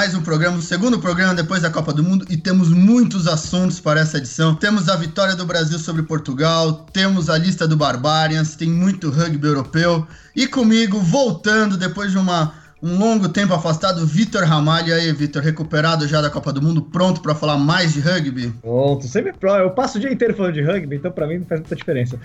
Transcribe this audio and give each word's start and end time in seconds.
mais 0.00 0.14
um 0.14 0.22
programa, 0.22 0.56
o 0.56 0.62
segundo 0.62 0.98
programa 0.98 1.34
depois 1.34 1.60
da 1.60 1.68
Copa 1.68 1.92
do 1.92 2.02
Mundo, 2.02 2.24
e 2.30 2.34
temos 2.34 2.70
muitos 2.70 3.26
assuntos 3.26 3.78
para 3.80 4.00
essa 4.00 4.16
edição. 4.16 4.54
Temos 4.54 4.88
a 4.88 4.96
vitória 4.96 5.36
do 5.36 5.44
Brasil 5.44 5.78
sobre 5.78 6.02
Portugal, 6.02 6.86
temos 6.90 7.28
a 7.28 7.36
lista 7.36 7.68
do 7.68 7.76
Barbarians, 7.76 8.56
tem 8.56 8.70
muito 8.70 9.10
rugby 9.10 9.46
europeu. 9.46 10.06
E 10.34 10.46
comigo, 10.46 10.98
voltando 11.00 11.76
depois 11.76 12.12
de 12.12 12.16
uma, 12.16 12.54
um 12.82 12.96
longo 12.96 13.28
tempo 13.28 13.52
afastado, 13.52 14.06
Vitor 14.06 14.42
Ramalho. 14.44 14.88
E 14.88 14.92
aí, 14.94 15.12
Vitor, 15.12 15.42
recuperado 15.42 16.08
já 16.08 16.22
da 16.22 16.30
Copa 16.30 16.50
do 16.50 16.62
Mundo, 16.62 16.80
pronto 16.80 17.20
para 17.20 17.34
falar 17.34 17.58
mais 17.58 17.92
de 17.92 18.00
rugby? 18.00 18.54
Pronto, 18.62 19.06
sempre 19.06 19.34
pronto. 19.34 19.58
Eu 19.58 19.70
passo 19.72 19.98
o 19.98 20.00
dia 20.00 20.10
inteiro 20.10 20.34
falando 20.34 20.54
de 20.54 20.62
rugby, 20.62 20.96
então 20.96 21.12
para 21.12 21.26
mim 21.26 21.40
não 21.40 21.44
faz 21.44 21.60
muita 21.60 21.76
diferença. 21.76 22.18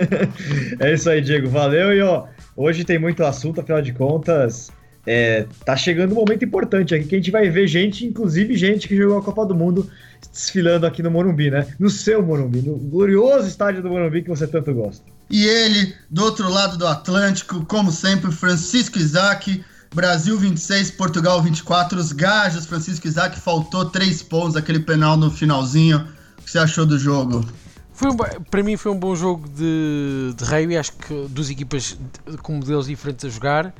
é 0.80 0.94
isso 0.94 1.10
aí, 1.10 1.20
Diego, 1.20 1.50
valeu. 1.50 1.92
E 1.92 2.00
ó, 2.00 2.24
hoje 2.56 2.82
tem 2.82 2.98
muito 2.98 3.22
assunto, 3.22 3.60
afinal 3.60 3.82
de 3.82 3.92
contas. 3.92 4.72
É, 5.06 5.46
tá 5.64 5.76
chegando 5.76 6.12
um 6.12 6.14
momento 6.14 6.44
importante 6.44 6.94
aqui 6.94 7.04
que 7.04 7.14
a 7.14 7.18
gente 7.18 7.30
vai 7.30 7.50
ver 7.50 7.66
gente, 7.66 8.06
inclusive 8.06 8.56
gente 8.56 8.88
que 8.88 8.96
jogou 8.96 9.18
a 9.18 9.22
Copa 9.22 9.44
do 9.44 9.54
Mundo, 9.54 9.90
desfilando 10.32 10.86
aqui 10.86 11.02
no 11.02 11.10
Morumbi, 11.10 11.50
né? 11.50 11.66
No 11.78 11.90
seu 11.90 12.22
Morumbi, 12.22 12.62
no 12.62 12.76
glorioso 12.76 13.46
estádio 13.46 13.82
do 13.82 13.90
Morumbi 13.90 14.22
que 14.22 14.30
você 14.30 14.46
tanto 14.46 14.72
gosta. 14.72 15.04
E 15.30 15.44
ele, 15.44 15.94
do 16.10 16.24
outro 16.24 16.48
lado 16.48 16.78
do 16.78 16.86
Atlântico, 16.86 17.64
como 17.66 17.90
sempre, 17.90 18.30
Francisco 18.32 18.98
Isaac, 18.98 19.62
Brasil 19.94 20.38
26, 20.38 20.92
Portugal 20.92 21.40
24, 21.42 21.98
os 21.98 22.12
gajos, 22.12 22.66
Francisco 22.66 23.06
Isaac, 23.06 23.38
faltou 23.38 23.84
três 23.86 24.22
pontos, 24.22 24.56
aquele 24.56 24.80
penal 24.80 25.16
no 25.16 25.30
finalzinho. 25.30 25.98
O 26.38 26.42
que 26.42 26.50
você 26.50 26.58
achou 26.58 26.84
do 26.84 26.98
jogo? 26.98 27.44
Foi 27.92 28.10
um, 28.10 28.16
para 28.16 28.62
mim 28.62 28.76
foi 28.76 28.90
um 28.90 28.98
bom 28.98 29.14
jogo 29.14 29.48
de, 29.48 30.34
de 30.36 30.44
rugby, 30.44 30.76
acho 30.76 30.92
que 30.92 31.26
duas 31.28 31.48
equipas 31.48 31.96
com 32.42 32.54
modelos 32.54 32.88
diferentes 32.88 33.24
a 33.24 33.28
jogar. 33.28 33.72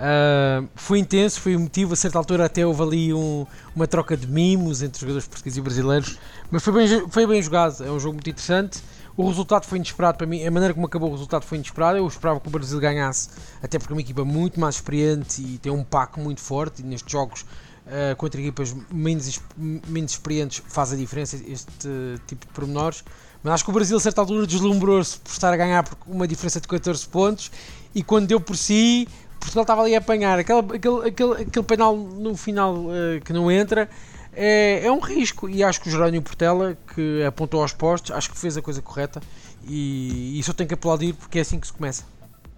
Uh, 0.00 0.66
foi 0.74 0.98
intenso, 0.98 1.40
foi 1.40 1.52
emotivo. 1.52 1.92
A 1.92 1.96
certa 1.96 2.16
altura, 2.16 2.46
até 2.46 2.64
houve 2.64 2.82
ali 2.82 3.14
um, 3.14 3.46
uma 3.76 3.86
troca 3.86 4.16
de 4.16 4.26
mimos 4.26 4.82
entre 4.82 4.98
jogadores 4.98 5.28
portugueses 5.28 5.58
e 5.58 5.60
brasileiros. 5.60 6.18
Mas 6.50 6.62
foi 6.62 6.72
bem, 6.72 7.08
foi 7.10 7.26
bem 7.26 7.42
jogado. 7.42 7.84
É 7.84 7.90
um 7.90 8.00
jogo 8.00 8.14
muito 8.14 8.30
interessante. 8.30 8.82
O 9.14 9.28
resultado 9.28 9.66
foi 9.66 9.76
inesperado 9.76 10.16
para 10.16 10.26
mim. 10.26 10.42
A 10.46 10.50
maneira 10.50 10.72
como 10.72 10.86
acabou 10.86 11.10
o 11.10 11.12
resultado 11.12 11.44
foi 11.44 11.58
inesperado. 11.58 11.98
Eu 11.98 12.06
esperava 12.06 12.40
que 12.40 12.48
o 12.48 12.50
Brasil 12.50 12.80
ganhasse, 12.80 13.28
até 13.62 13.78
porque 13.78 13.92
é 13.92 13.94
uma 13.94 14.00
equipa 14.00 14.24
muito 14.24 14.58
mais 14.58 14.76
experiente 14.76 15.42
e 15.42 15.58
tem 15.58 15.70
um 15.70 15.84
pack 15.84 16.18
muito 16.18 16.40
forte. 16.40 16.80
E 16.80 16.84
nestes 16.84 17.12
jogos, 17.12 17.42
uh, 17.42 18.16
contra 18.16 18.40
equipas 18.40 18.74
menos, 18.90 19.38
menos 19.58 20.12
experientes, 20.12 20.62
faz 20.66 20.94
a 20.94 20.96
diferença 20.96 21.36
este 21.36 21.86
uh, 21.86 22.18
tipo 22.26 22.46
de 22.46 22.52
pormenores. 22.54 23.04
Mas 23.42 23.54
acho 23.54 23.64
que 23.64 23.70
o 23.70 23.74
Brasil, 23.74 23.98
a 23.98 24.00
certa 24.00 24.22
altura, 24.22 24.46
deslumbrou-se 24.46 25.18
por 25.18 25.30
estar 25.30 25.52
a 25.52 25.56
ganhar 25.56 25.82
por 25.82 25.98
uma 26.06 26.26
diferença 26.26 26.58
de 26.58 26.66
14 26.66 27.06
pontos. 27.06 27.50
E 27.94 28.02
quando 28.02 28.26
deu 28.26 28.40
por 28.40 28.56
si, 28.56 29.06
Portugal 29.40 29.62
estava 29.62 29.82
ali 29.82 29.94
a 29.94 29.98
apanhar 29.98 30.38
aquele, 30.38 30.60
aquele, 30.76 31.42
aquele, 31.42 31.66
penal 31.66 31.96
no 31.96 32.36
final 32.36 32.74
uh, 32.76 33.20
que 33.24 33.32
não 33.32 33.50
entra. 33.50 33.88
É, 34.32 34.86
é 34.86 34.92
um 34.92 35.00
risco 35.00 35.48
e 35.48 35.64
acho 35.64 35.80
que 35.80 35.88
o 35.88 35.90
Jerónimo 35.90 36.22
Portela, 36.22 36.76
que 36.94 37.24
apontou 37.24 37.62
aos 37.62 37.72
postos, 37.72 38.12
acho 38.12 38.30
que 38.30 38.38
fez 38.38 38.56
a 38.56 38.62
coisa 38.62 38.80
correta 38.80 39.20
e 39.66 40.38
isso 40.38 40.50
eu 40.50 40.54
tenho 40.54 40.68
que 40.68 40.74
aplaudir 40.74 41.14
porque 41.14 41.38
é 41.38 41.42
assim 41.42 41.58
que 41.58 41.66
se 41.66 41.72
começa. 41.72 42.04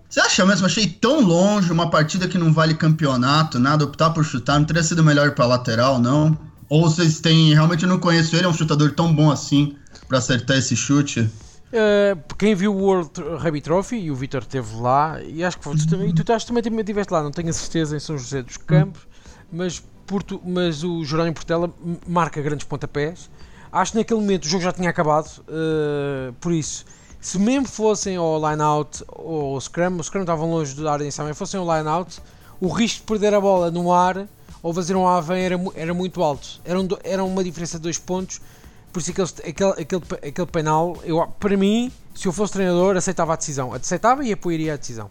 Você 0.08 0.20
acha 0.20 0.44
mesmo? 0.44 0.66
Achei 0.66 0.86
tão 0.86 1.22
longe 1.22 1.72
uma 1.72 1.88
partida 1.88 2.28
que 2.28 2.36
não 2.36 2.52
vale 2.52 2.74
campeonato, 2.74 3.58
nada, 3.58 3.84
optar 3.84 4.10
por 4.10 4.22
chutar, 4.22 4.58
não 4.58 4.66
teria 4.66 4.82
sido 4.82 5.02
melhor 5.02 5.30
para 5.30 5.46
lateral, 5.46 5.98
não? 5.98 6.36
Ou 6.68 6.82
vocês 6.82 7.20
têm. 7.20 7.54
Realmente 7.54 7.84
eu 7.84 7.88
não 7.88 7.98
conheço 7.98 8.36
ele, 8.36 8.44
é 8.44 8.48
um 8.48 8.52
chutador 8.52 8.92
tão 8.92 9.14
bom 9.14 9.30
assim 9.30 9.74
para 10.06 10.18
acertar 10.18 10.58
esse 10.58 10.76
chute? 10.76 11.30
Uh, 11.72 12.34
quem 12.36 12.54
viu 12.54 12.74
o 12.74 12.82
World 12.82 13.10
Rugby 13.38 13.62
Trophy 13.62 13.96
e 13.96 14.10
o 14.10 14.14
Vitor 14.14 14.42
esteve 14.42 14.76
lá, 14.76 15.22
e 15.22 15.42
acho 15.42 15.58
que 15.58 15.70
tu, 15.70 15.88
também, 15.88 16.10
e 16.10 16.12
tu 16.12 16.20
estás, 16.20 16.44
também 16.44 16.62
estiveste 16.62 17.10
lá, 17.10 17.22
não 17.22 17.30
tenho 17.30 17.48
a 17.48 17.52
certeza 17.52 17.96
em 17.96 18.00
São 18.00 18.18
José 18.18 18.42
dos 18.42 18.58
Campos, 18.58 19.06
mas, 19.50 19.82
Porto, 20.06 20.38
mas 20.44 20.84
o 20.84 21.02
Jerónimo 21.02 21.34
Portela 21.34 21.72
marca 22.06 22.42
grandes 22.42 22.66
pontapés. 22.66 23.30
Acho 23.72 23.92
que 23.92 23.98
naquele 23.98 24.20
momento 24.20 24.44
o 24.44 24.48
jogo 24.48 24.62
já 24.62 24.70
tinha 24.70 24.90
acabado, 24.90 25.28
uh, 25.48 26.34
por 26.34 26.52
isso, 26.52 26.84
se 27.18 27.38
mesmo 27.38 27.66
fossem 27.66 28.16
ao 28.16 28.38
line-out 28.50 29.02
ou 29.08 29.54
ao 29.54 29.60
scrum, 29.60 29.96
o 29.98 30.04
scrum 30.04 30.20
estavam 30.20 30.50
longe 30.50 30.74
da 30.74 30.92
área 30.92 31.04
de 31.04 31.08
ensaio, 31.08 31.34
fossem 31.34 31.58
ao 31.58 31.64
line-out, 31.64 32.20
o 32.60 32.68
risco 32.68 33.00
de 33.00 33.06
perder 33.06 33.32
a 33.32 33.40
bola 33.40 33.70
no 33.70 33.90
ar 33.90 34.28
ou 34.62 34.74
fazer 34.74 34.94
um 34.94 35.08
AVEN 35.08 35.40
era, 35.40 35.60
era 35.74 35.94
muito 35.94 36.22
alto. 36.22 36.60
Era, 36.64 36.78
um, 36.78 36.86
era 37.02 37.24
uma 37.24 37.42
diferença 37.42 37.78
de 37.78 37.84
dois 37.84 37.98
pontos 37.98 38.42
por 38.92 39.00
isso 39.00 39.10
aquele, 39.10 39.50
aquele, 39.50 39.70
aquele, 39.70 40.02
aquele 40.28 40.46
penal, 40.46 41.00
eu, 41.04 41.26
para 41.40 41.56
mim, 41.56 41.90
se 42.14 42.28
eu 42.28 42.32
fosse 42.32 42.52
treinador, 42.52 42.96
aceitava 42.96 43.32
a 43.32 43.36
decisão. 43.36 43.72
Aceitava 43.72 44.24
e 44.24 44.32
apoiaria 44.32 44.74
a 44.74 44.76
decisão. 44.76 45.08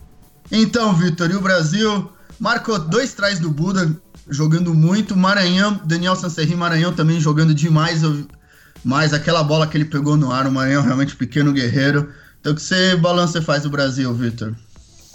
Então, 0.51 0.93
Vitor, 0.93 1.31
e 1.31 1.35
o 1.35 1.41
Brasil 1.41 2.09
marcou 2.39 2.77
dois 2.77 3.13
trás 3.13 3.39
do 3.39 3.49
Buda, 3.49 3.95
jogando 4.29 4.73
muito. 4.73 5.15
Maranhão, 5.15 5.79
Daniel 5.85 6.15
Sancerri 6.15 6.55
Maranhão 6.55 6.93
também 6.93 7.19
jogando 7.19 7.53
demais. 7.53 8.01
Mas 8.83 9.13
aquela 9.13 9.43
bola 9.43 9.67
que 9.67 9.77
ele 9.77 9.85
pegou 9.85 10.15
no 10.15 10.31
ar, 10.31 10.45
o 10.45 10.51
Maranhão 10.51 10.83
realmente 10.83 11.15
pequeno 11.15 11.51
guerreiro. 11.51 12.09
Então, 12.39 12.53
que 12.53 12.61
você 12.61 12.95
balanço 12.95 13.33
você 13.33 13.41
faz 13.41 13.65
o 13.65 13.69
Brasil, 13.69 14.13
Vitor? 14.13 14.55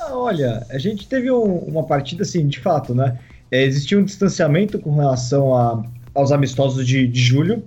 Ah, 0.01 0.17
olha, 0.17 0.67
a 0.71 0.79
gente 0.79 1.09
teve 1.09 1.31
um, 1.31 1.59
uma 1.59 1.85
partida 1.85 2.23
assim, 2.23 2.47
de 2.47 2.61
fato, 2.61 2.95
né? 2.95 3.19
É, 3.51 3.65
existia 3.65 3.99
um 3.99 4.05
distanciamento 4.05 4.79
com 4.79 4.95
relação 4.95 5.55
a, 5.55 5.83
aos 6.15 6.33
amistosos 6.33 6.87
de, 6.87 7.07
de 7.07 7.21
julho. 7.21 7.63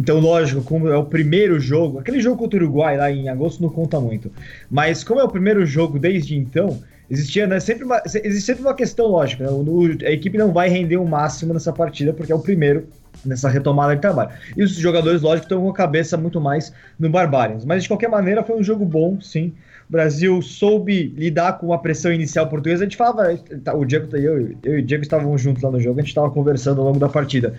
Então, 0.00 0.18
lógico, 0.18 0.62
como 0.62 0.88
é 0.88 0.96
o 0.96 1.04
primeiro 1.04 1.60
jogo, 1.60 1.98
aquele 1.98 2.20
jogo 2.20 2.38
contra 2.38 2.58
o 2.58 2.62
Uruguai 2.62 2.96
lá 2.96 3.12
em 3.12 3.28
agosto 3.28 3.60
não 3.60 3.68
conta 3.68 4.00
muito. 4.00 4.32
Mas 4.70 5.04
como 5.04 5.20
é 5.20 5.24
o 5.24 5.28
primeiro 5.28 5.66
jogo 5.66 5.98
desde 5.98 6.34
então, 6.34 6.82
existia 7.10 7.46
né, 7.46 7.60
sempre 7.60 7.84
uma, 7.84 8.00
existe 8.06 8.40
sempre 8.40 8.62
uma 8.62 8.72
questão 8.72 9.08
lógica. 9.08 9.44
Né? 9.44 9.50
O, 9.50 9.88
a 10.06 10.10
equipe 10.10 10.38
não 10.38 10.54
vai 10.54 10.70
render 10.70 10.96
o 10.96 11.06
máximo 11.06 11.52
nessa 11.52 11.70
partida, 11.70 12.14
porque 12.14 12.32
é 12.32 12.34
o 12.34 12.38
primeiro 12.38 12.88
nessa 13.22 13.50
retomada 13.50 13.94
de 13.94 14.00
trabalho. 14.00 14.30
E 14.56 14.62
os 14.62 14.70
jogadores, 14.70 15.20
lógico, 15.20 15.44
estão 15.44 15.60
com 15.60 15.68
a 15.68 15.74
cabeça 15.74 16.16
muito 16.16 16.40
mais 16.40 16.72
no 16.98 17.10
Barbarians. 17.10 17.66
Mas 17.66 17.82
de 17.82 17.88
qualquer 17.90 18.08
maneira, 18.08 18.42
foi 18.42 18.56
um 18.56 18.62
jogo 18.62 18.86
bom, 18.86 19.20
sim. 19.20 19.52
O 19.86 19.92
Brasil 19.92 20.40
soube 20.40 21.12
lidar 21.14 21.58
com 21.58 21.74
a 21.74 21.78
pressão 21.78 22.10
inicial 22.10 22.48
portuguesa. 22.48 22.84
A 22.84 22.86
gente 22.86 22.96
falava, 22.96 23.36
tá, 23.62 23.74
o 23.74 23.84
Diego, 23.84 24.16
eu, 24.16 24.56
eu 24.62 24.78
e 24.78 24.80
o 24.80 24.82
Diego 24.82 25.02
estávamos 25.02 25.42
juntos 25.42 25.62
lá 25.62 25.70
no 25.70 25.78
jogo, 25.78 25.98
a 25.98 26.00
gente 26.00 26.08
estava 26.08 26.30
conversando 26.30 26.80
ao 26.80 26.86
longo 26.86 26.98
da 26.98 27.08
partida 27.08 27.54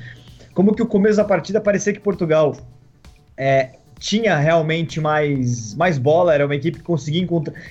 como 0.53 0.75
que 0.75 0.81
o 0.81 0.85
começo 0.85 1.17
da 1.17 1.23
partida 1.23 1.59
parecia 1.61 1.93
que 1.93 1.99
Portugal 1.99 2.55
é, 3.37 3.71
tinha 3.99 4.37
realmente 4.37 4.99
mais, 4.99 5.75
mais 5.75 5.97
bola, 5.97 6.33
era 6.33 6.45
uma 6.45 6.55
equipe 6.55 6.79
que 6.79 6.83
conseguia 6.83 7.27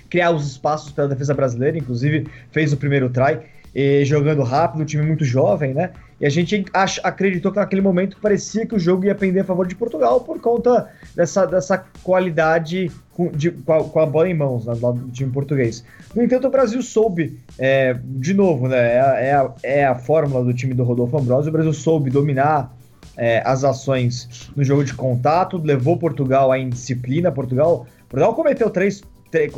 criar 0.08 0.30
os 0.30 0.46
espaços 0.46 0.92
para 0.92 1.04
a 1.04 1.08
defesa 1.08 1.34
brasileira, 1.34 1.76
inclusive 1.76 2.26
fez 2.52 2.72
o 2.72 2.76
primeiro 2.76 3.10
try, 3.10 3.40
e, 3.74 4.04
jogando 4.04 4.42
rápido, 4.42 4.82
um 4.82 4.84
time 4.84 5.02
muito 5.02 5.24
jovem, 5.24 5.74
né? 5.74 5.90
E 6.20 6.26
a 6.26 6.28
gente 6.28 6.64
acreditou 7.02 7.50
que 7.50 7.58
naquele 7.58 7.80
momento 7.80 8.18
parecia 8.20 8.66
que 8.66 8.74
o 8.74 8.78
jogo 8.78 9.06
ia 9.06 9.14
pender 9.14 9.42
a 9.42 9.44
favor 9.44 9.66
de 9.66 9.74
Portugal 9.74 10.20
por 10.20 10.38
conta 10.38 10.90
dessa, 11.16 11.46
dessa 11.46 11.82
qualidade 12.02 12.90
com, 13.14 13.28
de, 13.30 13.50
com, 13.50 13.72
a, 13.72 13.84
com 13.84 14.00
a 14.00 14.06
bola 14.06 14.28
em 14.28 14.34
mãos 14.34 14.66
né, 14.66 14.74
do 14.74 15.10
time 15.10 15.32
português. 15.32 15.82
No 16.14 16.22
entanto, 16.22 16.46
o 16.46 16.50
Brasil 16.50 16.82
soube, 16.82 17.38
é, 17.58 17.96
de 18.04 18.34
novo, 18.34 18.68
né? 18.68 18.76
É, 18.76 19.28
é, 19.28 19.32
a, 19.32 19.54
é 19.62 19.84
a 19.86 19.94
fórmula 19.94 20.44
do 20.44 20.52
time 20.52 20.74
do 20.74 20.84
Rodolfo 20.84 21.16
Ambrosio, 21.16 21.48
o 21.48 21.52
Brasil 21.52 21.72
soube 21.72 22.10
dominar 22.10 22.70
é, 23.16 23.42
as 23.44 23.64
ações 23.64 24.50
no 24.54 24.62
jogo 24.62 24.84
de 24.84 24.94
contato, 24.94 25.56
levou 25.56 25.96
Portugal 25.96 26.52
à 26.52 26.58
indisciplina. 26.58 27.32
Portugal, 27.32 27.86
Portugal 28.08 28.34
cometeu 28.34 28.68
três, 28.70 29.02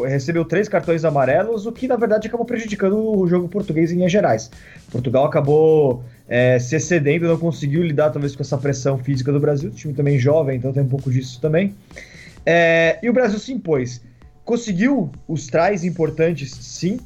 recebeu 0.07 0.45
três 0.45 0.69
cartões 0.69 1.05
amarelos, 1.05 1.67
o 1.67 1.73
que 1.73 1.89
na 1.89 1.97
verdade 1.97 2.29
acabou 2.29 2.45
prejudicando 2.45 2.97
o 2.97 3.27
jogo 3.27 3.49
português 3.49 3.91
em 3.91 3.97
Minas 3.97 4.13
Gerais. 4.13 4.51
Portugal 4.91 5.25
acabou 5.25 6.05
é, 6.29 6.59
se 6.59 6.77
excedendo, 6.77 7.27
não 7.27 7.39
conseguiu 7.39 7.83
lidar 7.83 8.11
talvez 8.11 8.37
com 8.37 8.43
essa 8.43 8.59
pressão 8.59 8.99
física 8.99 9.33
do 9.33 9.41
Brasil. 9.41 9.71
O 9.71 9.73
time 9.73 9.95
também 9.95 10.19
jovem, 10.19 10.57
então 10.57 10.73
tem 10.73 10.83
um 10.83 10.89
pouco 10.89 11.11
disso 11.11 11.41
também. 11.41 11.75
É, 12.45 12.99
e 13.03 13.09
o 13.09 13.13
Brasil 13.13 13.39
se 13.39 13.53
impôs. 13.53 14.01
Conseguiu 14.45 15.11
os 15.29 15.47
trás 15.47 15.85
importantes, 15.85 16.51
sim, 16.51 16.99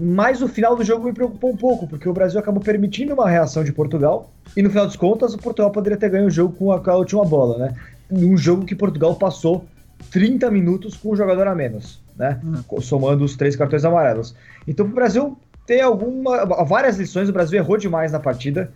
mas 0.00 0.42
o 0.42 0.48
final 0.48 0.74
do 0.74 0.82
jogo 0.82 1.04
me 1.04 1.12
preocupou 1.12 1.52
um 1.52 1.56
pouco, 1.56 1.86
porque 1.86 2.08
o 2.08 2.12
Brasil 2.12 2.40
acabou 2.40 2.60
permitindo 2.60 3.14
uma 3.14 3.28
reação 3.28 3.62
de 3.62 3.72
Portugal, 3.72 4.32
e 4.56 4.62
no 4.62 4.68
final 4.68 4.86
das 4.86 4.96
contas, 4.96 5.32
o 5.32 5.38
Portugal 5.38 5.70
poderia 5.70 5.96
ter 5.96 6.10
ganho 6.10 6.26
o 6.26 6.30
jogo 6.30 6.54
com 6.54 6.72
a, 6.72 6.80
com 6.80 6.90
a 6.90 6.96
última 6.96 7.24
bola, 7.24 7.58
né? 7.58 7.74
Um 8.10 8.36
jogo 8.36 8.64
que 8.64 8.74
Portugal 8.74 9.14
passou 9.14 9.64
30 10.10 10.50
minutos 10.50 10.96
com 10.96 11.12
um 11.12 11.16
jogador 11.16 11.46
a 11.46 11.54
menos, 11.54 12.01
né? 12.16 12.40
Hum. 12.44 12.80
Somando 12.80 13.24
os 13.24 13.36
três 13.36 13.56
cartões 13.56 13.84
amarelos. 13.84 14.34
Então, 14.66 14.86
o 14.86 14.88
Brasil 14.88 15.38
tem 15.66 15.80
alguma, 15.80 16.44
várias 16.64 16.98
lições, 16.98 17.28
o 17.28 17.32
Brasil 17.32 17.58
errou 17.58 17.76
demais 17.76 18.12
na 18.12 18.20
partida. 18.20 18.72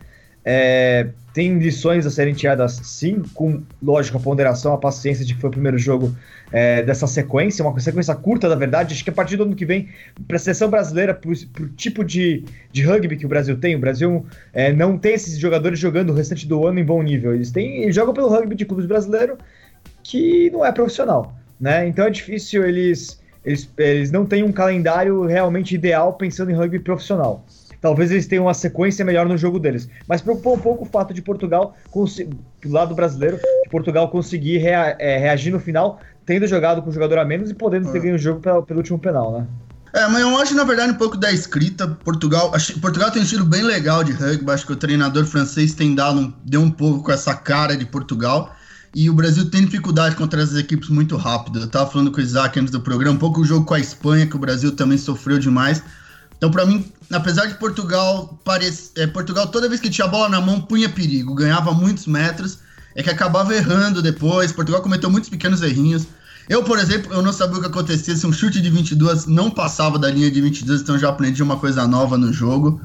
É, 0.49 1.09
tem 1.35 1.59
lições 1.59 2.07
a 2.07 2.11
serem 2.11 2.33
tiradas, 2.33 2.75
sim, 2.85 3.21
com, 3.35 3.65
lógico, 3.83 4.17
a 4.17 4.21
ponderação, 4.21 4.73
a 4.73 4.79
paciência 4.79 5.25
de 5.25 5.35
que 5.35 5.41
foi 5.41 5.49
o 5.49 5.51
primeiro 5.51 5.77
jogo 5.77 6.15
é, 6.53 6.85
dessa 6.85 7.09
sequência, 7.09 7.65
uma 7.65 7.79
sequência 7.81 8.15
curta, 8.15 8.49
na 8.49 8.55
verdade. 8.55 8.95
Acho 8.95 9.03
que 9.03 9.11
a 9.11 9.13
partir 9.13 9.37
do 9.37 9.43
ano 9.43 9.57
que 9.57 9.67
vem, 9.67 9.89
para 10.29 10.37
a 10.37 10.39
seleção 10.39 10.71
brasileira, 10.71 11.13
para 11.13 11.29
o 11.31 11.69
tipo 11.77 12.05
de, 12.05 12.45
de 12.71 12.85
rugby 12.85 13.17
que 13.17 13.27
o 13.27 13.29
Brasil 13.29 13.59
tem, 13.59 13.75
o 13.75 13.81
Brasil 13.81 14.25
é, 14.53 14.73
não 14.73 14.97
tem 14.97 15.15
esses 15.15 15.37
jogadores 15.37 15.81
jogando 15.81 16.11
o 16.11 16.15
restante 16.15 16.47
do 16.47 16.65
ano 16.65 16.79
em 16.79 16.85
bom 16.85 17.03
nível. 17.03 17.35
Eles, 17.35 17.51
têm, 17.51 17.83
eles 17.83 17.95
jogam 17.97 18.15
pelo 18.15 18.29
rugby 18.29 18.55
de 18.55 18.65
clubes 18.65 18.87
brasileiro, 18.87 19.37
que 20.05 20.49
não 20.51 20.65
é 20.65 20.71
profissional. 20.71 21.37
Né? 21.61 21.89
Então 21.89 22.07
é 22.07 22.11
difícil 22.11 22.65
eles, 22.65 23.21
eles, 23.47 23.71
eles 23.79 24.11
não 24.11 24.27
têm 24.27 24.43
um 24.43 24.51
calendário 24.51 25.25
realmente 25.25 25.75
ideal 25.75 26.13
pensando 26.15 26.51
em 26.51 26.55
rugby 26.55 26.81
profissional. 26.81 27.47
talvez 27.81 28.11
eles 28.11 28.27
tenham 28.27 28.47
uma 28.47 28.55
sequência 28.55 29.05
melhor 29.05 29.27
no 29.27 29.39
jogo 29.39 29.61
deles. 29.61 29.89
Mas 30.09 30.21
preocupou 30.21 30.57
um 30.57 30.59
pouco 30.59 30.85
o 30.85 30.89
fato 30.89 31.15
de 31.15 31.23
Portugal, 31.23 31.77
do 31.95 32.73
lado 32.73 32.95
brasileiro, 32.95 33.37
de 33.37 33.71
Portugal 33.71 34.09
conseguir 34.09 34.59
rea 34.59 34.97
é, 34.99 35.17
reagir 35.17 35.53
no 35.53 35.61
final, 35.61 36.01
tendo 36.27 36.45
jogado 36.49 36.83
com 36.83 36.91
o 36.91 36.93
jogador 36.93 37.19
a 37.19 37.25
menos 37.25 37.49
e 37.49 37.55
podendo 37.55 37.93
ter 37.93 37.99
é. 37.99 38.01
ganho 38.01 38.17
o 38.17 38.19
jogo 38.19 38.41
pelo, 38.41 38.65
pelo 38.65 38.81
último 38.81 38.99
penal, 38.99 39.31
né? 39.31 39.47
É, 39.95 40.07
mas 40.09 40.21
eu 40.21 40.37
acho, 40.37 40.55
na 40.55 40.65
verdade, 40.65 40.93
um 40.93 40.97
pouco 40.97 41.17
da 41.17 41.31
escrita. 41.31 41.87
Portugal, 41.87 42.53
acho, 42.53 42.79
Portugal 42.81 43.11
tem 43.11 43.23
um 43.23 43.25
estilo 43.25 43.47
bem 43.47 43.63
legal 43.63 44.03
de 44.03 44.13
rugby. 44.13 44.51
Acho 44.51 44.67
que 44.67 44.73
o 44.73 44.77
treinador 44.77 45.25
francês 45.25 45.73
tem 45.73 45.95
dado 45.95 46.21
um, 46.21 46.35
deu 46.45 46.61
um 46.61 46.71
pouco 46.71 47.05
com 47.05 47.13
essa 47.13 47.35
cara 47.35 47.77
de 47.77 47.87
Portugal. 47.87 48.55
E 48.97 49.11
o 49.11 49.13
Brasil 49.13 49.51
tem 49.51 49.63
dificuldade 49.63 50.17
contra 50.17 50.43
essas 50.43 50.57
equipes 50.57 50.89
muito 50.89 51.19
rápido. 51.19 51.61
Eu 51.61 51.67
tava 51.67 51.91
falando 51.91 52.11
com 52.11 52.17
o 52.17 52.23
Isaac 52.23 52.59
antes 52.59 52.73
do 52.73 52.81
programa, 52.81 53.15
um 53.15 53.19
pouco 53.19 53.43
o 53.43 53.45
jogo 53.45 53.67
com 53.67 53.75
a 53.75 53.79
Espanha, 53.79 54.27
que 54.27 54.35
o 54.35 54.39
Brasil 54.39 54.73
também 54.73 54.97
sofreu 54.97 55.39
demais. 55.39 55.83
Então, 56.39 56.51
para 56.51 56.65
mim, 56.65 56.91
apesar 57.13 57.45
de 57.45 57.57
Portugal 57.57 58.41
parece, 58.43 58.93
é, 58.97 59.07
Portugal 59.07 59.49
toda 59.49 59.69
vez 59.69 59.83
que 59.83 59.91
tinha 59.91 60.07
a 60.07 60.09
bola 60.09 60.31
na 60.31 60.41
mão 60.41 60.63
punha 60.63 60.89
perigo, 60.89 61.35
ganhava 61.35 61.75
muitos 61.75 62.07
metros, 62.07 62.61
é 62.95 63.03
que 63.03 63.11
acabava 63.11 63.55
errando 63.55 64.01
depois. 64.01 64.51
Portugal 64.51 64.81
cometeu 64.81 65.11
muitos 65.11 65.29
pequenos 65.29 65.61
errinhos. 65.61 66.07
Eu, 66.49 66.65
por 66.65 66.79
exemplo, 66.79 67.13
eu 67.13 67.21
não 67.21 67.35
sabia 67.35 67.59
o 67.59 67.61
que 67.61 67.67
acontecia 67.67 68.17
se 68.17 68.27
um 68.27 68.33
chute 68.33 68.63
de 68.63 68.71
22 68.71 69.27
não 69.27 69.51
passava 69.51 69.99
da 69.99 70.11
linha 70.11 70.31
de 70.31 70.41
22, 70.41 70.81
então 70.81 70.99
já 70.99 71.11
aprendi 71.11 71.43
uma 71.43 71.59
coisa 71.59 71.87
nova 71.87 72.17
no 72.17 72.33
jogo. 72.33 72.81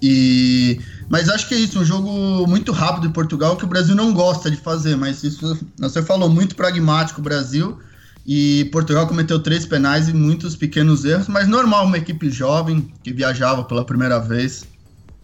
E 0.00 0.80
mas 1.12 1.28
acho 1.28 1.46
que 1.46 1.54
é 1.54 1.58
isso, 1.58 1.78
um 1.78 1.84
jogo 1.84 2.46
muito 2.46 2.72
rápido 2.72 3.06
em 3.06 3.10
Portugal 3.10 3.54
que 3.54 3.64
o 3.64 3.68
Brasil 3.68 3.94
não 3.94 4.14
gosta 4.14 4.50
de 4.50 4.56
fazer, 4.56 4.96
mas 4.96 5.22
isso 5.22 5.58
você 5.78 6.02
falou 6.02 6.30
muito 6.30 6.56
pragmático 6.56 7.20
o 7.20 7.22
Brasil 7.22 7.78
e 8.26 8.64
Portugal 8.72 9.06
cometeu 9.06 9.38
três 9.38 9.66
penais 9.66 10.08
e 10.08 10.14
muitos 10.14 10.56
pequenos 10.56 11.04
erros, 11.04 11.28
mas 11.28 11.46
normal 11.46 11.84
uma 11.84 11.98
equipe 11.98 12.30
jovem 12.30 12.90
que 13.04 13.12
viajava 13.12 13.62
pela 13.62 13.84
primeira 13.84 14.18
vez. 14.18 14.64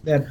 É, 0.05 0.23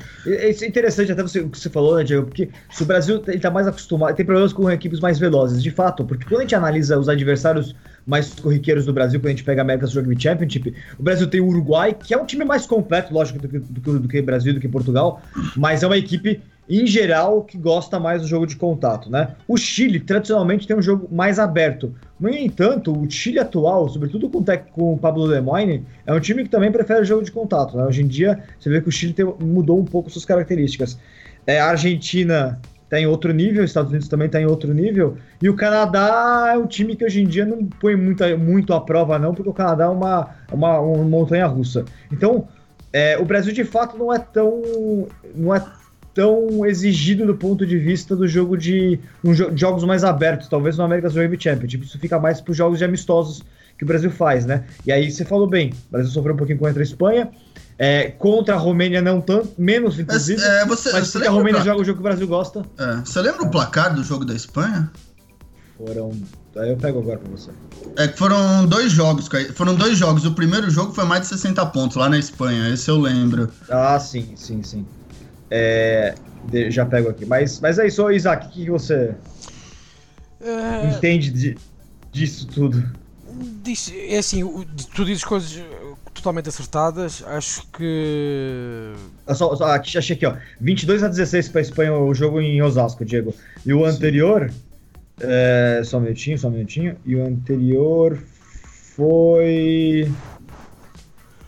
isso 0.48 0.64
é 0.64 0.66
interessante 0.66 1.12
até 1.12 1.22
você, 1.22 1.40
o 1.40 1.50
que 1.50 1.58
você 1.58 1.68
falou, 1.68 1.96
né, 1.96 2.04
Diego? 2.04 2.26
Porque 2.26 2.48
se 2.70 2.82
o 2.82 2.86
Brasil 2.86 3.22
está 3.28 3.50
mais 3.50 3.66
acostumado, 3.66 4.16
tem 4.16 4.24
problemas 4.24 4.52
com 4.52 4.70
equipes 4.70 4.98
mais 4.98 5.18
velozes, 5.18 5.62
de 5.62 5.70
fato, 5.70 6.04
porque 6.04 6.24
quando 6.24 6.38
a 6.38 6.42
gente 6.42 6.54
analisa 6.54 6.98
os 6.98 7.08
adversários 7.08 7.76
mais 8.06 8.32
corriqueiros 8.34 8.86
do 8.86 8.94
Brasil, 8.94 9.20
quando 9.20 9.26
a 9.26 9.30
gente 9.30 9.44
pega 9.44 9.60
a 9.60 9.64
America's 9.64 9.94
Rugby 9.94 10.18
Championship, 10.18 10.74
o 10.98 11.02
Brasil 11.02 11.26
tem 11.26 11.40
o 11.40 11.46
Uruguai, 11.46 11.92
que 11.92 12.14
é 12.14 12.18
um 12.18 12.24
time 12.24 12.44
mais 12.44 12.64
completo, 12.64 13.12
lógico, 13.12 13.38
do 13.38 13.48
que, 13.48 13.58
do, 13.58 13.98
do 14.00 14.08
que 14.08 14.22
Brasil, 14.22 14.54
do 14.54 14.60
que 14.60 14.68
Portugal, 14.68 15.20
mas 15.54 15.82
é 15.82 15.86
uma 15.86 15.98
equipe 15.98 16.40
em 16.68 16.86
geral, 16.86 17.42
que 17.42 17.56
gosta 17.56 17.98
mais 17.98 18.20
do 18.20 18.28
jogo 18.28 18.46
de 18.46 18.56
contato, 18.56 19.10
né? 19.10 19.34
O 19.46 19.56
Chile, 19.56 20.00
tradicionalmente, 20.00 20.66
tem 20.66 20.76
um 20.76 20.82
jogo 20.82 21.08
mais 21.10 21.38
aberto. 21.38 21.94
No 22.20 22.28
entanto, 22.28 22.92
o 22.92 23.10
Chile 23.10 23.38
atual, 23.38 23.88
sobretudo 23.88 24.28
com, 24.28 24.44
com 24.72 24.92
o 24.94 24.98
Pablo 24.98 25.24
Lemoyne, 25.24 25.86
é 26.06 26.12
um 26.12 26.20
time 26.20 26.42
que 26.42 26.50
também 26.50 26.70
prefere 26.70 27.00
o 27.00 27.04
jogo 27.04 27.24
de 27.24 27.32
contato. 27.32 27.76
Né? 27.76 27.84
Hoje 27.84 28.02
em 28.02 28.06
dia, 28.06 28.42
você 28.58 28.68
vê 28.68 28.80
que 28.80 28.88
o 28.88 28.92
Chile 28.92 29.14
tem, 29.14 29.24
mudou 29.24 29.78
um 29.78 29.84
pouco 29.84 30.10
suas 30.10 30.26
características. 30.26 30.98
É, 31.46 31.58
a 31.58 31.70
Argentina 31.70 32.60
está 32.84 33.00
em 33.00 33.06
outro 33.06 33.32
nível, 33.32 33.62
os 33.62 33.70
Estados 33.70 33.90
Unidos 33.90 34.08
também 34.08 34.26
está 34.26 34.40
em 34.40 34.46
outro 34.46 34.72
nível, 34.72 35.16
e 35.42 35.48
o 35.48 35.54
Canadá 35.54 36.52
é 36.54 36.56
um 36.56 36.66
time 36.66 36.96
que 36.96 37.04
hoje 37.04 37.22
em 37.22 37.26
dia 37.26 37.44
não 37.44 37.64
põe 37.64 37.94
muita, 37.94 38.34
muito 38.36 38.72
à 38.72 38.80
prova, 38.80 39.18
não, 39.18 39.34
porque 39.34 39.50
o 39.50 39.52
Canadá 39.52 39.84
é 39.84 39.88
uma, 39.88 40.30
uma, 40.50 40.80
uma 40.80 41.04
montanha 41.04 41.46
russa. 41.46 41.84
Então, 42.10 42.48
é, 42.92 43.18
o 43.18 43.24
Brasil 43.24 43.52
de 43.52 43.64
fato 43.64 43.96
não 43.98 44.12
é 44.12 44.18
tão. 44.18 44.62
não 45.34 45.54
é 45.54 45.62
tão 46.18 46.66
exigido 46.66 47.24
do 47.24 47.36
ponto 47.36 47.64
de 47.64 47.78
vista 47.78 48.16
do 48.16 48.26
jogo 48.26 48.56
de 48.56 48.98
um, 49.22 49.32
jogos 49.32 49.84
mais 49.84 50.02
abertos, 50.02 50.48
talvez 50.48 50.76
no 50.76 50.82
America's 50.82 51.14
Rugby 51.14 51.40
Championship. 51.40 51.84
Isso 51.84 51.96
fica 51.96 52.18
mais 52.18 52.40
para 52.40 52.50
os 52.50 52.56
jogos 52.56 52.78
de 52.78 52.84
amistosos 52.84 53.40
que 53.78 53.84
o 53.84 53.86
Brasil 53.86 54.10
faz, 54.10 54.44
né? 54.44 54.64
E 54.84 54.90
aí 54.90 55.12
você 55.12 55.24
falou 55.24 55.46
bem, 55.46 55.70
o 55.70 55.92
Brasil 55.92 56.10
sofreu 56.10 56.34
um 56.34 56.36
pouquinho 56.36 56.58
contra 56.58 56.82
a 56.82 56.82
Espanha, 56.82 57.30
é, 57.78 58.10
contra 58.10 58.56
a 58.56 58.58
Romênia 58.58 59.00
não 59.00 59.20
tanto, 59.20 59.52
menos 59.56 59.96
inclusive, 60.00 60.42
é, 60.42 60.66
você, 60.66 60.90
mas 60.90 61.06
você 61.06 61.24
a 61.24 61.30
Romênia 61.30 61.60
joga 61.60 61.82
o 61.82 61.84
jogo 61.84 61.98
que 61.98 62.00
o 62.00 62.08
Brasil 62.10 62.26
gosta. 62.26 62.64
É, 62.76 62.96
você 62.96 63.20
lembra 63.20 63.44
o 63.44 63.50
placar 63.52 63.94
do 63.94 64.02
jogo 64.02 64.24
da 64.24 64.34
Espanha? 64.34 64.90
Foram. 65.76 66.10
Aí 66.56 66.70
eu 66.70 66.76
pego 66.76 66.98
agora 66.98 67.20
pra 67.20 67.30
você. 67.30 67.52
É 67.96 68.08
que 68.08 68.18
foram 68.18 68.66
dois 68.66 68.90
jogos, 68.90 69.28
foram 69.54 69.76
dois 69.76 69.96
jogos. 69.96 70.24
O 70.24 70.32
primeiro 70.32 70.68
jogo 70.68 70.92
foi 70.92 71.04
mais 71.04 71.20
de 71.20 71.28
60 71.28 71.64
pontos 71.66 71.96
lá 71.96 72.08
na 72.08 72.18
Espanha, 72.18 72.74
esse 72.74 72.90
eu 72.90 72.98
lembro. 72.98 73.48
Ah, 73.70 74.00
sim, 74.00 74.32
sim, 74.34 74.64
sim. 74.64 74.84
É, 75.50 76.14
já 76.70 76.84
pego 76.84 77.08
aqui. 77.08 77.24
Mas, 77.24 77.60
mas 77.60 77.78
é 77.78 77.86
isso, 77.86 78.10
Isaac, 78.10 78.46
o 78.46 78.50
que, 78.50 78.70
você 78.70 79.14
é... 80.40 80.88
entende 80.88 81.30
de, 81.30 81.58
disso 82.12 82.46
tudo? 82.46 82.82
Diz, 83.62 83.92
é 83.94 84.18
assim, 84.18 84.42
tu 84.94 85.04
dizes 85.04 85.24
coisas 85.24 85.56
eh, 85.56 85.94
totalmente 86.14 86.48
acertadas. 86.48 87.22
Acho 87.26 87.66
que. 87.68 88.92
Ah, 89.26 89.34
só, 89.34 89.54
só, 89.54 89.64
aqui, 89.66 89.96
achei 89.96 90.16
aqui, 90.16 90.26
ó. 90.26 90.36
22 90.60 91.02
a 91.04 91.08
16 91.08 91.48
para 91.48 91.60
a 91.60 91.62
Espanha 91.62 91.92
o 91.92 92.12
jogo 92.14 92.40
em 92.40 92.60
Osasco, 92.62 93.04
Diego. 93.04 93.34
E 93.64 93.72
o 93.72 93.84
anterior. 93.84 94.50
É, 95.20 95.82
só 95.84 95.98
um 95.98 96.02
minutinho, 96.02 96.38
só 96.38 96.48
um 96.48 96.52
minutinho. 96.52 96.96
E 97.04 97.14
o 97.14 97.24
anterior 97.24 98.18
foi. 98.96 100.10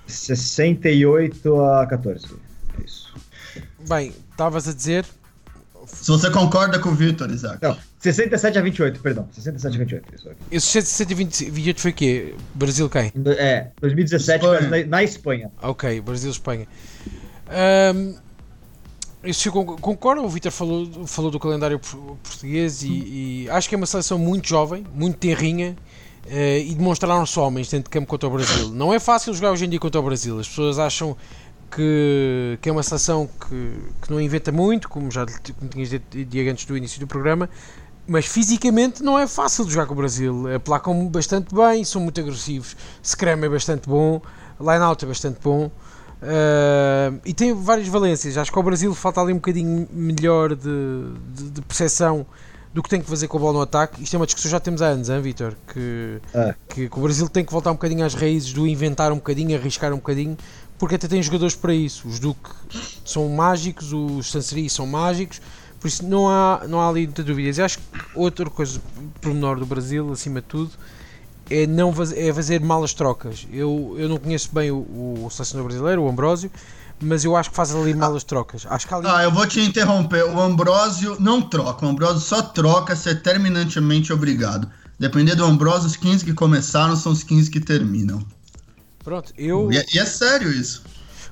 68 0.07 1.61
a 1.61 1.87
14. 1.87 2.50
Bem, 3.89 4.13
estavas 4.31 4.69
a 4.69 4.73
dizer. 4.73 5.07
Se 5.87 6.11
você 6.11 6.31
concorda 6.31 6.79
com 6.79 6.91
o 6.91 6.95
Victor, 6.95 7.31
Isaac. 7.31 7.59
Não, 7.63 7.77
67 7.99 8.59
a 8.59 8.63
28, 8.63 9.01
perdão. 9.01 9.29
67 9.33 9.75
a 9.75 9.79
28. 9.79 10.15
Isso 10.15 10.29
aqui. 10.29 10.39
Esse 10.51 10.67
67 10.67 11.13
a 11.13 11.17
28 11.17 11.81
foi 11.81 11.91
o 11.91 11.95
quê? 11.95 12.35
Brasil 12.55 12.89
quem? 12.89 13.13
É, 13.39 13.69
2017 13.81 14.45
na, 14.47 14.87
na, 14.87 15.03
Espanha. 15.03 15.51
Ok, 15.63 16.01
Brasil-Espanha. 16.01 16.67
Um, 17.95 18.15
eu 19.23 19.53
concordo, 19.81 20.25
o 20.25 20.29
Vitor 20.29 20.51
falou, 20.51 21.07
falou 21.07 21.31
do 21.31 21.39
calendário 21.39 21.79
português 21.79 22.83
e, 22.83 22.89
e, 23.45 23.51
acho 23.51 23.69
que 23.69 23.75
é 23.75 23.79
uma 23.79 23.87
seleção 23.87 24.19
muito 24.19 24.49
jovem, 24.49 24.87
muito 24.95 25.19
tenrinha 25.19 25.77
uh, 26.25 26.59
e 26.59 26.75
demonstraram-se 26.75 27.39
homens 27.39 27.69
dentro 27.69 27.85
de 27.85 27.91
campo 27.91 28.07
contra 28.07 28.27
o 28.29 28.33
Brasil. 28.33 28.71
Não 28.71 28.95
é 28.95 28.99
fácil 28.99 29.35
jogar 29.35 29.53
hoje 29.53 29.67
em 29.67 29.69
dia 29.69 29.79
contra 29.79 30.01
o 30.01 30.03
Brasil, 30.03 30.39
as 30.39 30.49
pessoas 30.49 30.79
acham 30.79 31.15
que, 31.71 32.59
que 32.61 32.69
é 32.69 32.73
uma 32.73 32.83
seleção 32.83 33.29
que, 33.29 33.79
que 34.03 34.11
não 34.11 34.21
inventa 34.21 34.51
muito, 34.51 34.89
como 34.89 35.11
já 35.11 35.25
como 35.59 35.71
tinhas 35.71 35.89
dito 35.89 36.51
antes 36.51 36.65
do 36.65 36.77
início 36.77 36.99
do 37.01 37.07
programa, 37.07 37.49
mas 38.07 38.27
fisicamente 38.27 39.03
não 39.03 39.19
é 39.19 39.27
fácil 39.27 39.65
de 39.65 39.73
jogar 39.73 39.87
com 39.87 39.93
o 39.95 39.97
Brasil. 39.97 40.55
Aplacam 40.55 41.07
bastante 41.07 41.55
bem, 41.55 41.85
são 41.85 42.03
muito 42.03 42.21
agressivos. 42.21 42.77
Scrum 43.05 43.45
é 43.45 43.49
bastante 43.49 43.89
bom, 43.89 44.21
line-out 44.61 45.05
é 45.05 45.09
bastante 45.09 45.39
bom. 45.43 45.71
Uh, 46.21 47.19
e 47.25 47.33
tem 47.33 47.55
várias 47.55 47.89
valências. 47.89 48.37
Acho 48.37 48.51
que 48.51 48.59
ao 48.59 48.65
Brasil 48.65 48.95
falta 48.95 49.21
ali 49.21 49.33
um 49.33 49.37
bocadinho 49.37 49.89
melhor 49.93 50.55
de, 50.55 50.71
de, 51.35 51.51
de 51.51 51.63
percepção 51.63 52.27
do 52.73 52.83
que 52.83 52.89
tem 52.89 53.01
que 53.01 53.09
fazer 53.09 53.27
com 53.27 53.37
a 53.37 53.41
bola 53.41 53.53
no 53.55 53.61
ataque. 53.63 54.03
Isto 54.03 54.15
é 54.15 54.19
uma 54.19 54.27
discussão 54.27 54.49
que 54.49 54.53
já 54.53 54.61
temos 54.61 54.81
há 54.81 54.87
anos, 54.87 55.09
hein, 55.09 55.21
Vitor? 55.21 55.55
Que, 55.73 56.21
é. 56.35 56.55
que, 56.69 56.89
que, 56.89 56.99
o 56.99 57.03
Brasil 57.03 57.29
tem 57.29 57.45
que 57.45 57.53
voltar 57.53 57.71
um 57.71 57.75
bocadinho 57.75 58.05
às 58.05 58.15
raízes 58.15 58.53
do 58.53 58.67
inventar 58.67 59.11
um 59.13 59.17
bocadinho, 59.17 59.57
arriscar 59.59 59.93
um 59.93 59.97
bocadinho, 59.97 60.37
porque 60.81 60.95
até 60.95 61.07
tem 61.07 61.23
jogadores 61.23 61.55
para 61.55 61.75
isso. 61.75 62.09
Os 62.09 62.19
Duque 62.19 62.49
são 63.05 63.29
mágicos, 63.29 63.93
os 63.93 64.31
Sanseri 64.31 64.69
são 64.71 64.87
mágicos, 64.87 65.39
por 65.79 65.89
isso 65.89 66.03
não 66.07 66.27
há, 66.27 66.63
não 66.67 66.81
há 66.81 66.89
ali 66.89 67.05
muitas 67.07 67.23
dúvidas. 67.23 67.59
E 67.59 67.63
acho 67.63 67.79
que 67.79 67.85
outra 68.15 68.49
coisa 68.49 68.81
menor 69.23 69.59
do 69.59 69.67
Brasil, 69.67 70.11
acima 70.11 70.41
de 70.41 70.47
tudo, 70.47 70.71
é, 71.51 71.67
não 71.67 71.91
é 72.17 72.33
fazer 72.33 72.63
malas 72.63 72.95
trocas. 72.95 73.47
Eu, 73.53 73.95
eu 73.99 74.09
não 74.09 74.17
conheço 74.17 74.49
bem 74.55 74.71
o, 74.71 74.79
o 75.27 75.29
selecionador 75.31 75.69
brasileiro, 75.69 76.03
o 76.03 76.09
Ambrósio, 76.09 76.51
mas 76.99 77.27
eu 77.27 77.37
acho 77.37 77.51
que 77.51 77.57
faz 77.57 77.75
ali 77.75 77.93
malas 77.93 78.25
trocas. 78.25 78.67
Acho 78.67 78.89
que 78.89 78.95
ali... 78.95 79.07
Ah, 79.07 79.23
eu 79.23 79.31
vou 79.31 79.47
te 79.47 79.61
interromper. 79.61 80.25
O 80.25 80.41
Ambrósio 80.41 81.15
não 81.21 81.43
troca. 81.43 81.85
O 81.85 81.91
Ambrósio 81.91 82.21
só 82.21 82.41
troca 82.41 82.97
se 82.97 83.11
é 83.11 83.15
terminantemente 83.15 84.15
obrigado. 84.15 84.67
Depender 84.99 85.35
do 85.35 85.45
Ambrósio, 85.45 85.89
os 85.89 85.97
15 85.97 86.25
que 86.25 86.33
começaram 86.33 86.97
são 86.97 87.13
os 87.13 87.23
15 87.23 87.51
que 87.51 87.61
terminam. 87.61 88.25
Pronto, 89.11 89.35
eu. 89.37 89.73
E 89.73 89.77
é, 89.77 89.85
e 89.93 89.99
é 89.99 90.05
sério 90.05 90.53
isso. 90.53 90.85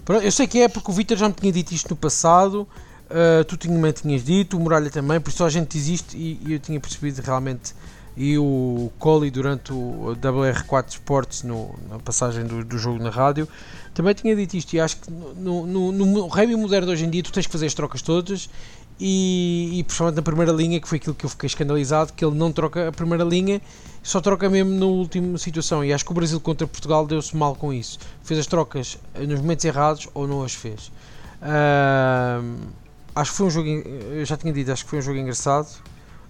Pronto, 0.04 0.24
eu 0.24 0.32
sei 0.32 0.48
que 0.48 0.58
é 0.58 0.66
porque 0.66 0.90
o 0.90 0.94
Vitor 0.94 1.16
já 1.16 1.28
me 1.28 1.32
tinha 1.32 1.52
dito 1.52 1.72
isto 1.72 1.90
no 1.90 1.94
passado, 1.94 2.66
uh, 3.08 3.44
tu 3.44 3.56
também 3.56 3.92
tinhas 3.92 4.24
dito, 4.24 4.56
o 4.56 4.60
Muralha 4.60 4.90
também, 4.90 5.20
por 5.20 5.30
isso 5.30 5.44
a 5.44 5.48
gente 5.48 5.78
existe 5.78 6.16
e, 6.16 6.40
e 6.44 6.54
eu 6.54 6.58
tinha 6.58 6.80
percebido 6.80 7.22
realmente. 7.22 7.76
E 8.16 8.36
o 8.36 8.90
Coli 8.98 9.30
durante 9.30 9.72
o 9.72 10.16
WR4 10.20 10.88
Sports, 10.88 11.44
no, 11.44 11.72
na 11.88 12.00
passagem 12.00 12.44
do, 12.44 12.64
do 12.64 12.76
jogo 12.76 13.00
na 13.00 13.10
rádio, 13.10 13.46
também 13.94 14.12
tinha 14.12 14.34
dito 14.34 14.56
isto. 14.56 14.74
E 14.74 14.80
acho 14.80 14.96
que 14.96 15.08
no, 15.08 15.64
no, 15.64 15.92
no, 15.92 16.04
no 16.04 16.26
rugby 16.26 16.56
moderno 16.56 16.88
de 16.88 16.94
hoje 16.94 17.04
em 17.04 17.10
dia 17.10 17.22
tu 17.22 17.30
tens 17.30 17.46
que 17.46 17.52
fazer 17.52 17.66
as 17.66 17.74
trocas 17.74 18.02
todas 18.02 18.50
e, 19.00 19.78
e 19.78 19.84
principalmente 19.84 20.16
na 20.16 20.22
primeira 20.22 20.52
linha, 20.52 20.80
que 20.80 20.88
foi 20.88 20.98
aquilo 20.98 21.14
que 21.14 21.24
eu 21.24 21.30
fiquei 21.30 21.46
escandalizado, 21.46 22.12
que 22.12 22.24
ele 22.24 22.34
não 22.34 22.50
troca 22.52 22.88
a 22.88 22.92
primeira 22.92 23.24
linha, 23.24 23.60
só 24.02 24.20
troca 24.20 24.48
mesmo 24.48 24.72
na 24.78 24.86
última 24.86 25.38
situação. 25.38 25.84
E 25.84 25.92
acho 25.92 26.04
que 26.04 26.10
o 26.10 26.14
Brasil 26.14 26.40
contra 26.40 26.66
Portugal 26.66 27.06
deu-se 27.06 27.36
mal 27.36 27.54
com 27.54 27.72
isso. 27.72 27.98
Fez 28.22 28.40
as 28.40 28.46
trocas 28.46 28.98
nos 29.16 29.40
momentos 29.40 29.64
errados 29.64 30.08
ou 30.14 30.26
não 30.26 30.42
as 30.42 30.54
fez. 30.54 30.90
Uh, 31.40 32.56
acho 33.14 33.30
que 33.30 33.36
foi 33.36 33.46
um 33.46 33.50
jogo, 33.50 33.68
eu 33.68 34.24
já 34.24 34.36
tinha 34.36 34.52
dito, 34.52 34.72
acho 34.72 34.84
que 34.84 34.90
foi 34.90 34.98
um 34.98 35.02
jogo 35.02 35.18
engraçado. 35.18 35.68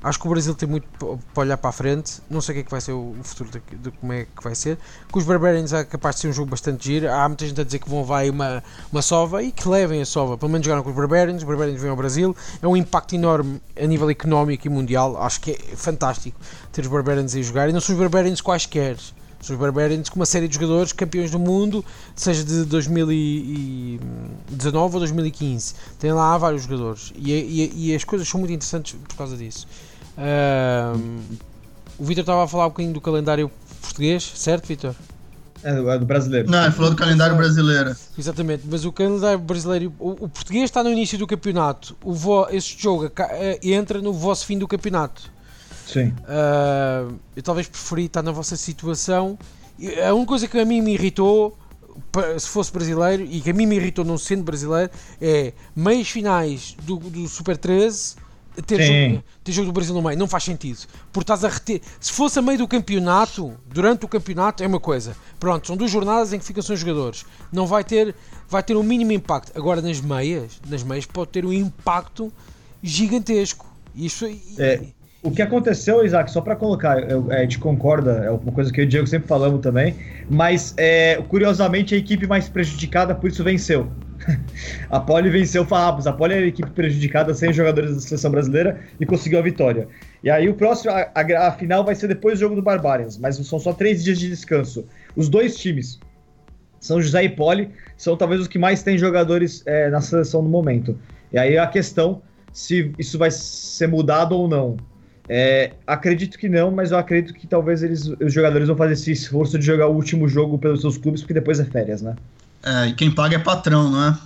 Acho 0.02 0.20
que 0.20 0.26
o 0.28 0.30
Brasil 0.30 0.54
tem 0.54 0.68
muito 0.68 0.86
para 1.34 1.40
olhar 1.40 1.56
para 1.56 1.70
a 1.70 1.72
frente. 1.72 2.22
Não 2.30 2.40
sei 2.40 2.52
o 2.52 2.54
que 2.54 2.60
é 2.60 2.64
que 2.64 2.70
vai 2.70 2.80
ser 2.80 2.92
o 2.92 3.16
futuro 3.22 3.50
de, 3.50 3.60
de 3.76 3.90
como 3.90 4.12
é 4.12 4.26
que 4.26 4.44
vai 4.44 4.54
ser. 4.54 4.78
Com 5.10 5.18
os 5.18 5.24
Barbarians 5.24 5.72
é 5.72 5.82
capaz 5.84 6.14
de 6.14 6.20
ser 6.22 6.28
um 6.28 6.32
jogo 6.32 6.50
bastante 6.50 6.84
giro. 6.84 7.10
Há 7.10 7.28
muita 7.28 7.44
gente 7.44 7.60
a 7.60 7.64
dizer 7.64 7.80
que 7.80 7.90
vão 7.90 8.04
vai 8.04 8.30
uma, 8.30 8.62
uma 8.92 9.02
sova 9.02 9.42
e 9.42 9.50
que 9.50 9.68
levem 9.68 10.00
a 10.00 10.06
sova. 10.06 10.38
Pelo 10.38 10.52
menos 10.52 10.64
jogaram 10.64 10.84
com 10.84 10.90
os 10.90 10.96
Barbarians. 10.96 11.38
Os 11.38 11.44
Barbarians 11.44 11.80
vêm 11.80 11.90
ao 11.90 11.96
Brasil. 11.96 12.36
É 12.62 12.68
um 12.68 12.76
impacto 12.76 13.16
enorme 13.16 13.60
a 13.76 13.86
nível 13.86 14.08
económico 14.08 14.68
e 14.68 14.70
mundial. 14.70 15.20
Acho 15.20 15.40
que 15.40 15.50
é 15.50 15.76
fantástico 15.76 16.38
ter 16.72 16.82
os 16.82 16.86
Barbarians 16.86 17.34
a 17.34 17.42
jogar. 17.42 17.68
E 17.68 17.72
não 17.72 17.80
são 17.80 17.96
os 17.96 18.00
Barbarians 18.00 18.40
quaisquer. 18.40 18.96
São 19.40 19.54
os 19.54 19.60
Barbarians 19.60 20.08
com 20.08 20.16
uma 20.16 20.26
série 20.26 20.48
de 20.48 20.54
jogadores 20.54 20.92
campeões 20.92 21.30
do 21.30 21.38
mundo, 21.38 21.84
seja 22.14 22.44
de 22.44 22.64
2019 22.64 24.94
ou 24.94 25.00
2015. 25.00 25.74
Tem 25.98 26.12
lá 26.12 26.36
vários 26.36 26.62
jogadores 26.62 27.12
e, 27.16 27.32
e, 27.32 27.90
e 27.90 27.94
as 27.94 28.02
coisas 28.02 28.28
são 28.28 28.40
muito 28.40 28.52
interessantes 28.52 28.96
por 29.08 29.16
causa 29.16 29.36
disso. 29.36 29.68
Um, 30.18 31.20
o 31.96 32.04
Vitor 32.04 32.22
estava 32.22 32.44
a 32.44 32.48
falar 32.48 32.66
um 32.66 32.70
bocadinho 32.70 32.94
do 32.94 33.00
calendário 33.00 33.50
português, 33.80 34.32
certo, 34.34 34.66
Vitor? 34.66 34.94
É 35.62 35.74
do, 35.74 35.90
é 35.90 35.98
do, 35.98 36.06
brasileiro. 36.06 36.50
Não, 36.50 36.62
ele 36.62 36.72
falou 36.72 36.90
do 36.90 36.96
calendário 36.96 37.36
brasileiro. 37.36 37.94
Exatamente, 38.16 38.64
mas 38.68 38.84
o 38.84 38.92
calendário 38.92 39.38
brasileiro, 39.38 39.92
o, 39.98 40.10
o 40.10 40.28
português 40.28 40.64
está 40.64 40.82
no 40.82 40.90
início 40.90 41.18
do 41.18 41.26
campeonato. 41.26 41.96
O 42.02 42.12
vo, 42.12 42.48
esse 42.50 42.76
jogo 42.78 43.10
eh, 43.18 43.58
entra 43.62 44.00
no 44.00 44.12
vosso 44.12 44.46
fim 44.46 44.58
do 44.58 44.68
campeonato. 44.68 45.30
Sim. 45.86 46.08
Uh, 46.08 47.14
eu 47.34 47.42
talvez 47.42 47.66
preferi 47.66 48.04
estar 48.04 48.22
na 48.22 48.30
vossa 48.30 48.56
situação. 48.56 49.38
A 50.06 50.12
única 50.12 50.28
coisa 50.28 50.46
que 50.46 50.58
a 50.58 50.64
mim 50.64 50.80
me 50.80 50.94
irritou, 50.94 51.56
se 52.38 52.48
fosse 52.48 52.72
brasileiro, 52.72 53.24
e 53.24 53.40
que 53.40 53.50
a 53.50 53.54
mim 53.54 53.66
me 53.66 53.76
irritou 53.76 54.04
não 54.04 54.18
sendo 54.18 54.42
brasileiro, 54.42 54.90
é 55.20 55.52
meios 55.74 56.10
finais 56.10 56.76
do, 56.82 56.96
do 56.96 57.26
Super 57.26 57.56
13 57.56 58.27
ter 58.62 58.82
jogo, 58.82 59.24
ter 59.44 59.52
jogo, 59.52 59.66
do 59.66 59.72
Brasil 59.72 59.94
no 59.94 60.02
meio. 60.02 60.18
Não 60.18 60.26
faz 60.26 60.44
sentido. 60.44 60.78
Porque 61.12 61.24
estás 61.24 61.44
a 61.44 61.48
reter. 61.48 61.80
Se 62.00 62.12
fosse 62.12 62.38
a 62.38 62.42
meio 62.42 62.58
do 62.58 62.68
campeonato, 62.68 63.54
durante 63.66 64.04
o 64.04 64.08
campeonato, 64.08 64.62
é 64.62 64.66
uma 64.66 64.80
coisa. 64.80 65.16
Pronto, 65.38 65.66
são 65.66 65.76
duas 65.76 65.90
jornadas 65.90 66.32
em 66.32 66.38
que 66.38 66.44
ficam 66.44 66.62
sem 66.62 66.76
jogadores. 66.76 67.24
Não 67.52 67.66
vai 67.66 67.84
ter, 67.84 68.14
vai 68.48 68.62
ter 68.62 68.76
um 68.76 68.82
mínimo 68.82 69.12
impacto. 69.12 69.52
Agora 69.56 69.80
nas 69.80 70.00
meias, 70.00 70.60
nas 70.68 70.82
meias 70.82 71.06
pode 71.06 71.30
ter 71.30 71.44
um 71.44 71.52
impacto 71.52 72.32
gigantesco. 72.82 73.66
Isso 73.94 74.26
é. 74.58 74.80
O 75.20 75.32
que 75.32 75.42
aconteceu, 75.42 76.04
Isaac, 76.04 76.30
só 76.30 76.40
para 76.40 76.54
colocar, 76.54 77.10
eu, 77.10 77.30
é, 77.32 77.38
a 77.38 77.42
gente 77.42 77.58
concorda, 77.58 78.12
é 78.24 78.30
uma 78.30 78.52
coisa 78.52 78.72
que 78.72 78.80
eu 78.80 78.84
e 78.84 78.86
o 78.86 78.88
Diego 78.88 79.06
sempre 79.06 79.26
falamos 79.26 79.60
também, 79.60 79.96
mas 80.30 80.74
é, 80.76 81.20
curiosamente 81.28 81.92
a 81.92 81.98
equipe 81.98 82.24
mais 82.26 82.48
prejudicada 82.48 83.14
por 83.16 83.28
isso 83.28 83.42
venceu. 83.42 83.88
a 84.90 85.00
Poli 85.00 85.30
venceu 85.30 85.62
o 85.62 85.66
Farrapos, 85.66 86.06
a 86.06 86.12
Poli 86.12 86.34
era 86.34 86.44
a 86.44 86.48
equipe 86.48 86.70
prejudicada 86.70 87.34
sem 87.34 87.52
jogadores 87.52 87.94
da 87.94 88.00
seleção 88.00 88.30
brasileira 88.30 88.80
e 89.00 89.06
conseguiu 89.06 89.38
a 89.38 89.42
vitória. 89.42 89.88
E 90.22 90.30
aí 90.30 90.48
o 90.48 90.54
próximo, 90.54 90.92
a, 90.92 91.10
a, 91.14 91.48
a 91.48 91.52
final 91.52 91.84
vai 91.84 91.94
ser 91.94 92.08
depois 92.08 92.38
do 92.38 92.40
jogo 92.40 92.54
do 92.54 92.62
Barbarians, 92.62 93.18
mas 93.18 93.36
são 93.36 93.58
só 93.58 93.72
três 93.72 94.04
dias 94.04 94.18
de 94.18 94.28
descanso. 94.28 94.84
Os 95.16 95.28
dois 95.28 95.56
times, 95.56 95.98
São 96.80 97.00
José 97.00 97.24
e 97.24 97.28
Poli, 97.28 97.70
são 97.96 98.16
talvez 98.16 98.40
os 98.40 98.48
que 98.48 98.58
mais 98.58 98.82
têm 98.82 98.98
jogadores 98.98 99.62
é, 99.66 99.90
na 99.90 100.00
seleção 100.00 100.42
no 100.42 100.48
momento. 100.48 100.98
E 101.32 101.38
aí 101.38 101.58
a 101.58 101.66
questão 101.66 102.22
se 102.52 102.92
isso 102.98 103.18
vai 103.18 103.30
ser 103.30 103.86
mudado 103.86 104.36
ou 104.36 104.48
não. 104.48 104.76
É, 105.28 105.72
acredito 105.86 106.38
que 106.38 106.48
não, 106.48 106.70
mas 106.70 106.90
eu 106.90 106.98
acredito 106.98 107.34
que 107.34 107.46
talvez 107.46 107.82
eles, 107.82 108.06
os 108.06 108.32
jogadores 108.32 108.66
vão 108.66 108.76
fazer 108.76 108.94
esse 108.94 109.12
esforço 109.12 109.58
de 109.58 109.64
jogar 109.64 109.88
o 109.88 109.94
último 109.94 110.26
jogo 110.26 110.58
pelos 110.58 110.80
seus 110.80 110.96
clubes, 110.96 111.20
porque 111.20 111.34
depois 111.34 111.60
é 111.60 111.64
férias, 111.64 112.00
né? 112.00 112.16
É, 112.62 112.88
e 112.88 112.94
quem 112.94 113.10
paga 113.10 113.36
é 113.36 113.38
patrão, 113.38 113.90
não 113.90 114.04
é? 114.04 114.18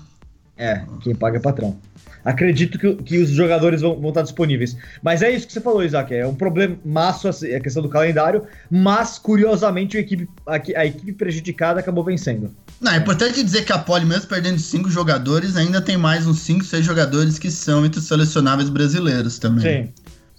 É, 0.57 0.85
quem 1.01 1.15
paga 1.15 1.39
é 1.39 1.41
patrão. 1.41 1.79
Acredito 2.25 2.79
que, 2.79 2.95
que 2.95 3.19
os 3.19 3.31
jogadores 3.31 3.81
vão, 3.81 3.99
vão 3.99 4.11
estar 4.11 4.23
disponíveis. 4.23 4.77
Mas 5.03 5.23
é 5.23 5.31
isso 5.31 5.47
que 5.47 5.53
você 5.53 5.61
falou, 5.61 5.83
Isaac. 5.83 6.15
É 6.15 6.27
um 6.27 6.35
problema 6.35 6.77
maço 6.85 7.29
a 7.29 7.61
questão 7.61 7.83
do 7.83 7.89
calendário, 7.89 8.45
mas 8.71 9.19
curiosamente 9.19 9.97
a 9.97 10.01
equipe, 10.01 10.29
a, 10.47 10.55
a 10.55 10.87
equipe 10.87 11.13
prejudicada 11.13 11.81
acabou 11.81 12.05
vencendo. 12.05 12.55
Não, 12.81 12.93
é 12.93 12.97
importante 12.97 13.43
dizer 13.43 13.65
que 13.65 13.73
a 13.73 13.79
Poli, 13.79 14.05
mesmo 14.05 14.29
perdendo 14.29 14.59
cinco 14.59 14.89
jogadores, 14.89 15.57
ainda 15.57 15.81
tem 15.81 15.97
mais 15.97 16.27
uns 16.27 16.41
cinco, 16.41 16.65
seis 16.65 16.85
jogadores 16.85 17.39
que 17.39 17.51
são 17.51 17.85
entre 17.85 17.99
os 17.99 18.07
selecionáveis 18.07 18.69
brasileiros 18.69 19.39
também. 19.39 19.87
Sim. 19.87 19.93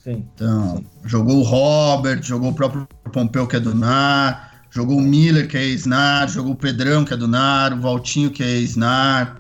Sim. 0.03 0.25
Então, 0.35 0.77
sim. 0.77 0.85
jogou 1.05 1.37
o 1.37 1.43
Robert, 1.43 2.21
jogou 2.21 2.51
o 2.51 2.53
próprio 2.53 2.87
Pompeu, 3.11 3.47
que 3.47 3.55
é 3.55 3.59
do 3.59 3.73
NAR, 3.73 4.52
jogou 4.73 4.97
o 4.97 5.01
Miller, 5.01 5.47
que 5.47 5.55
é 5.55 5.63
ex-NAR, 5.63 6.27
jogou 6.27 6.53
o 6.53 6.55
Pedrão, 6.55 7.05
que 7.05 7.13
é 7.13 7.17
do 7.17 7.27
NAR, 7.27 7.73
o 7.73 7.79
Valtinho, 7.79 8.31
que 8.31 8.43
é 8.43 8.49
ex-NAR. 8.49 9.37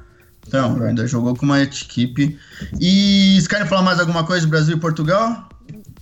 Então, 0.47 0.75
sim, 0.77 0.83
ainda 0.83 1.07
jogou 1.07 1.35
com 1.35 1.45
uma 1.45 1.61
equipe. 1.61 2.37
E 2.79 3.33
vocês 3.33 3.47
querem 3.47 3.65
falar 3.65 3.81
mais 3.81 3.99
alguma 3.99 4.23
coisa 4.23 4.45
do 4.45 4.49
Brasil 4.49 4.77
e 4.77 4.79
Portugal? 4.79 5.49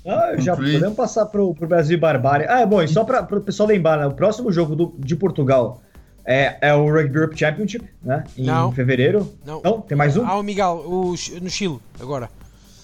Ah, 0.05 0.33
já 0.37 0.55
podemos 0.55 0.95
passar 0.95 1.27
pro, 1.27 1.53
pro 1.53 1.67
Brasil 1.67 1.95
e 1.95 1.99
Barbária. 1.99 2.47
Ah, 2.49 2.59
é 2.59 2.65
bom, 2.65 2.81
e 2.81 2.87
só 2.87 3.03
para 3.03 3.21
o 3.21 3.41
pessoal 3.41 3.69
lembrar, 3.69 3.97
né, 3.97 4.07
o 4.07 4.11
próximo 4.11 4.51
jogo 4.51 4.75
do, 4.75 4.95
de 4.97 5.15
Portugal 5.15 5.81
é, 6.25 6.57
é 6.59 6.73
o 6.73 6.91
Rugby 6.91 7.15
Europe 7.15 7.37
Championship, 7.37 7.85
né? 8.03 8.23
Em 8.37 8.45
Não. 8.45 8.71
fevereiro. 8.71 9.31
Não. 9.45 9.61
Não, 9.63 9.81
tem 9.81 9.97
mais 9.97 10.17
um? 10.17 10.25
Ah, 10.25 10.37
o 10.37 10.43
Miguel, 10.43 10.83
o, 10.85 11.15
no 11.41 11.49
Chile, 11.49 11.79
agora. 11.99 12.29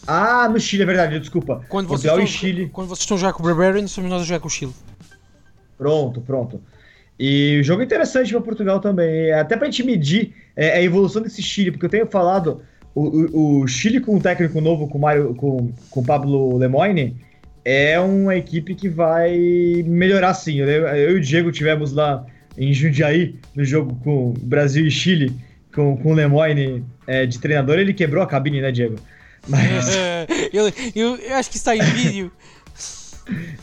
Ah, 0.06 0.48
no 0.48 0.60
Chile, 0.60 0.84
é 0.84 0.86
verdade, 0.86 1.20
desculpa. 1.20 1.62
Quando 1.68 1.88
vocês, 1.88 2.12
Portugal 2.12 2.20
estão, 2.20 2.50
e 2.50 2.52
Chile. 2.54 2.70
quando 2.70 2.88
vocês 2.88 3.02
estão 3.02 3.18
já 3.18 3.34
com 3.34 3.44
o 3.44 3.46
Barbarians, 3.46 3.92
somos 3.92 4.10
nós 4.10 4.22
a 4.22 4.26
jogar 4.26 4.40
com 4.40 4.48
o 4.48 4.52
Chile. 4.52 4.74
Pronto, 5.78 6.22
pronto. 6.22 6.62
E 7.20 7.60
o 7.60 7.64
jogo 7.64 7.82
interessante 7.82 8.32
para 8.32 8.42
Portugal 8.42 8.80
também. 8.80 9.32
Até 9.32 9.56
para 9.56 9.68
a 9.68 9.72
gente 9.72 9.84
medir 9.84 10.34
é, 10.56 10.72
a 10.74 10.82
evolução 10.82 11.22
desse 11.22 11.42
Chile, 11.42 11.72
porque 11.72 11.86
eu 11.86 11.90
tenho 11.90 12.08
falado, 12.08 12.62
o, 12.94 13.02
o, 13.02 13.62
o 13.62 13.68
Chile 13.68 14.00
com 14.00 14.16
um 14.16 14.20
técnico 14.20 14.62
novo, 14.62 14.88
com 14.88 15.00
Mario, 15.00 15.34
com, 15.36 15.72
com 15.90 16.04
Pablo 16.04 16.58
Lemoine, 16.58 17.16
é 17.66 18.00
uma 18.00 18.36
equipe 18.36 18.76
que 18.76 18.88
vai 18.88 19.36
melhorar 19.86 20.34
sim. 20.34 20.58
Eu, 20.60 20.68
eu 20.68 21.12
e 21.12 21.20
o 21.20 21.22
Diego 21.22 21.52
tivemos 21.52 21.92
lá 21.92 22.26
em 22.58 22.74
Jundiaí, 22.74 23.36
no 23.56 23.64
jogo 23.64 23.96
com 24.04 24.34
Brasil 24.42 24.86
e 24.86 24.92
Chile, 24.92 25.36
com, 25.74 25.98
com 25.98 26.12
o 26.12 26.14
Lemoine 26.14 26.84
é, 27.06 27.26
de 27.26 27.40
treinador, 27.40 27.78
ele 27.78 27.94
quebrou 27.94 28.24
a 28.24 28.28
cabine, 28.28 28.62
né, 28.62 28.72
Diego? 28.72 28.96
Mas... 29.48 29.90
eu, 30.54 30.68
eu, 30.96 31.16
eu, 31.18 31.36
acho 31.36 31.50
que 31.50 31.58
está 31.58 31.76
em 31.76 31.82
vídeo. 31.82 32.32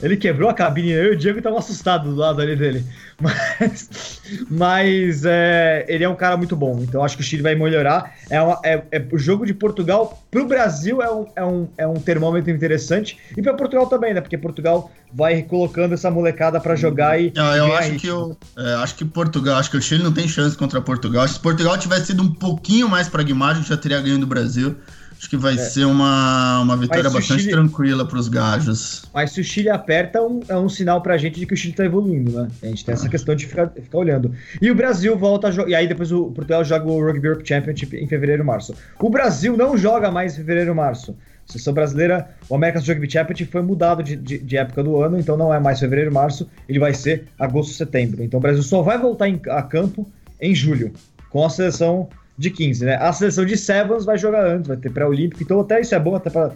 Ele 0.02 0.16
quebrou 0.16 0.48
a 0.48 0.54
cabine, 0.54 0.90
eu 0.90 1.12
e 1.12 1.14
o 1.14 1.16
Diego 1.16 1.38
estavam 1.38 1.58
assustados 1.58 2.12
do 2.12 2.20
lado 2.20 2.40
ali 2.40 2.56
dele. 2.56 2.84
Mas, 3.20 4.20
mas 4.50 5.24
é, 5.24 5.84
ele 5.86 6.02
é 6.02 6.08
um 6.08 6.16
cara 6.16 6.36
muito 6.36 6.56
bom, 6.56 6.80
então 6.82 7.04
acho 7.04 7.16
que 7.16 7.22
o 7.22 7.24
Chile 7.24 7.44
vai 7.44 7.54
melhorar. 7.54 8.12
É, 8.28 8.42
uma, 8.42 8.60
é, 8.64 8.82
é 8.90 9.06
o 9.12 9.16
jogo 9.16 9.46
de 9.46 9.54
Portugal 9.54 10.20
para 10.32 10.42
o 10.42 10.48
Brasil 10.48 11.00
é 11.00 11.08
um, 11.08 11.26
é, 11.36 11.44
um, 11.44 11.68
é 11.78 11.86
um 11.86 11.94
termômetro 11.94 12.50
interessante 12.50 13.16
e 13.36 13.40
para 13.40 13.54
Portugal 13.54 13.86
também, 13.86 14.12
né? 14.12 14.20
Porque 14.20 14.36
Portugal 14.36 14.90
vai 15.12 15.42
colocando 15.42 15.94
essa 15.94 16.10
molecada 16.10 16.60
para 16.60 16.74
jogar 16.74 17.20
e. 17.20 17.32
Não, 17.34 17.56
eu 17.56 17.72
acho 17.76 17.94
que 17.94 18.06
eu 18.08 18.36
é, 18.58 18.74
acho 18.74 18.96
que 18.96 19.04
Portugal, 19.04 19.58
acho 19.58 19.70
que 19.70 19.76
o 19.76 19.82
Chile 19.82 20.02
não 20.02 20.12
tem 20.12 20.26
chance 20.26 20.56
contra 20.56 20.80
Portugal. 20.80 21.26
Se 21.28 21.38
Portugal 21.38 21.78
tivesse 21.78 22.06
sido 22.06 22.22
um 22.24 22.34
pouquinho 22.34 22.88
mais 22.88 23.08
pragmático, 23.08 23.64
já 23.64 23.76
teria 23.76 24.00
ganho 24.00 24.18
do 24.18 24.26
Brasil. 24.26 24.74
Acho 25.24 25.30
que 25.30 25.36
vai 25.38 25.54
é. 25.54 25.56
ser 25.56 25.86
uma, 25.86 26.60
uma 26.60 26.76
vitória 26.76 27.08
bastante 27.08 27.44
Chile... 27.44 27.52
tranquila 27.52 28.06
para 28.06 28.18
os 28.18 28.28
gajos. 28.28 29.06
Mas 29.14 29.30
se 29.30 29.40
o 29.40 29.44
Chile 29.44 29.70
aperta, 29.70 30.18
é 30.18 30.20
um, 30.20 30.40
é 30.46 30.56
um 30.58 30.68
sinal 30.68 31.00
para 31.00 31.14
a 31.14 31.16
gente 31.16 31.40
de 31.40 31.46
que 31.46 31.54
o 31.54 31.56
Chile 31.56 31.72
está 31.72 31.82
evoluindo, 31.82 32.30
né? 32.30 32.48
A 32.62 32.66
gente 32.66 32.84
tem 32.84 32.92
essa 32.92 33.08
questão 33.08 33.34
de 33.34 33.46
ficar, 33.46 33.70
ficar 33.70 33.96
olhando. 33.96 34.34
E 34.60 34.70
o 34.70 34.74
Brasil 34.74 35.16
volta 35.16 35.48
a 35.48 35.50
jogar. 35.50 35.70
E 35.70 35.74
aí 35.74 35.88
depois 35.88 36.12
o 36.12 36.26
Portugal 36.26 36.62
joga 36.62 36.86
o 36.86 37.02
Rugby 37.02 37.26
Europe 37.26 37.48
Championship 37.48 37.96
em 37.96 38.06
fevereiro 38.06 38.44
março. 38.44 38.74
O 39.00 39.08
Brasil 39.08 39.56
não 39.56 39.78
joga 39.78 40.10
mais 40.10 40.34
em 40.34 40.36
fevereiro 40.36 40.74
março. 40.74 41.16
A 41.48 41.52
seleção 41.52 41.72
brasileira, 41.72 42.28
o 42.46 42.54
America's 42.54 42.86
Rugby 42.86 43.10
Championship 43.10 43.50
foi 43.50 43.62
mudado 43.62 44.02
de, 44.02 44.16
de, 44.16 44.36
de, 44.36 44.56
época 44.58 44.82
do 44.84 45.00
ano, 45.00 45.18
então 45.18 45.38
não 45.38 45.54
é 45.54 45.58
mais 45.58 45.80
fevereiro 45.80 46.12
março, 46.12 46.46
ele 46.68 46.78
vai 46.78 46.92
ser 46.92 47.24
agosto 47.38 47.72
setembro. 47.72 48.22
Então 48.22 48.36
o 48.36 48.42
Brasil 48.42 48.62
só 48.62 48.82
vai 48.82 48.98
voltar 48.98 49.26
em, 49.26 49.40
a 49.48 49.62
campo 49.62 50.06
em 50.38 50.54
julho, 50.54 50.92
com 51.30 51.46
a 51.46 51.48
seleção 51.48 52.10
de 52.36 52.50
15, 52.50 52.84
né? 52.84 52.96
A 52.96 53.12
seleção 53.12 53.44
de 53.44 53.56
Sevens 53.56 54.04
vai 54.04 54.18
jogar 54.18 54.46
antes, 54.46 54.68
vai 54.68 54.76
ter 54.76 54.90
pré-olímpico, 54.90 55.42
então 55.42 55.60
até 55.60 55.80
isso 55.80 55.94
é 55.94 56.00
bom 56.00 56.14
até 56.16 56.30
para 56.30 56.52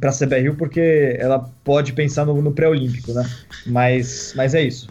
para 0.00 0.10
a 0.10 0.12
CBRU, 0.12 0.56
porque 0.56 1.16
ela 1.18 1.48
pode 1.62 1.92
pensar 1.92 2.26
no, 2.26 2.42
no 2.42 2.52
pré-olímpico, 2.52 3.12
né? 3.12 3.28
Mas, 3.66 4.32
mas 4.36 4.54
é 4.54 4.62
isso. 4.62 4.88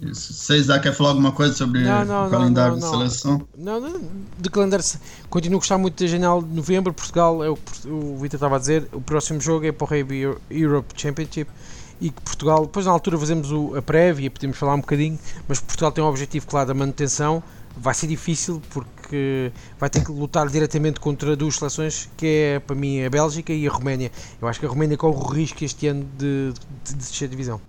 Isso. 0.00 0.32
Vocês 0.32 0.66
quer 0.80 0.92
falar 0.92 1.10
alguma 1.10 1.32
coisa 1.32 1.54
sobre 1.54 1.82
não, 1.82 2.04
não, 2.04 2.26
o 2.26 2.30
calendário 2.30 2.76
não, 2.76 2.80
da 2.80 2.86
seleção? 2.86 3.48
Não, 3.56 3.80
não, 3.80 4.00
de 4.38 4.50
calendário. 4.50 4.84
Continuo 5.30 5.56
a 5.56 5.60
gostar 5.60 5.78
muito 5.78 6.02
da 6.02 6.08
janela 6.08 6.42
de 6.42 6.54
novembro. 6.54 6.92
Portugal, 6.92 7.42
é 7.42 7.48
o, 7.48 7.58
o 7.86 8.16
Vitor 8.18 8.36
estava 8.36 8.56
a 8.56 8.58
dizer, 8.58 8.86
o 8.92 9.00
próximo 9.00 9.40
jogo 9.40 9.64
é 9.66 9.72
para 9.72 9.84
o 9.84 9.88
Rugby 9.88 10.36
Europe 10.50 10.94
Championship 10.96 11.50
e 11.98 12.10
que 12.10 12.20
Portugal, 12.20 12.66
depois 12.66 12.84
na 12.84 12.92
altura 12.92 13.18
fazemos 13.18 13.50
o, 13.50 13.74
a 13.74 13.80
prévia, 13.80 14.30
podemos 14.30 14.58
falar 14.58 14.74
um 14.74 14.80
bocadinho, 14.80 15.18
mas 15.48 15.60
Portugal 15.60 15.90
tem 15.90 16.04
um 16.04 16.08
objetivo 16.08 16.46
claro 16.46 16.68
da 16.68 16.74
manutenção 16.74 17.42
vai 17.76 17.94
ser 17.94 18.06
difícil 18.06 18.62
porque 18.70 19.52
vai 19.78 19.90
ter 19.90 20.04
que 20.04 20.10
lutar 20.10 20.48
diretamente 20.48 20.98
contra 20.98 21.36
duas 21.36 21.56
seleções 21.56 22.08
que 22.16 22.26
é 22.26 22.58
para 22.60 22.74
mim 22.74 23.04
a 23.04 23.10
Bélgica 23.10 23.52
e 23.52 23.66
a 23.66 23.70
Roménia. 23.70 24.10
Eu 24.40 24.48
acho 24.48 24.58
que 24.58 24.66
a 24.66 24.68
Roménia 24.68 24.96
corre 24.96 25.16
o 25.16 25.26
risco 25.26 25.64
este 25.64 25.86
ano 25.88 26.06
de, 26.16 26.52
de, 26.52 26.60
de 26.84 26.94
descer 26.94 27.26
a 27.26 27.28
divisão. 27.28 27.60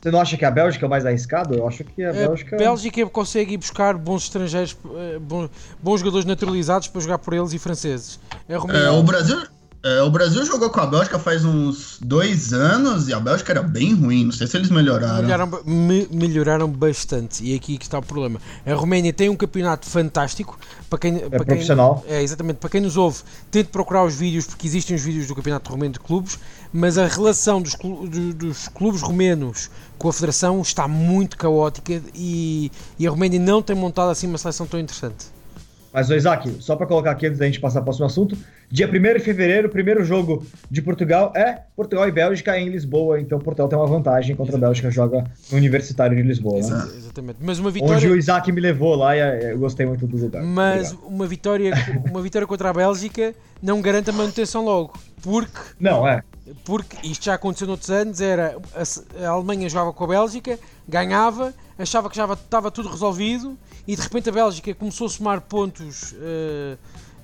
Você 0.00 0.10
não 0.10 0.20
acha 0.20 0.36
que 0.36 0.44
a 0.44 0.50
Bélgica 0.50 0.84
é 0.84 0.86
o 0.86 0.90
mais 0.90 1.04
arriscado? 1.04 1.54
Eu 1.54 1.66
acho 1.66 1.82
que 1.82 2.04
a, 2.04 2.12
Bélgica. 2.12 2.54
A 2.54 2.58
Bélgica 2.58 3.06
consegue 3.06 3.54
ir 3.54 3.56
buscar 3.56 3.96
bons 3.96 4.24
estrangeiros, 4.24 4.76
eh, 4.98 5.18
bons, 5.18 5.50
bons 5.82 5.98
jogadores 5.98 6.24
naturalizados 6.24 6.86
para 6.86 7.00
jogar 7.00 7.18
por 7.18 7.34
eles 7.34 7.52
e 7.52 7.58
franceses. 7.58 8.20
A 8.48 8.56
Roménia... 8.56 8.82
É, 8.82 8.90
o 8.90 9.02
Brasil 9.02 9.42
É, 9.88 10.02
o 10.02 10.10
Brasil 10.10 10.44
jogou 10.44 10.68
com 10.68 10.80
a 10.80 10.86
Bélgica 10.86 11.16
faz 11.16 11.44
uns 11.44 11.98
dois 12.00 12.52
anos 12.52 13.06
e 13.06 13.14
a 13.14 13.20
Bélgica 13.20 13.52
era 13.52 13.62
bem 13.62 13.94
ruim. 13.94 14.24
Não 14.24 14.32
sei 14.32 14.48
se 14.48 14.56
eles 14.56 14.68
melhoraram. 14.68 15.22
Melhoraram, 15.22 15.60
me, 15.64 16.08
melhoraram 16.10 16.68
bastante. 16.68 17.44
E 17.44 17.54
aqui 17.54 17.78
que 17.78 17.84
está 17.84 18.00
o 18.00 18.02
problema. 18.02 18.40
A 18.66 18.74
Roménia 18.74 19.12
tem 19.12 19.28
um 19.28 19.36
campeonato 19.36 19.86
fantástico. 19.86 20.58
Para 20.90 20.98
quem, 20.98 21.16
É 21.18 21.28
para 21.28 21.44
profissional. 21.44 22.02
Quem, 22.04 22.16
é, 22.16 22.22
exatamente. 22.22 22.56
Para 22.56 22.68
quem 22.68 22.80
nos 22.80 22.96
ouve, 22.96 23.20
tente 23.48 23.68
procurar 23.68 24.02
os 24.04 24.16
vídeos, 24.16 24.46
porque 24.46 24.66
existem 24.66 24.96
os 24.96 25.02
vídeos 25.02 25.28
do 25.28 25.36
Campeonato 25.36 25.70
Romeno 25.70 25.92
de 25.92 26.00
Clubes. 26.00 26.36
Mas 26.72 26.98
a 26.98 27.06
relação 27.06 27.62
dos, 27.62 27.74
do- 27.74 28.34
dos 28.34 28.66
clubes 28.66 29.02
romenos 29.02 29.70
com 29.98 30.08
a 30.08 30.12
Federação 30.12 30.60
está 30.62 30.88
muito 30.88 31.36
caótica 31.36 32.02
e, 32.12 32.72
e 32.98 33.06
a 33.06 33.10
Roménia 33.10 33.38
não 33.38 33.62
tem 33.62 33.76
montado 33.76 34.10
assim 34.10 34.26
uma 34.26 34.36
seleção 34.36 34.66
tão 34.66 34.80
interessante. 34.80 35.35
Mas, 35.96 36.10
Isaac, 36.10 36.58
só 36.60 36.76
para 36.76 36.86
colocar 36.86 37.12
aqui 37.12 37.26
antes 37.26 37.38
da 37.38 37.46
gente 37.46 37.58
passar 37.58 37.80
para 37.80 37.84
o 37.84 37.84
próximo 37.84 38.04
assunto, 38.04 38.36
dia 38.70 38.86
1 38.86 38.90
de 39.14 39.18
fevereiro, 39.20 39.68
o 39.68 39.70
primeiro 39.70 40.04
jogo 40.04 40.44
de 40.70 40.82
Portugal 40.82 41.32
é 41.34 41.62
Portugal 41.74 42.06
e 42.06 42.12
Bélgica 42.12 42.58
em 42.60 42.68
Lisboa. 42.68 43.18
Então, 43.18 43.38
Portugal 43.38 43.66
tem 43.66 43.78
uma 43.78 43.86
vantagem 43.86 44.36
contra 44.36 44.56
a 44.56 44.60
Bélgica, 44.60 44.90
joga 44.90 45.24
no 45.50 45.56
Universitário 45.56 46.14
de 46.14 46.22
Lisboa. 46.22 46.56
Né? 46.56 46.88
Exatamente. 46.98 47.38
Mas 47.40 47.58
uma 47.58 47.70
Onde 47.70 47.80
vitória. 47.80 48.10
o 48.10 48.14
Isaac 48.14 48.52
me 48.52 48.60
levou 48.60 48.94
lá 48.94 49.16
e 49.16 49.20
eh, 49.20 49.52
eu 49.54 49.58
gostei 49.58 49.86
muito 49.86 50.06
do 50.06 50.18
lugar. 50.18 50.42
Mas 50.42 50.92
Obrigado. 50.92 51.14
uma 51.14 51.26
vitória, 51.26 51.72
uma 52.10 52.20
vitória 52.20 52.46
contra 52.46 52.68
a 52.68 52.74
Bélgica 52.74 53.34
não 53.62 53.80
garante 53.80 54.10
a 54.10 54.12
manutenção 54.12 54.66
logo. 54.66 54.92
Porque 55.22 55.58
Não, 55.80 56.06
é. 56.06 56.22
Porque 56.64 56.96
isto 57.06 57.24
já 57.24 57.34
aconteceu 57.34 57.66
noutros 57.66 57.90
anos, 57.90 58.20
era 58.20 58.56
a, 58.74 59.28
Alemanha 59.28 59.68
jogava 59.68 59.92
com 59.92 60.04
a 60.04 60.06
Bélgica, 60.06 60.58
ganhava, 60.86 61.52
achava 61.78 62.08
que 62.08 62.16
já 62.16 62.24
estava 62.32 62.70
tudo 62.70 62.88
resolvido 62.88 63.58
e 63.86 63.96
de 63.96 64.02
repente 64.02 64.28
a 64.28 64.32
Bélgica 64.32 64.74
começou 64.74 65.06
a 65.06 65.10
somar 65.10 65.40
pontos 65.40 66.14
eh, 66.20 66.76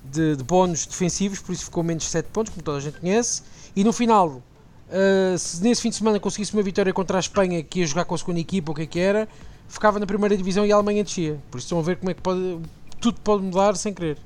de, 0.05 0.37
de 0.37 0.45
bónus 0.45 0.87
defensivos, 0.87 1.41
por 1.41 1.53
isso 1.53 1.65
ficou 1.65 1.83
menos 1.83 2.05
7 2.05 2.29
pontos, 2.33 2.53
como 2.53 2.63
toda 2.63 2.79
a 2.79 2.81
gente 2.81 2.99
conhece, 2.99 3.43
e 3.75 3.85
no 3.85 3.93
final, 3.93 4.43
eh, 4.91 5.37
se 5.39 5.63
nesse 5.63 5.83
fim 5.83 5.91
de 5.91 5.97
semana 5.97 6.19
conseguisse 6.19 6.53
uma 6.53 6.63
vitória 6.63 6.93
contra 6.93 7.17
a 7.17 7.21
Espanha, 7.21 7.63
que 7.63 7.81
ia 7.81 7.87
jogar 7.87 8.05
com 8.05 8.15
a 8.15 8.19
segunda 8.19 8.41
equipa, 8.41 8.73
o 8.73 8.75
que 8.75 8.83
é 8.83 8.87
que 8.87 8.99
era, 8.99 9.29
ficava 9.69 9.99
na 9.99 10.07
primeira 10.07 10.37
divisão 10.37 10.67
e 10.67 10.73
a 10.73 10.75
Alemanha 10.75 11.03
descia. 11.03 11.41
Por 11.51 11.59
isso 11.59 11.67
estão 11.67 11.79
a 11.79 11.83
ver 11.83 11.97
como 11.97 12.11
é 12.11 12.15
que 12.15 12.21
pode, 12.21 12.59
tudo 13.01 13.21
pode 13.21 13.43
mudar 13.43 13.77
sem 13.77 13.95
querer. 13.95 14.19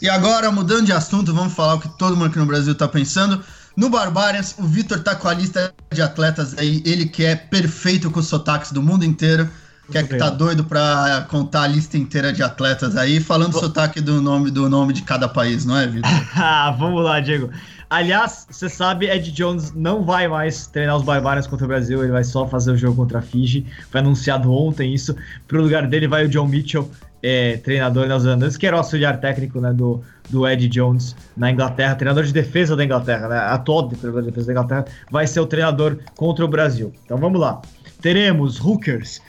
E 0.00 0.08
agora, 0.08 0.50
mudando 0.50 0.86
de 0.86 0.92
assunto, 0.92 1.34
vamos 1.34 1.54
falar 1.54 1.74
o 1.74 1.80
que 1.80 1.88
todo 1.98 2.16
mundo 2.16 2.28
aqui 2.28 2.38
no 2.38 2.46
Brasil 2.46 2.74
tá 2.74 2.86
pensando. 2.86 3.42
No 3.76 3.88
Barbarians, 3.88 4.54
o 4.58 4.64
Vitor 4.64 5.00
tá 5.00 5.14
com 5.14 5.28
a 5.28 5.34
lista 5.34 5.72
de 5.92 6.02
atletas 6.02 6.56
aí, 6.58 6.82
ele 6.84 7.06
que 7.06 7.24
é 7.24 7.34
perfeito 7.34 8.10
com 8.10 8.20
os 8.20 8.26
sotaques 8.26 8.72
do 8.72 8.82
mundo 8.82 9.04
inteiro. 9.04 9.48
Que 9.90 9.98
é 9.98 10.02
que 10.04 10.16
tá 10.16 10.30
doido 10.30 10.64
pra 10.64 11.26
contar 11.28 11.62
a 11.62 11.66
lista 11.66 11.98
inteira 11.98 12.32
de 12.32 12.42
atletas 12.42 12.96
aí, 12.96 13.20
falando 13.20 13.54
o 13.54 13.60
sotaque 13.60 14.00
do 14.00 14.22
nome, 14.22 14.50
do 14.50 14.68
nome 14.68 14.92
de 14.92 15.02
cada 15.02 15.28
país, 15.28 15.66
não 15.66 15.76
é, 15.76 15.86
Vitor? 15.86 16.10
Ah, 16.34 16.74
vamos 16.78 17.02
lá, 17.02 17.20
Diego. 17.20 17.50
Aliás, 17.90 18.46
você 18.50 18.70
sabe, 18.70 19.10
Ed 19.10 19.30
Jones 19.32 19.74
não 19.74 20.02
vai 20.02 20.26
mais 20.26 20.66
treinar 20.66 20.96
os 20.96 21.02
Barbarians 21.02 21.46
contra 21.46 21.66
o 21.66 21.68
Brasil, 21.68 22.02
ele 22.02 22.10
vai 22.10 22.24
só 22.24 22.46
fazer 22.46 22.70
o 22.72 22.76
jogo 22.76 22.96
contra 22.96 23.18
a 23.18 23.22
Fiji. 23.22 23.66
Foi 23.90 24.00
anunciado 24.00 24.50
ontem 24.50 24.94
isso. 24.94 25.14
Pro 25.46 25.60
lugar 25.60 25.86
dele 25.86 26.08
vai 26.08 26.24
o 26.24 26.28
John 26.28 26.46
Mitchell, 26.46 26.90
é, 27.22 27.58
treinador 27.58 28.06
neozelandês, 28.06 28.56
que 28.56 28.66
era 28.66 28.76
o 28.76 28.78
auxiliar 28.78 29.20
técnico 29.20 29.60
né, 29.60 29.74
do, 29.74 30.02
do 30.32 30.48
Ed 30.48 30.66
Jones 30.68 31.14
na 31.36 31.50
Inglaterra, 31.50 31.94
treinador 31.94 32.24
de 32.24 32.32
defesa 32.32 32.74
da 32.74 32.84
Inglaterra, 32.84 33.28
né, 33.28 33.36
atual 33.38 33.86
treinador 33.88 34.22
de 34.22 34.28
defesa 34.30 34.46
da 34.46 34.52
Inglaterra, 34.52 34.84
vai 35.10 35.26
ser 35.26 35.38
o 35.40 35.46
treinador 35.46 35.98
contra 36.16 36.44
o 36.44 36.48
Brasil. 36.48 36.92
Então 37.04 37.16
vamos 37.18 37.40
lá. 37.40 37.60
Teremos 38.00 38.58
Hookers, 38.58 39.20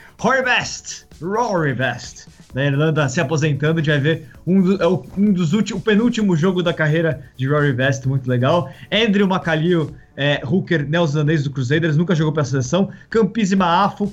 Best, 0.44 1.06
Rory 1.22 1.74
Best, 1.76 2.28
da 2.54 2.66
Irlanda 2.66 3.08
se 3.10 3.20
aposentando, 3.22 3.80
a 3.80 3.84
gente 3.84 3.90
vai 3.92 4.00
ver 4.00 4.28
um, 4.48 4.62
do- 4.62 4.82
é 4.82 4.88
um 4.88 5.32
dos 5.32 5.54
últimos, 5.54 5.82
o 5.82 5.86
penúltimo 5.86 6.36
jogo 6.36 6.64
da 6.64 6.74
carreira 6.74 7.22
de 7.38 7.48
Rory 7.48 7.74
Best, 7.74 8.08
muito 8.08 8.28
legal. 8.30 8.70
Andrew 8.92 9.28
McAleer, 9.28 9.88
é, 10.16 10.42
hooker 10.46 10.88
neozelandês 10.88 11.44
do 11.44 11.52
Crusaders, 11.52 11.98
nunca 11.98 12.16
jogou 12.16 12.32
pela 12.34 12.46
seleção. 12.46 12.90
Campisi 13.10 13.56
Maafo, 13.56 14.12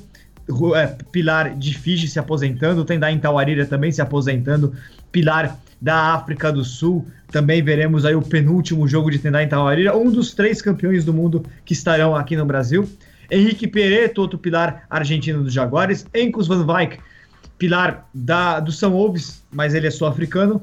é, 0.74 0.86
pilar 1.12 1.54
de 1.54 1.72
Fiji 1.78 2.08
se 2.08 2.18
aposentando. 2.18 2.84
Tem 2.84 2.98
Dain 2.98 3.18
Tawarira 3.18 3.64
também 3.66 3.92
se 3.92 4.02
aposentando, 4.02 4.74
pilar 5.10 5.58
da 5.80 6.14
África 6.14 6.52
do 6.52 6.64
Sul. 6.64 7.06
Também 7.30 7.62
veremos 7.62 8.04
aí 8.04 8.14
o 8.14 8.22
penúltimo 8.22 8.86
jogo 8.88 9.10
de 9.10 9.18
Tendai 9.18 9.46
Tawarira, 9.46 9.96
um 9.96 10.10
dos 10.10 10.34
três 10.34 10.60
campeões 10.60 11.04
do 11.04 11.14
mundo 11.14 11.44
que 11.64 11.72
estarão 11.72 12.14
aqui 12.14 12.36
no 12.36 12.44
Brasil. 12.44 12.88
Henrique 13.30 13.66
Pereto, 13.66 14.20
outro 14.20 14.38
pilar 14.38 14.84
argentino 14.90 15.44
dos 15.44 15.52
Jaguares. 15.52 16.04
Encos 16.14 16.48
Van 16.48 16.66
Wyk, 16.66 16.98
pilar 17.56 18.08
da, 18.12 18.58
do 18.58 18.72
São 18.72 18.90
Wolves, 18.90 19.44
mas 19.52 19.74
ele 19.74 19.86
é 19.86 19.90
sul-africano, 19.90 20.60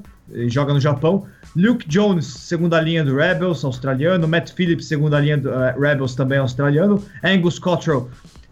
joga 0.49 0.73
no 0.73 0.79
Japão. 0.79 1.25
Luke 1.55 1.88
Jones, 1.88 2.25
segunda 2.25 2.79
linha 2.79 3.03
do 3.03 3.15
Rebels, 3.15 3.63
australiano. 3.65 4.27
Matt 4.27 4.51
Phillips, 4.51 4.86
segunda 4.86 5.19
linha 5.19 5.38
do 5.38 5.51
eh, 5.51 5.75
Rebels, 5.79 6.13
também 6.13 6.38
australiano. 6.38 7.03
Angus 7.23 7.57
Cottrell, 7.57 8.10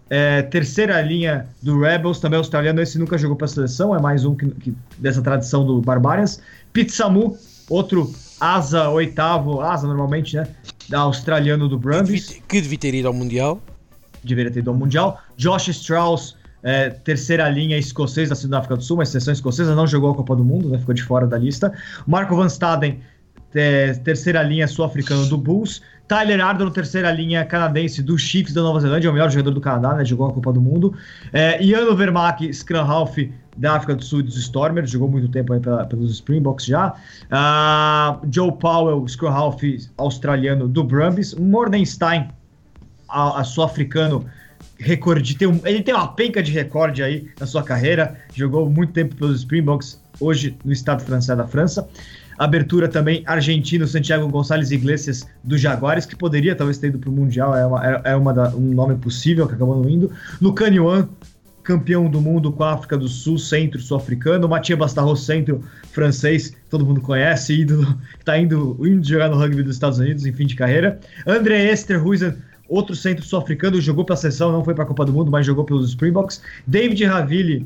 eh, 0.09 0.41
terceira 0.43 1.01
linha 1.01 1.47
do 1.61 1.79
Rebels, 1.79 2.19
também 2.19 2.37
australiano. 2.37 2.81
Esse 2.81 2.97
nunca 2.99 3.17
jogou 3.17 3.35
para 3.35 3.45
a 3.45 3.47
seleção, 3.49 3.95
é 3.95 3.99
mais 4.01 4.25
um 4.25 4.35
que, 4.35 4.47
que- 4.51 4.73
dessa 4.97 5.21
tradição 5.21 5.65
do 5.65 5.81
Barbarians. 5.81 6.39
Pete 6.73 6.91
Samu, 6.91 7.37
outro 7.69 8.13
asa 8.39 8.89
oitavo, 8.89 9.61
asa 9.61 9.87
normalmente, 9.87 10.35
né? 10.35 10.47
Da 10.89 10.99
australiano 10.99 11.67
do 11.67 11.79
Brumbies 11.79 12.39
que 12.47 12.61
devia 12.61 12.77
ter 12.77 12.93
ido 12.93 13.07
ao 13.07 13.13
Mundial. 13.13 13.59
deveria 14.23 14.51
ter 14.51 14.59
ido 14.59 14.69
ao 14.69 14.75
Mundial. 14.75 15.19
Josh 15.37 15.69
Strauss, 15.69 16.35
é, 16.61 16.89
terceira 16.89 17.47
linha 17.49 17.77
escocês 17.77 18.29
da 18.29 18.35
Sudáfrica 18.35 18.75
do 18.75 18.83
Sul, 18.83 18.97
mas 18.97 19.09
seleção 19.09 19.33
escocesa, 19.33 19.73
não 19.75 19.87
jogou 19.87 20.11
a 20.11 20.15
Copa 20.15 20.35
do 20.35 20.43
Mundo, 20.43 20.69
né, 20.69 20.77
ficou 20.79 20.93
de 20.93 21.01
fora 21.03 21.25
da 21.27 21.37
lista. 21.37 21.71
Marco 22.05 22.35
Van 22.35 22.47
Staden, 22.47 22.99
é, 23.53 23.93
terceira 23.93 24.43
linha 24.43 24.67
sul-africano 24.67 25.25
do 25.27 25.37
Bulls. 25.37 25.81
Tyler 26.07 26.39
Ardon, 26.39 26.69
terceira 26.69 27.11
linha 27.11 27.43
canadense 27.45 28.01
do 28.03 28.17
Chiefs 28.17 28.53
da 28.53 28.61
Nova 28.61 28.79
Zelândia, 28.79 29.07
é 29.07 29.11
o 29.11 29.13
melhor 29.13 29.29
jogador 29.31 29.51
do 29.51 29.61
Canadá, 29.61 29.95
né, 29.95 30.05
jogou 30.05 30.27
a 30.27 30.31
Copa 30.33 30.53
do 30.53 30.61
Mundo. 30.61 30.93
É, 31.33 31.63
Iano 31.63 31.95
Vermaak, 31.95 32.53
scrum 32.53 32.79
half 32.79 33.17
da 33.57 33.75
África 33.75 33.95
do 33.95 34.03
Sul 34.03 34.21
dos 34.21 34.37
Stormers, 34.37 34.91
jogou 34.91 35.09
muito 35.09 35.29
tempo 35.29 35.53
aí 35.53 35.59
pela- 35.59 35.85
pelos 35.85 36.11
Springboks 36.11 36.65
já. 36.65 36.93
Ah, 37.31 38.19
Joe 38.29 38.51
Powell, 38.51 39.07
scrum 39.07 39.29
half 39.29 39.61
australiano 39.97 40.67
do 40.67 40.83
Brumbies. 40.83 41.33
Mordenstein, 41.33 42.29
a, 43.09 43.39
a 43.39 43.43
sul-africano 43.43 44.25
recorde, 44.77 45.35
tem 45.35 45.47
um- 45.47 45.61
ele 45.63 45.81
tem 45.81 45.93
uma 45.95 46.07
penca 46.09 46.43
de 46.43 46.51
recorde 46.51 47.01
aí 47.01 47.29
na 47.39 47.45
sua 47.47 47.63
carreira, 47.63 48.15
jogou 48.33 48.69
muito 48.69 48.91
tempo 48.93 49.15
pelos 49.15 49.39
Springboks, 49.39 49.99
hoje 50.19 50.57
no 50.65 50.71
estado 50.73 51.01
francês 51.03 51.37
da 51.37 51.47
França. 51.47 51.87
Abertura 52.37 52.87
também 52.87 53.23
argentino 53.25 53.87
Santiago 53.87 54.27
Gonçalves 54.27 54.71
Iglesias 54.71 55.25
do 55.43 55.57
Jaguares, 55.57 56.05
que 56.05 56.15
poderia 56.15 56.55
talvez 56.55 56.77
ter 56.77 56.87
ido 56.87 56.99
para 56.99 57.09
o 57.09 57.13
Mundial, 57.13 57.55
é, 57.55 57.65
uma, 57.65 57.87
é, 57.87 58.01
é 58.05 58.15
uma 58.15 58.33
da- 58.33 58.49
um 58.49 58.73
nome 58.73 58.95
possível 58.95 59.47
que 59.47 59.53
acabou 59.53 59.81
não 59.81 59.89
indo. 59.89 60.11
Lucani 60.41 60.79
Wan, 60.79 61.07
campeão 61.63 62.07
do 62.09 62.21
mundo 62.21 62.51
com 62.51 62.63
a 62.63 62.73
África 62.73 62.97
do 62.97 63.07
Sul, 63.07 63.39
centro 63.39 63.79
sul-africano. 63.81 64.47
Mathieu 64.47 64.77
Bastarros, 64.77 65.25
centro 65.25 65.63
francês, 65.91 66.53
todo 66.69 66.85
mundo 66.85 67.01
conhece, 67.01 67.53
ídolo, 67.61 67.85
que 68.19 68.25
tá 68.25 68.37
indo, 68.37 68.77
indo 68.85 69.03
jogar 69.07 69.29
no 69.29 69.35
rugby 69.37 69.63
dos 69.63 69.75
Estados 69.75 69.97
Unidos 69.97 70.25
em 70.25 70.33
fim 70.33 70.45
de 70.45 70.55
carreira. 70.55 70.99
André 71.25 71.71
Esther 71.71 72.05
Huizen, 72.05 72.35
outro 72.69 72.95
centro 72.95 73.23
sul-africano, 73.25 73.79
jogou 73.81 74.05
pela 74.05 74.17
seleção, 74.17 74.51
não 74.51 74.63
foi 74.63 74.75
para 74.75 74.83
a 74.83 74.87
Copa 74.87 75.05
do 75.05 75.13
Mundo, 75.13 75.31
mas 75.31 75.45
jogou 75.45 75.63
pelos 75.63 75.89
Springboks. 75.89 76.41
David 76.67 77.03
Ravili, 77.05 77.65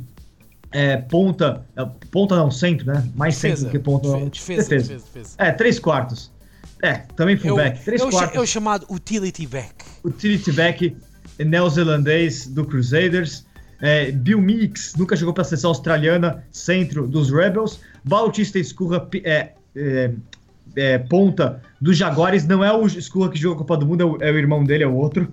é, 0.71 0.97
ponta, 0.97 1.65
é, 1.75 1.85
ponta 2.11 2.35
não, 2.35 2.51
centro, 2.51 2.85
né? 2.87 3.03
Mais 3.15 3.35
centro 3.35 3.65
do 3.65 3.69
que 3.69 3.79
ponta. 3.79 4.07
Defe- 4.07 4.55
defesa, 4.57 4.69
defesa, 4.69 5.03
defesa. 5.13 5.35
É, 5.37 5.51
três 5.51 5.79
quartos. 5.79 6.31
É, 6.81 6.93
também 7.15 7.35
fullback. 7.35 7.83
três 7.83 8.01
é 8.01 8.05
o 8.05 8.11
cha- 8.11 8.17
quartos 8.19 8.37
é 8.37 8.39
o 8.39 8.45
chamado 8.45 8.85
utility 8.89 9.45
back. 9.47 9.73
utility 10.03 10.51
back 10.51 10.95
neozelandês 11.39 12.47
do 12.47 12.65
Crusaders. 12.65 13.45
É, 13.81 14.11
Bill 14.11 14.41
Meeks, 14.41 14.93
nunca 14.97 15.15
jogou 15.15 15.33
para 15.33 15.41
a 15.41 15.45
seleção 15.45 15.69
australiana, 15.69 16.43
centro 16.51 17.07
dos 17.07 17.31
Rebels. 17.31 17.79
Bautista 18.03 18.59
Escurra, 18.59 19.07
é, 19.23 19.51
é, 19.75 20.11
é, 20.75 20.97
ponta 20.97 21.61
dos 21.79 21.97
Jaguares. 21.97 22.45
Não 22.45 22.63
é 22.63 22.71
o 22.73 22.85
Escurra 22.85 23.29
que 23.29 23.37
jogou 23.39 23.55
a 23.55 23.59
Copa 23.59 23.77
do 23.77 23.85
Mundo, 23.85 24.01
é 24.01 24.05
o, 24.05 24.17
é 24.21 24.31
o 24.31 24.37
irmão 24.37 24.63
dele, 24.63 24.83
é 24.83 24.87
o 24.87 24.93
outro. 24.95 25.31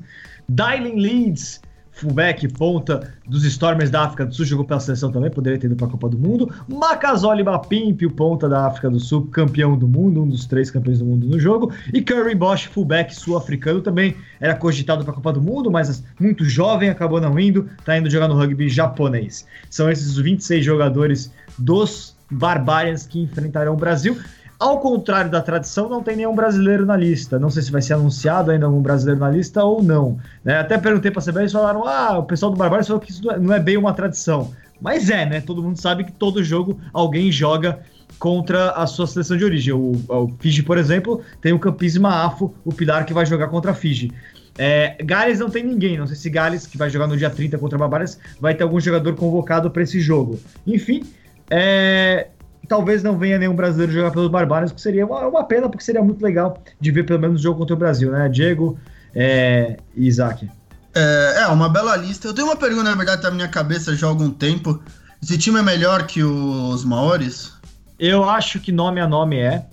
Dylan 0.49 0.95
Leeds, 0.95 1.61
fullback, 1.97 2.47
ponta 2.49 3.13
dos 3.27 3.45
Stormers 3.45 3.91
da 3.91 4.03
África 4.03 4.27
do 4.27 4.35
Sul, 4.35 4.45
jogou 4.45 4.65
pela 4.65 4.79
seleção 4.79 5.11
também, 5.11 5.31
poderia 5.31 5.59
ter 5.59 5.67
ido 5.67 5.77
para 5.77 5.87
a 5.87 5.91
Copa 5.91 6.09
do 6.09 6.19
Mundo. 6.19 6.53
Makazole 6.69 7.43
Mapimpi, 7.43 8.05
o 8.07 8.11
ponta 8.11 8.49
da 8.49 8.67
África 8.67 8.91
do 8.91 9.01
Sul, 9.01 9.27
campeão 9.27 9.77
do 9.79 9.89
mundo, 9.89 10.23
um 10.23 10.29
dos 10.29 10.45
três 10.45 10.71
campeões 10.71 10.99
do 10.99 11.07
mundo 11.07 11.27
no 11.27 11.41
jogo. 11.41 11.73
E 11.93 12.03
Curry 12.03 12.35
Bosch, 12.35 12.67
fullback 12.67 13.15
sul-africano, 13.15 13.81
também 13.81 14.15
era 14.39 14.55
cogitado 14.55 15.05
para 15.05 15.13
a 15.13 15.15
Copa 15.15 15.33
do 15.33 15.41
Mundo, 15.43 15.71
mas 15.71 16.05
muito 16.21 16.45
jovem, 16.45 16.91
acabou 16.91 17.21
não 17.21 17.39
indo, 17.41 17.69
tá 17.85 17.97
indo 17.97 18.11
jogar 18.11 18.29
no 18.29 18.35
rugby 18.35 18.69
japonês. 18.69 19.47
São 19.71 19.91
esses 19.91 20.17
os 20.17 20.19
26 20.19 20.65
jogadores 20.65 21.33
dos 21.59 22.15
Barbarians 22.31 23.07
que 23.07 23.21
enfrentarão 23.21 23.73
o 23.73 23.77
Brasil. 23.77 24.19
Ao 24.59 24.81
contrário 24.81 25.31
da 25.31 25.43
tradição, 25.43 25.89
não 25.89 26.03
tem 26.03 26.17
nenhum 26.17 26.35
brasileiro 26.35 26.87
na 26.87 26.97
lista. 26.97 27.39
Não 27.39 27.51
sei 27.51 27.63
se 27.63 27.71
vai 27.71 27.83
ser 27.83 27.93
anunciado 27.95 28.51
ainda 28.51 28.65
algum 28.67 28.81
brasileiro 28.81 29.21
na 29.21 29.29
lista 29.31 29.63
ou 29.63 29.83
não. 29.83 30.19
né? 30.45 30.59
Até 30.59 30.79
perguntei 30.79 31.11
para 31.11 31.21
a 31.21 31.25
CBS 31.25 31.51
e 31.51 31.53
falaram: 31.53 31.87
ah, 31.87 32.19
o 32.19 32.23
pessoal 32.23 32.51
do 32.51 32.57
Barbarians 32.57 32.87
falou 32.87 33.01
que 33.01 33.11
isso 33.11 33.23
não 33.23 33.53
é- 33.53 33.61
bem 33.61 33.77
uma 33.77 33.93
tradição. 33.93 34.53
Mas 34.81 35.11
é, 35.11 35.27
né? 35.27 35.41
Todo 35.41 35.63
mundo 35.63 35.79
sabe 35.81 36.05
que 36.05 36.13
todo 36.13 36.43
jogo 36.43 36.79
alguém 36.93 37.31
joga 37.31 37.81
contra 38.19 38.71
a 38.71 38.87
sua 38.87 39.07
seleção 39.07 39.37
de 39.37 39.45
origem. 39.45 39.75
O, 39.75 39.93
o 40.09 40.33
Fiji, 40.39 40.63
por 40.63 40.79
exemplo, 40.79 41.21
tem 41.41 41.53
o 41.53 41.59
Campis 41.59 41.97
Maafo, 41.99 42.55
o 42.65 42.73
pilar 42.73 43.05
que 43.05 43.13
vai 43.13 43.27
jogar 43.27 43.49
contra 43.49 43.73
a 43.73 43.75
Fiji. 43.75 44.11
É, 44.59 44.97
Gales 45.05 45.39
não 45.39 45.51
tem 45.51 45.63
ninguém, 45.63 45.99
não 45.99 46.07
sei 46.07 46.17
se 46.17 46.31
Gales, 46.31 46.67
que 46.67 46.79
vai 46.79 46.89
jogar 46.89 47.07
no 47.07 47.17
dia 47.17 47.29
30 47.29 47.59
contra 47.59 47.77
Barbárias, 47.77 48.19
vai 48.41 48.55
ter 48.55 48.63
algum 48.63 48.81
jogador 48.81 49.15
convocado 49.15 49.71
para 49.71 49.83
esse 49.83 50.01
jogo. 50.01 50.41
Enfim, 50.67 51.03
é, 51.51 52.29
talvez 52.69 53.03
não 53.03 53.17
venha 53.19 53.39
nenhum 53.39 53.55
brasileiro 53.55 53.93
jogar 53.93 54.11
pelos 54.11 54.31
Barbários, 54.31 54.73
que 54.73 54.81
seria 54.81 55.07
uma, 55.07 55.27
uma, 55.27 55.45
pena, 55.45 55.69
porque 55.69 55.85
seria 55.85 56.03
muito 56.03 56.23
legal 56.23 56.63
de 56.81 56.91
ver 56.91 57.05
pelo 57.05 57.19
menos 57.19 57.41
o 57.41 57.43
jogo 57.43 57.59
contra 57.59 57.75
o 57.75 57.79
Brasil, 57.79 58.11
né? 58.11 58.29
Diego 58.29 58.79
é, 59.15 59.77
e 59.95 60.07
Isaac. 60.07 60.49
É, 60.95 61.43
é, 61.43 61.47
uma 61.49 61.69
bela 61.69 61.97
lista. 61.97 62.29
Eu 62.29 62.35
tenho 62.35 62.47
uma 62.47 62.57
pergunta, 62.57 62.85
na 62.85 62.95
verdade, 62.95 63.23
tá 63.23 63.29
na 63.29 63.37
minha 63.37 63.49
cabeça 63.49 63.95
já 63.95 64.07
há 64.07 64.11
algum 64.11 64.31
tempo. 64.31 64.83
Esse 65.23 65.37
time 65.39 65.59
é 65.59 65.63
melhor 65.63 66.07
que 66.07 66.23
os 66.23 66.85
Maores? 66.85 67.53
Eu 67.99 68.29
acho 68.29 68.61
que 68.61 68.73
nome 68.73 69.01
a 69.01 69.07
nome 69.07 69.39
é, 69.39 69.65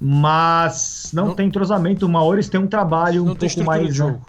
mas 0.00 1.10
não, 1.12 1.28
não 1.28 1.34
tem 1.34 1.48
entrosamento. 1.48 2.06
O 2.06 2.08
Maores 2.08 2.48
tem 2.48 2.60
um 2.60 2.66
trabalho 2.66 3.24
um 3.24 3.34
pouco 3.34 3.64
mais. 3.64 3.82
De 3.82 3.88
né? 3.88 3.94
jogo. 3.94 4.12
Né? 4.12 4.22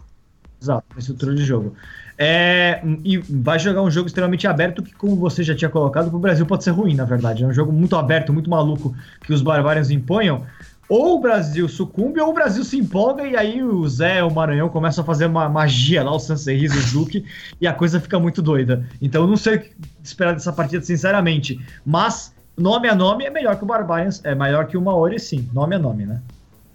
Exato, 0.62 0.86
estrutura 0.98 1.36
de 1.36 1.46
jogo. 1.46 1.74
É, 2.22 2.82
e 3.06 3.18
vai 3.18 3.58
jogar 3.58 3.82
um 3.82 3.90
jogo 3.90 4.08
extremamente 4.08 4.46
aberto 4.46 4.84
que, 4.84 4.94
como 4.94 5.16
você 5.16 5.42
já 5.42 5.56
tinha 5.56 5.70
colocado, 5.70 6.10
para 6.10 6.18
o 6.18 6.20
Brasil 6.20 6.46
pode 6.46 6.66
ser 6.66 6.72
ruim, 6.72 6.94
na 6.94 7.06
verdade. 7.06 7.46
É 7.46 7.48
um 7.48 7.54
jogo 7.54 7.72
muito 7.72 7.96
aberto, 7.96 8.34
muito 8.34 8.50
maluco 8.50 8.94
que 9.22 9.32
os 9.32 9.42
Barbarians 9.42 9.90
imponham. 9.90 10.44
Ou 10.90 11.16
o 11.16 11.22
Brasil 11.22 11.70
sucumbe, 11.70 12.20
ou 12.20 12.32
o 12.32 12.34
Brasil 12.34 12.66
se 12.66 12.78
empolga, 12.78 13.24
e 13.26 13.38
aí 13.38 13.64
o 13.64 13.88
Zé, 13.88 14.22
o 14.22 14.30
Maranhão 14.30 14.68
começam 14.68 15.02
a 15.02 15.06
fazer 15.06 15.28
uma 15.28 15.48
magia 15.48 16.04
lá, 16.04 16.14
o 16.14 16.20
Sanserris, 16.20 16.76
o 16.76 16.82
Zuki, 16.82 17.24
e 17.62 17.66
a 17.66 17.72
coisa 17.72 18.02
fica 18.02 18.20
muito 18.20 18.42
doida. 18.42 18.86
Então 19.02 19.22
eu 19.22 19.28
não 19.28 19.38
sei 19.38 19.56
o 19.56 19.60
que 19.62 19.72
esperar 20.04 20.34
dessa 20.34 20.52
partida, 20.52 20.84
sinceramente. 20.84 21.58
Mas, 21.86 22.34
nome 22.58 22.90
a 22.90 22.96
nome, 22.96 23.24
é 23.24 23.30
melhor 23.30 23.56
que 23.56 23.64
o 23.64 23.68
Barbarians, 23.68 24.20
é 24.26 24.36
maior 24.36 24.68
que 24.68 24.76
o 24.76 24.82
Maori, 24.82 25.20
sim. 25.20 25.48
Nome 25.54 25.74
a 25.74 25.80
nome, 25.80 26.06
né? 26.06 26.20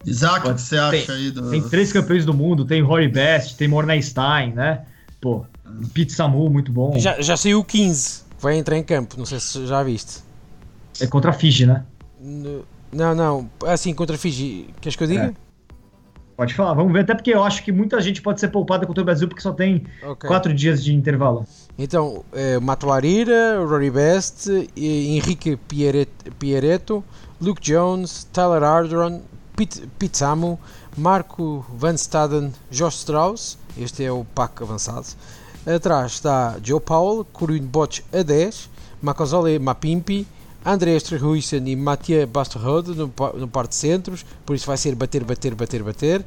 Isaac, 0.07 0.49
o 0.49 0.55
que 0.55 0.61
você 0.61 0.79
acha 0.79 1.07
tem, 1.07 1.17
aí 1.17 1.31
do. 1.31 1.51
Tem 1.51 1.63
três 1.69 1.93
campeões 1.93 2.25
do 2.25 2.33
mundo, 2.33 2.65
tem 2.65 2.81
Rory 2.81 3.09
Best, 3.09 3.59
tem 3.59 3.69
Mornestein, 3.69 4.55
né? 4.55 4.83
Pô, 5.25 5.43
Pete 5.95 6.13
Samu, 6.13 6.51
muito 6.51 6.71
bom. 6.71 6.99
Já, 6.99 7.19
já 7.19 7.35
saiu 7.35 7.61
o 7.61 7.65
15, 7.65 8.25
vai 8.39 8.59
entrar 8.59 8.77
em 8.77 8.83
campo, 8.83 9.15
não 9.17 9.25
sei 9.25 9.41
se 9.41 9.67
já 9.67 9.83
viste. 9.83 10.23
É 11.01 11.07
contra 11.07 11.31
a 11.31 11.33
Fiji, 11.33 11.65
né? 11.65 11.83
No, 12.21 12.63
não, 12.93 13.15
não, 13.15 13.51
assim, 13.67 13.95
contra 13.95 14.17
a 14.17 14.19
Fiji, 14.19 14.69
queres 14.83 14.97
que 14.97 15.03
eu 15.03 15.09
diga? 15.09 15.25
É. 15.25 15.35
Pode 16.37 16.53
falar, 16.53 16.75
vamos 16.75 16.93
ver, 16.93 17.01
até 17.01 17.15
porque 17.15 17.33
eu 17.33 17.43
acho 17.43 17.65
que 17.65 17.73
muita 17.73 18.03
gente 18.03 18.21
pode 18.21 18.39
ser 18.39 18.49
poupada 18.49 18.85
contra 18.85 19.01
o 19.01 19.05
Brasil 19.07 19.27
porque 19.27 19.41
só 19.41 19.53
tem 19.53 19.87
okay. 20.03 20.29
quatro 20.29 20.53
dias 20.53 20.85
de 20.85 20.95
intervalo. 20.95 21.47
Então, 21.79 22.23
é, 22.35 22.61
Mato 22.61 22.87
Larira, 22.87 23.65
Rory 23.65 23.91
Best, 23.91 24.51
Henrique 24.77 25.57
Pieretto, 26.39 27.03
Luke 27.41 27.63
Jones, 27.63 28.25
Tyler 28.31 28.63
Ardron, 28.63 29.23
Pete, 29.57 29.89
Pete 29.99 30.19
Samu, 30.19 30.59
Marco 30.97 31.65
Van 31.77 31.97
Staden, 31.97 32.53
Josh 32.71 32.99
Strauss, 32.99 33.59
este 33.77 34.05
é 34.05 34.13
o 34.13 34.25
pack 34.25 34.63
avançado. 34.63 35.07
Atrás 35.67 36.13
está 36.13 36.57
Joe 36.63 36.81
Powell, 36.81 37.27
Corinne 37.33 37.67
Botch 37.67 38.01
a 38.13 38.23
10, 38.23 38.71
Macozole 39.03 39.59
Mapimpi, 39.59 40.27
André 40.65 40.95
Esterhuisen 40.95 41.67
e 41.69 41.75
Mathieu 41.75 42.27
Basterrode 42.27 42.95
no, 42.95 43.13
no 43.35 43.49
par 43.49 43.67
de 43.67 43.75
centros, 43.75 44.25
por 44.47 44.55
isso 44.55 44.67
vai 44.67 44.77
ser 44.77 44.95
bater, 44.95 45.25
bater, 45.25 45.55
bater, 45.55 45.83
bater. 45.83 46.25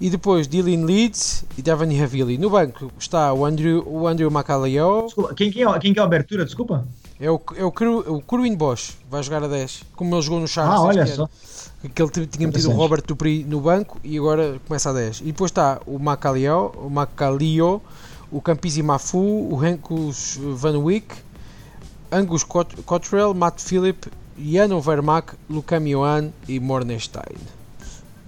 E 0.00 0.08
depois 0.08 0.46
Dylan 0.46 0.84
Leeds 0.84 1.44
e 1.56 1.62
Devon 1.62 1.90
Havili. 2.02 2.38
No 2.38 2.50
banco 2.50 2.92
está 2.98 3.32
o 3.32 3.44
Andrew, 3.44 3.82
o 3.84 4.06
Andrew 4.06 4.30
Macaleo. 4.30 5.08
Quem, 5.36 5.50
quem, 5.50 5.64
é, 5.64 5.78
quem 5.80 5.92
que 5.92 5.98
é 5.98 6.02
a 6.02 6.04
abertura, 6.04 6.44
desculpa? 6.44 6.86
É 7.20 7.28
o, 7.30 7.40
é 7.56 7.64
o, 7.64 7.68
o 7.68 8.22
Corwin 8.22 8.54
Bosch, 8.54 8.94
vai 9.10 9.22
jogar 9.22 9.42
a 9.42 9.48
10, 9.48 9.82
como 9.96 10.14
ele 10.14 10.22
jogou 10.22 10.40
no 10.40 10.46
Charles. 10.46 10.74
Ah, 10.74 10.82
olha 10.82 11.06
só. 11.06 11.28
Que 11.94 12.02
ele 12.02 12.26
tinha 12.26 12.46
metido 12.46 12.70
o 12.70 12.74
Robert 12.74 13.02
Dupri 13.06 13.44
no 13.44 13.60
banco 13.60 13.98
e 14.04 14.16
agora 14.18 14.60
começa 14.66 14.90
a 14.90 14.92
10. 14.92 15.20
E 15.20 15.24
depois 15.24 15.50
está 15.50 15.80
o 15.86 15.98
Macalio, 15.98 16.72
o 16.76 16.88
Macalio, 16.88 17.82
o 18.30 18.40
Campisi 18.40 18.82
Mafu, 18.82 19.18
o 19.18 19.56
Renkus 19.56 20.38
Van 20.40 20.78
Wyck, 20.78 21.14
Angus 22.10 22.44
Cottrell, 22.44 23.34
Matt 23.34 23.60
Philip, 23.60 24.08
Jan 24.38 24.74
Overmack, 24.74 25.34
Lucam 25.50 25.84
Johan 25.84 26.30
e 26.46 26.60
Mornestein. 26.60 27.36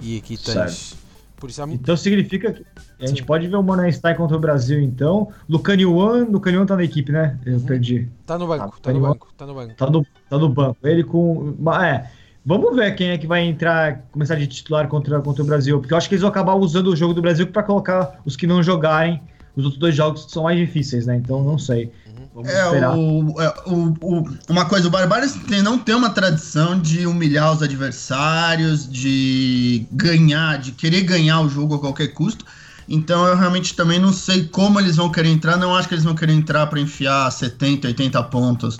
E 0.00 0.18
aqui 0.18 0.36
tens. 0.36 0.96
Por 1.40 1.48
isso 1.48 1.62
Então 1.62 1.96
significa 1.96 2.52
que 2.52 2.62
a 3.00 3.06
gente 3.06 3.20
Sim. 3.20 3.26
pode 3.26 3.48
ver 3.48 3.56
o 3.56 3.62
Mornestein 3.62 4.14
contra 4.14 4.36
o 4.36 4.40
Brasil, 4.40 4.78
então. 4.78 5.32
Lucam 5.48 5.74
Johan, 5.74 6.26
Lucam 6.26 6.52
Johan 6.52 6.66
tá 6.66 6.76
na 6.76 6.84
equipe, 6.84 7.10
né? 7.10 7.38
Eu 7.46 7.54
uhum. 7.54 7.60
perdi. 7.60 8.08
Tá 8.26 8.38
no 8.38 8.46
banco, 8.46 8.74
ah, 8.76 8.80
tá, 8.82 8.92
no 8.92 9.00
banco, 9.00 9.28
tá 9.36 9.46
no 9.46 9.54
banco. 9.54 9.74
Tá 9.74 9.90
no, 9.90 10.06
tá 10.28 10.38
no 10.38 10.48
banco. 10.50 10.76
Ele 10.84 11.02
com. 11.02 11.56
É. 11.82 12.10
Vamos 12.44 12.76
ver 12.76 12.94
quem 12.94 13.10
é 13.10 13.18
que 13.18 13.26
vai 13.26 13.42
entrar, 13.42 14.02
começar 14.12 14.34
de 14.34 14.46
titular 14.46 14.86
contra, 14.88 15.20
contra 15.20 15.42
o 15.42 15.46
Brasil, 15.46 15.78
porque 15.78 15.92
eu 15.92 15.98
acho 15.98 16.08
que 16.08 16.14
eles 16.14 16.22
vão 16.22 16.30
acabar 16.30 16.54
usando 16.54 16.88
o 16.88 16.96
jogo 16.96 17.14
do 17.14 17.22
Brasil 17.22 17.46
para 17.46 17.62
colocar 17.62 18.20
os 18.24 18.36
que 18.36 18.46
não 18.46 18.62
jogarem 18.62 19.20
os 19.56 19.64
outros 19.64 19.80
dois 19.80 19.94
jogos 19.94 20.26
que 20.26 20.32
são 20.32 20.44
mais 20.44 20.58
difíceis, 20.58 21.06
né? 21.06 21.16
Então 21.16 21.42
não 21.42 21.58
sei. 21.58 21.90
Vamos 22.34 22.48
é, 22.48 22.64
esperar. 22.64 22.96
O, 22.96 23.40
é, 23.40 23.54
o, 23.66 23.96
o, 24.00 24.28
uma 24.48 24.64
coisa, 24.64 24.86
o 24.86 24.90
Barbários 24.90 25.32
tem, 25.48 25.62
não 25.62 25.78
tem 25.78 25.94
uma 25.94 26.10
tradição 26.10 26.78
de 26.78 27.06
humilhar 27.06 27.52
os 27.52 27.62
adversários, 27.62 28.88
de 28.88 29.86
ganhar, 29.90 30.58
de 30.58 30.72
querer 30.72 31.02
ganhar 31.02 31.40
o 31.40 31.48
jogo 31.48 31.74
a 31.74 31.78
qualquer 31.78 32.08
custo. 32.08 32.44
Então 32.88 33.26
eu 33.26 33.36
realmente 33.36 33.74
também 33.74 33.98
não 33.98 34.12
sei 34.12 34.44
como 34.46 34.78
eles 34.80 34.96
vão 34.96 35.10
querer 35.10 35.28
entrar. 35.28 35.56
Não 35.56 35.74
acho 35.74 35.88
que 35.88 35.94
eles 35.94 36.04
vão 36.04 36.14
querer 36.14 36.32
entrar 36.32 36.66
para 36.66 36.80
enfiar 36.80 37.30
70, 37.30 37.88
80 37.88 38.22
pontos 38.24 38.78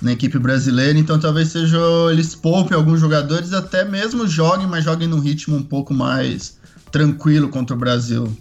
na 0.00 0.12
equipe 0.12 0.38
brasileira, 0.38 0.98
então 0.98 1.20
talvez 1.20 1.48
seja 1.48 1.78
eles 2.10 2.34
poupem 2.34 2.74
alguns 2.74 3.00
jogadores, 3.00 3.52
até 3.52 3.84
mesmo 3.84 4.26
joguem, 4.26 4.66
mas 4.66 4.82
joguem 4.82 5.06
num 5.06 5.20
ritmo 5.20 5.56
um 5.56 5.62
pouco 5.62 5.92
mais 5.92 6.58
tranquilo 6.90 7.50
contra 7.50 7.76
o 7.76 7.78
Brasil. 7.78 8.34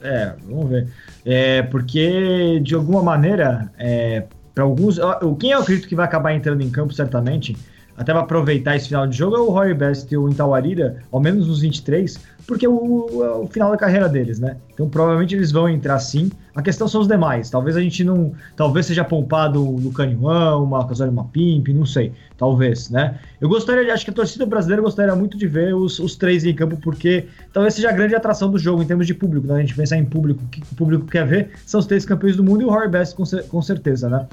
É, 0.00 0.32
vamos 0.46 0.70
ver. 0.70 0.88
É, 1.24 1.62
porque, 1.62 2.60
de 2.62 2.74
alguma 2.74 3.02
maneira, 3.02 3.70
é, 3.78 4.24
para 4.54 4.64
alguns. 4.64 4.98
Quem 5.38 5.50
eu 5.50 5.60
acredito 5.60 5.88
que 5.88 5.94
vai 5.94 6.04
acabar 6.04 6.34
entrando 6.34 6.62
em 6.62 6.70
campo, 6.70 6.92
certamente, 6.92 7.56
até 7.98 8.12
para 8.12 8.20
aproveitar 8.22 8.76
esse 8.76 8.88
final 8.88 9.06
de 9.08 9.18
jogo, 9.18 9.36
é 9.36 9.40
o 9.40 9.50
Roy 9.50 9.74
Best 9.74 10.12
e 10.14 10.16
o 10.16 10.28
Intawarira, 10.28 11.02
ao 11.10 11.20
menos 11.20 11.48
nos 11.48 11.60
23, 11.60 12.16
porque 12.46 12.64
é 12.64 12.68
o, 12.68 13.08
é 13.24 13.30
o 13.32 13.46
final 13.48 13.72
da 13.72 13.76
carreira 13.76 14.08
deles, 14.08 14.38
né? 14.38 14.56
Então 14.72 14.88
provavelmente 14.88 15.34
eles 15.34 15.50
vão 15.50 15.68
entrar 15.68 15.98
sim. 15.98 16.30
A 16.54 16.62
questão 16.62 16.86
são 16.86 17.00
os 17.00 17.08
demais. 17.08 17.50
Talvez 17.50 17.76
a 17.76 17.80
gente 17.80 18.04
não. 18.04 18.32
Talvez 18.56 18.86
seja 18.86 19.04
poupado 19.04 19.60
no 19.60 19.92
Canhuan, 19.92 20.58
uma 20.58 20.86
Casório, 20.86 21.12
uma 21.12 21.24
Pimp, 21.24 21.68
não 21.68 21.84
sei. 21.84 22.12
Talvez, 22.36 22.88
né? 22.88 23.18
Eu 23.40 23.48
gostaria, 23.48 23.92
acho 23.92 24.04
que 24.04 24.10
a 24.10 24.14
torcida 24.14 24.46
brasileira 24.46 24.80
gostaria 24.80 25.14
muito 25.16 25.36
de 25.36 25.46
ver 25.46 25.74
os, 25.74 25.98
os 25.98 26.14
três 26.14 26.44
em 26.44 26.54
campo, 26.54 26.76
porque 26.76 27.26
talvez 27.52 27.74
seja 27.74 27.90
a 27.90 27.92
grande 27.92 28.14
atração 28.14 28.50
do 28.50 28.58
jogo 28.58 28.82
em 28.82 28.86
termos 28.86 29.06
de 29.06 29.14
público, 29.14 29.46
né? 29.48 29.56
A 29.56 29.60
gente 29.60 29.74
pensar 29.74 29.98
em 29.98 30.04
público, 30.04 30.42
o 30.44 30.48
que 30.48 30.62
o 30.62 30.74
público 30.76 31.06
quer 31.06 31.26
ver 31.26 31.50
são 31.66 31.80
os 31.80 31.86
três 31.86 32.04
campeões 32.04 32.36
do 32.36 32.44
mundo 32.44 32.62
e 32.62 32.64
o 32.64 32.70
Rory 32.70 32.88
Best 32.88 33.16
com, 33.16 33.24
com 33.24 33.60
certeza, 33.60 34.08
né? 34.08 34.26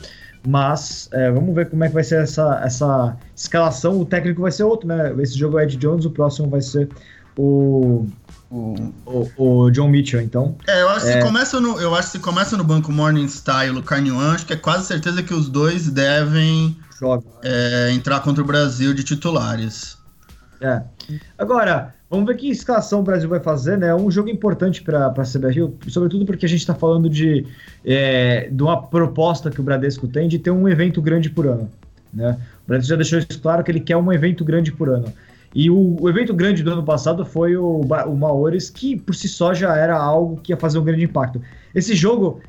Mas 0.48 1.10
é, 1.12 1.32
vamos 1.32 1.54
ver 1.56 1.70
como 1.70 1.84
é 1.84 1.88
que 1.88 1.94
vai 1.94 2.04
ser 2.04 2.22
essa, 2.22 2.62
essa 2.64 3.18
escalação. 3.36 4.00
O 4.00 4.06
técnico 4.06 4.42
vai 4.42 4.52
ser 4.52 4.64
outro, 4.64 4.88
né? 4.88 5.14
Esse 5.20 5.38
jogo 5.38 5.60
é 5.60 5.64
Ed 5.64 5.78
Jones, 5.78 6.06
o 6.06 6.12
próximo 6.12 6.50
vai 6.50 6.62
ser 6.62 6.90
o, 7.38 8.06
o, 8.50 8.76
o, 9.06 9.32
o 9.38 9.72
John 9.72 9.90
Mitchell, 9.90 10.22
então. 10.22 10.56
É, 10.68 10.82
eu 10.82 10.90
acho, 10.90 11.08
é... 11.08 11.14
Se 11.14 11.22
começa 11.22 11.60
no, 11.60 11.80
eu 11.80 11.96
acho 11.96 12.12
que 12.12 12.18
se 12.18 12.20
começa 12.20 12.56
no 12.56 12.64
banco 12.64 12.92
Morning 12.92 13.28
Style, 13.28 13.78
o 13.78 13.84
Carnian, 13.84 14.34
acho 14.34 14.46
que 14.46 14.54
é 14.54 14.58
quase 14.58 14.86
certeza 14.86 15.24
que 15.24 15.34
os 15.34 15.50
dois 15.50 15.90
devem 15.90 16.78
é, 17.44 17.92
entrar 17.92 18.20
contra 18.22 18.44
o 18.44 18.46
Brasil 18.46 18.94
de 18.94 19.04
titulares. 19.04 19.95
É. 20.66 20.82
Agora, 21.38 21.94
vamos 22.10 22.26
ver 22.26 22.36
que 22.36 22.50
escalação 22.50 23.02
o 23.02 23.04
Brasil 23.04 23.30
vai 23.30 23.40
fazer, 23.40 23.78
né? 23.78 23.90
É 23.90 23.96
um 23.96 24.10
jogo 24.10 24.30
importante 24.30 24.82
para 24.82 25.06
a 25.08 25.12
CBRU, 25.12 25.76
sobretudo 25.88 26.26
porque 26.26 26.46
a 26.46 26.50
gente 26.50 26.62
está 26.62 26.74
falando 26.74 27.08
de, 27.08 27.46
é, 27.86 28.50
de 28.52 28.64
uma 28.64 28.82
proposta 28.82 29.52
que 29.52 29.62
o 29.62 29.64
Bradesco 29.64 30.08
tem 30.08 30.28
de 30.28 30.40
ter 30.40 30.50
um 30.50 30.68
evento 30.68 31.02
grande 31.02 31.30
por 31.30 31.46
ano. 31.46 31.70
Né? 32.12 32.36
O 32.64 32.68
Bradesco 32.68 32.90
já 32.90 32.96
deixou 32.96 33.20
isso 33.20 33.40
claro 33.40 33.64
que 33.64 33.70
ele 33.70 33.80
quer 33.80 33.98
um 33.98 34.12
evento 34.12 34.44
grande 34.44 34.72
por 34.72 34.90
ano. 34.90 35.14
E 35.54 35.70
o, 35.70 35.98
o, 36.02 36.10
evento 36.10 36.34
grande 36.34 36.64
do 36.64 36.72
ano 36.72 36.84
passado 36.84 37.24
foi 37.26 37.56
o, 37.56 37.82
o 37.82 38.16
Maores, 38.16 38.70
que 38.70 38.98
por 38.98 39.14
si 39.14 39.30
só 39.30 39.54
já 39.54 39.78
era 39.78 39.96
algo 39.96 40.38
que 40.42 40.52
ia 40.52 40.58
fazer 40.58 40.80
um 40.80 40.84
grande 40.84 41.06
impacto. 41.06 41.42
Esse 41.74 41.96
jogo, 41.96 42.42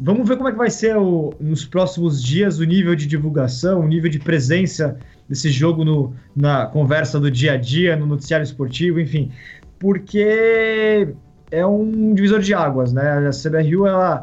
vamos 0.00 0.28
ver 0.28 0.36
como 0.36 0.48
é 0.48 0.52
que 0.52 0.58
vai 0.58 0.70
ser 0.70 0.96
o, 0.96 1.32
nos 1.40 1.64
próximos 1.64 2.22
dias 2.22 2.58
o 2.58 2.64
nível 2.64 2.94
de 2.94 3.06
divulgação, 3.06 3.80
o 3.80 3.88
nível 3.88 4.10
de 4.10 4.18
presença 4.18 4.98
desse 5.28 5.50
jogo 5.50 5.84
no, 5.84 6.14
na 6.34 6.66
conversa 6.66 7.18
do 7.18 7.30
dia 7.30 7.52
a 7.52 7.56
dia, 7.56 7.96
no 7.96 8.06
noticiário 8.06 8.44
esportivo, 8.44 9.00
enfim. 9.00 9.30
Porque 9.78 11.14
é 11.50 11.66
um 11.66 12.14
divisor 12.14 12.40
de 12.40 12.54
águas, 12.54 12.92
né? 12.92 13.28
A 13.28 13.30
CBRU, 13.30 13.86
ela 13.86 14.22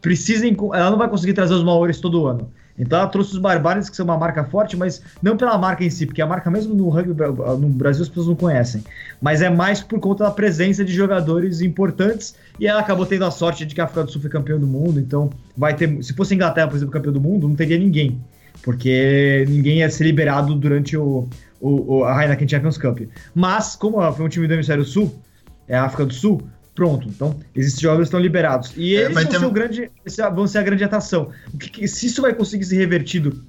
precisa, 0.00 0.46
ela 0.46 0.90
não 0.90 0.98
vai 0.98 1.08
conseguir 1.08 1.32
trazer 1.32 1.54
os 1.54 1.64
Maores 1.64 2.00
todo 2.00 2.26
ano 2.26 2.50
Então 2.78 2.98
ela 2.98 3.08
trouxe 3.08 3.32
os 3.32 3.38
Barbarians, 3.38 3.90
que 3.90 3.96
são 3.96 4.04
uma 4.04 4.16
marca 4.16 4.44
forte, 4.44 4.76
mas 4.76 5.02
não 5.22 5.36
pela 5.36 5.56
marca 5.58 5.84
em 5.84 5.90
si, 5.90 6.06
porque 6.06 6.22
a 6.22 6.26
marca 6.26 6.50
mesmo 6.50 6.74
no 6.74 6.88
rugby 6.88 7.12
no 7.12 7.68
Brasil 7.68 8.02
as 8.02 8.08
pessoas 8.08 8.26
não 8.26 8.36
conhecem. 8.36 8.82
Mas 9.20 9.42
é 9.42 9.50
mais 9.50 9.80
por 9.82 10.00
conta 10.00 10.24
da 10.24 10.30
presença 10.30 10.84
de 10.84 10.92
jogadores 10.92 11.60
importantes 11.60 12.34
e 12.58 12.66
ela 12.66 12.80
acabou 12.80 13.04
tendo 13.06 13.24
a 13.24 13.30
sorte 13.30 13.66
de 13.66 13.74
que 13.74 13.80
a 13.80 13.84
África 13.84 14.04
do 14.04 14.10
Sul 14.10 14.20
foi 14.20 14.30
campeão 14.30 14.58
do 14.58 14.66
mundo, 14.66 14.98
então 14.98 15.30
vai 15.56 15.74
ter. 15.74 16.02
Se 16.02 16.14
fosse 16.14 16.34
a 16.34 16.36
Inglaterra, 16.36 16.68
por 16.68 16.76
exemplo, 16.76 16.92
campeão 16.92 17.12
do 17.12 17.20
mundo, 17.20 17.48
não 17.48 17.54
teria 17.54 17.78
ninguém. 17.78 18.20
Porque 18.62 19.46
ninguém 19.48 19.78
ia 19.78 19.88
ser 19.88 20.04
liberado 20.04 20.54
durante 20.54 20.96
o, 20.96 21.26
o, 21.60 22.04
a 22.04 22.22
Heineken 22.22 22.48
Champions 22.48 22.76
Cup. 22.76 23.00
Mas, 23.34 23.76
como 23.76 24.00
foi 24.12 24.26
um 24.26 24.28
time 24.28 24.46
do 24.46 24.54
Hemisfério 24.54 24.84
Sul, 24.84 25.14
é 25.66 25.76
a 25.76 25.84
África 25.84 26.04
do 26.04 26.12
Sul, 26.12 26.42
pronto. 26.74 27.08
Então, 27.08 27.38
esses 27.54 27.78
jogadores 27.78 28.08
estão 28.08 28.20
liberados. 28.20 28.72
E 28.76 28.96
é, 28.96 29.04
eles 29.04 29.16
é, 29.16 29.20
vão, 29.20 29.30
ter... 29.30 29.38
ser 29.38 29.46
o 29.46 29.50
grande, 29.50 29.90
vão 30.34 30.46
ser 30.46 30.58
a 30.58 30.62
grande 30.62 30.84
atração. 30.84 31.30
O 31.52 31.58
que, 31.58 31.86
se 31.86 32.06
isso 32.06 32.22
vai 32.22 32.34
conseguir 32.34 32.64
ser 32.64 32.76
revertido 32.76 33.44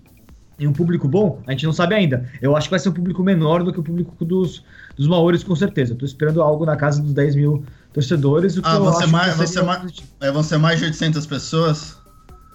em 0.60 0.67
um 0.67 0.73
público 0.73 1.07
bom, 1.07 1.41
a 1.47 1.51
gente 1.51 1.65
não 1.65 1.73
sabe 1.73 1.95
ainda. 1.95 2.29
Eu 2.41 2.55
acho 2.55 2.67
que 2.67 2.71
vai 2.71 2.79
ser 2.79 2.89
um 2.89 2.93
público 2.93 3.23
menor 3.23 3.63
do 3.63 3.73
que 3.73 3.79
o 3.79 3.84
público 3.84 4.23
dos, 4.23 4.63
dos 4.95 5.07
Maores, 5.07 5.43
com 5.43 5.55
certeza. 5.55 5.93
Estou 5.93 6.05
esperando 6.05 6.41
algo 6.41 6.65
na 6.65 6.75
casa 6.75 7.01
dos 7.01 7.13
10 7.13 7.36
mil 7.36 7.65
torcedores. 7.91 8.57
O 8.57 8.62
que 8.62 8.67
ah, 8.67 8.77
vão 8.77 8.93
ser, 8.93 9.07
mais, 9.07 9.36
vão, 9.36 9.47
ser 9.47 9.63
mais, 9.63 9.93
é, 10.19 10.31
vão 10.31 10.43
ser 10.43 10.57
mais 10.57 10.79
de 10.79 10.86
800 10.86 11.25
pessoas? 11.25 11.97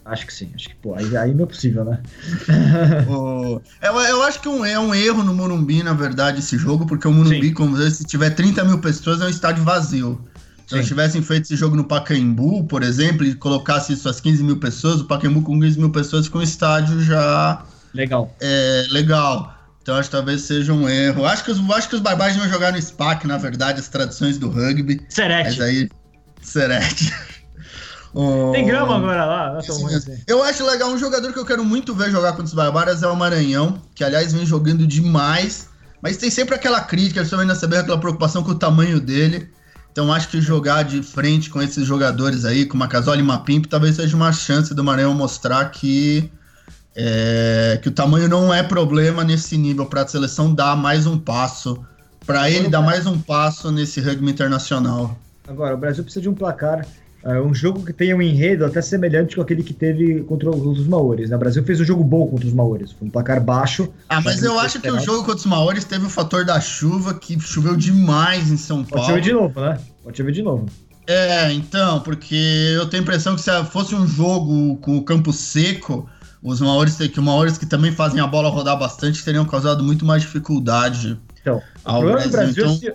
Acho 0.05 0.25
que 0.25 0.33
sim, 0.33 0.53
acho 0.55 0.69
que 0.69 0.77
pô, 0.77 0.95
aí, 0.95 1.17
aí 1.17 1.35
não 1.35 1.43
é 1.43 1.47
possível, 1.49 1.85
né? 1.85 2.01
oh, 3.11 3.61
eu, 3.83 3.93
eu 3.93 4.23
acho 4.23 4.41
que 4.41 4.49
um, 4.49 4.65
é 4.65 4.79
um 4.79 4.95
erro 4.95 5.25
no 5.25 5.35
Morumbi, 5.35 5.83
na 5.83 5.95
verdade, 5.95 6.39
esse 6.39 6.57
jogo, 6.57 6.87
porque 6.87 7.09
o 7.09 7.13
Morumbi, 7.13 7.49
sim. 7.49 7.55
como 7.55 7.77
se 7.77 8.05
tiver 8.05 8.31
30 8.31 8.65
mil 8.65 8.79
pessoas, 8.79 9.21
é 9.21 9.25
um 9.25 9.29
estádio 9.29 9.65
vazio. 9.65 10.21
Se 10.67 10.75
eles 10.75 10.87
tivessem 10.89 11.23
feito 11.23 11.45
esse 11.45 11.55
jogo 11.55 11.77
no 11.77 11.85
Pacaembu, 11.85 12.65
por 12.65 12.83
exemplo, 12.83 13.25
e 13.25 13.35
colocasse 13.35 13.93
isso 13.93 14.09
às 14.09 14.21
15 14.21 14.43
mil 14.43 14.57
pessoas, 14.57 15.01
o 15.01 15.05
Pacaembu 15.05 15.43
com 15.43 15.61
15 15.61 15.79
mil 15.79 15.91
pessoas 15.91 16.27
fica 16.27 16.39
um 16.39 16.43
estádio 16.43 17.01
já. 17.03 17.65
Legal. 17.95 18.35
É, 18.41 18.87
legal. 18.91 19.55
Então 19.81 19.95
acho 19.95 20.11
que 20.11 20.17
talvez 20.17 20.43
seja 20.43 20.73
um 20.73 20.89
erro. 20.89 21.25
Acho 21.25 21.45
que 21.45 21.53
os, 21.53 21.71
acho 21.71 21.89
que 21.89 21.95
os 21.95 22.01
barbares 22.01 22.37
vão 22.37 22.49
jogar 22.49 22.73
no 22.73 22.83
SPAC, 22.83 23.25
na 23.27 23.39
verdade, 23.39 23.79
as 23.79 23.87
tradições 23.87 24.39
do 24.39 24.51
rugby. 24.51 25.01
Serete. 25.09 25.51
Mas 25.51 25.61
aí. 25.61 25.89
Serete. 26.43 27.15
Tem 28.53 28.67
grama 28.67 28.97
agora 28.97 29.25
lá? 29.25 29.59
Assim. 29.59 30.23
Eu 30.27 30.43
acho 30.43 30.65
legal, 30.65 30.91
um 30.91 30.99
jogador 30.99 31.33
que 31.33 31.39
eu 31.39 31.45
quero 31.45 31.63
muito 31.65 31.95
ver 31.95 32.11
jogar 32.11 32.31
contra 32.31 32.47
os 32.47 32.55
Barbaras 32.55 33.03
é 33.03 33.07
o 33.07 33.15
Maranhão, 33.15 33.81
que 33.95 34.03
aliás 34.03 34.33
vem 34.33 34.47
jogando 34.47 34.87
demais. 34.87 35.69
Mas 36.01 36.17
tem 36.17 36.31
sempre 36.31 36.55
aquela 36.55 36.81
crítica, 36.81 37.21
principalmente 37.21 37.49
na 37.49 37.61
CBR, 37.61 37.81
aquela 37.81 38.01
preocupação 38.01 38.43
com 38.43 38.53
o 38.53 38.55
tamanho 38.55 38.99
dele. 39.01 39.51
Então 39.97 40.13
acho 40.13 40.29
que 40.29 40.43
jogar 40.43 40.83
de 40.83 41.03
frente 41.03 41.49
com 41.49 41.63
esses 41.63 41.87
jogadores 41.87 42.45
aí, 42.45 42.67
com 42.67 42.77
Macasoli 42.77 43.21
e 43.21 43.23
Mapimp, 43.23 43.65
talvez 43.65 43.97
seja 43.97 44.15
uma 44.15 44.31
chance 44.31 44.75
do 44.75 44.85
Maranhão 44.85 45.15
mostrar 45.15 45.71
que, 45.71 46.31
é, 46.95 47.81
que 47.83 47.89
o 47.89 47.91
tamanho 47.91 48.29
não 48.29 48.53
é 48.53 48.63
problema 48.63 49.25
nesse 49.25 49.57
nível 49.57 49.87
para 49.87 50.03
a 50.03 50.07
seleção 50.07 50.55
dar 50.55 50.77
mais 50.77 51.07
um 51.07 51.19
passo, 51.19 51.83
para 52.27 52.51
ele 52.51 52.69
dar 52.69 52.83
mais 52.83 53.07
um 53.07 53.19
passo 53.19 53.73
nesse 53.73 53.99
rugby 53.99 54.31
internacional. 54.31 55.19
Agora, 55.49 55.75
o 55.75 55.79
Brasil 55.79 56.05
precisa 56.05 56.21
de 56.21 56.29
um 56.29 56.35
placar 56.35 56.87
é 57.27 57.41
um 57.41 57.53
jogo 57.53 57.85
que 57.85 57.93
tenha 57.93 58.17
um 58.17 58.23
enredo 58.23 58.65
até 58.65 58.81
semelhante 58.81 59.35
com 59.35 59.43
aquele 59.43 59.63
que 59.63 59.75
teve 59.75 60.21
contra 60.23 60.49
os 60.49 60.87
Maores. 60.87 61.31
Né? 61.31 61.37
O 61.37 61.39
Brasil 61.39 61.65
fez 61.65 61.81
um 61.81 61.85
jogo 61.85 62.05
bom 62.05 62.27
contra 62.29 62.47
os 62.47 62.53
Maores, 62.53 62.93
foi 62.93 63.09
um 63.09 63.11
placar 63.11 63.43
baixo. 63.43 63.89
Ah, 64.09 64.21
mas 64.21 64.43
eu 64.43 64.59
acho 64.61 64.81
que 64.81 64.89
o 64.89 65.01
jogo 65.01 65.21
contra 65.21 65.37
os 65.37 65.47
Maores 65.47 65.85
teve 65.85 66.07
o 66.07 66.11
fator 66.11 66.45
da 66.45 66.61
chuva, 66.61 67.15
que 67.15 67.39
choveu 67.41 67.75
demais 67.75 68.51
em 68.51 68.57
São 68.57 68.85
Paulo. 68.85 69.07
Pode 69.07 69.07
chover 69.07 69.21
de 69.23 69.33
novo, 69.33 69.61
né? 69.61 69.79
Pode 70.05 70.17
chover 70.17 70.33
de 70.33 70.43
novo. 70.43 70.67
É, 71.09 71.53
então, 71.53 72.01
porque 72.01 72.73
eu 72.75 72.87
tenho 72.87 73.03
a 73.03 73.05
impressão 73.05 73.35
que 73.35 73.41
se 73.41 73.65
fosse 73.67 73.95
um 73.95 74.07
jogo 74.07 74.77
com 74.77 74.97
o 74.97 75.03
campo 75.03 75.33
seco, 75.33 76.09
os 76.41 76.61
Maores, 76.61 76.97
que, 76.97 77.21
Maores 77.21 77.59
que 77.59 77.67
também 77.67 77.91
fazem 77.91 78.21
a 78.21 78.27
bola 78.27 78.49
rodar 78.49 78.79
bastante, 78.79 79.25
teriam 79.25 79.45
causado 79.45 79.83
muito 79.83 80.05
mais 80.05 80.23
dificuldade. 80.23 81.19
Então, 81.41 81.61
ao 81.85 82.03
Brasil. 82.03 82.31
Brasil 82.31 82.65
então... 82.65 82.77
se 82.77 82.95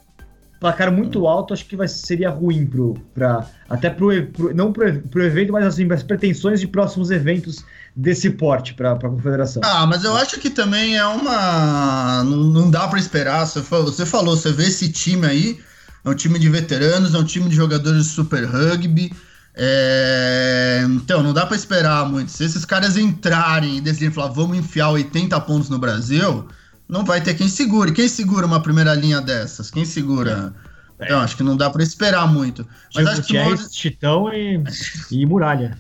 placar 0.62 0.92
muito 0.92 1.26
alto, 1.26 1.56
acho 1.56 1.66
que 1.66 1.76
vai, 1.76 1.88
seria 1.88 2.30
ruim 2.30 2.68
pro, 2.68 2.94
pra, 3.16 3.48
até 3.68 3.90
pro, 3.90 4.10
pro 4.28 4.56
não 4.56 4.72
pro, 4.72 5.02
pro 5.10 5.24
evento, 5.24 5.52
mas 5.52 5.66
assim, 5.66 5.92
as 5.92 6.04
pretensões 6.04 6.60
de 6.60 6.68
próximos 6.68 7.10
eventos 7.10 7.66
desse 7.96 8.30
porte 8.30 8.76
para 8.76 8.92
a 8.92 8.96
confederação. 8.96 9.64
Ah, 9.66 9.88
mas 9.88 10.04
eu 10.04 10.16
acho 10.16 10.40
que 10.40 10.52
também 10.52 10.96
é 10.96 11.06
uma. 11.06 12.24
Não, 12.24 12.38
não 12.38 12.70
dá 12.70 12.88
para 12.88 13.00
esperar. 13.00 13.48
Você 13.48 13.64
falou, 13.64 13.88
você 13.88 14.06
falou, 14.06 14.38
você 14.38 14.52
vê 14.52 14.66
esse 14.66 14.92
time 14.92 15.26
aí, 15.26 15.60
é 16.06 16.10
um 16.10 16.14
time 16.14 16.38
de 16.38 16.48
veteranos, 16.48 17.16
é 17.16 17.18
um 17.18 17.26
time 17.26 17.50
de 17.50 17.56
jogadores 17.56 18.06
de 18.06 18.10
super 18.12 18.46
rugby. 18.46 19.12
É... 19.56 20.84
Então, 20.90 21.24
não 21.24 21.34
dá 21.34 21.48
para 21.48 21.58
esperar 21.58 22.08
muito. 22.08 22.32
Se 22.32 22.46
esses 22.46 22.66
caras 22.66 22.98
entrarem 22.98 23.78
e 23.78 23.82
decidirem 23.82 24.14
falar, 24.14 24.30
vamos 24.30 24.56
enfiar 24.56 24.92
80 24.92 25.42
pontos 25.42 25.70
no 25.72 25.80
Brasil, 25.80 26.48
não 26.92 27.06
vai 27.06 27.22
ter 27.22 27.34
quem 27.34 27.48
segure. 27.48 27.94
Quem 27.94 28.10
segura 28.10 28.46
uma 28.46 28.62
primeira 28.62 28.94
linha 28.94 29.22
dessas? 29.22 29.72
Quem 29.72 29.86
segura? 29.86 30.54
É. 31.00 31.06
Então, 31.06 31.22
acho 31.22 31.38
que 31.38 31.42
não 31.42 31.56
dá 31.56 31.70
para 31.70 31.82
esperar 31.82 32.28
muito. 32.28 32.68
Mas 32.94 33.08
acho 33.08 33.22
que 33.22 33.28
Thierry, 33.30 33.58
Chitão 33.72 34.32
e, 34.32 34.62
e 35.10 35.26
Muralha. 35.26 35.78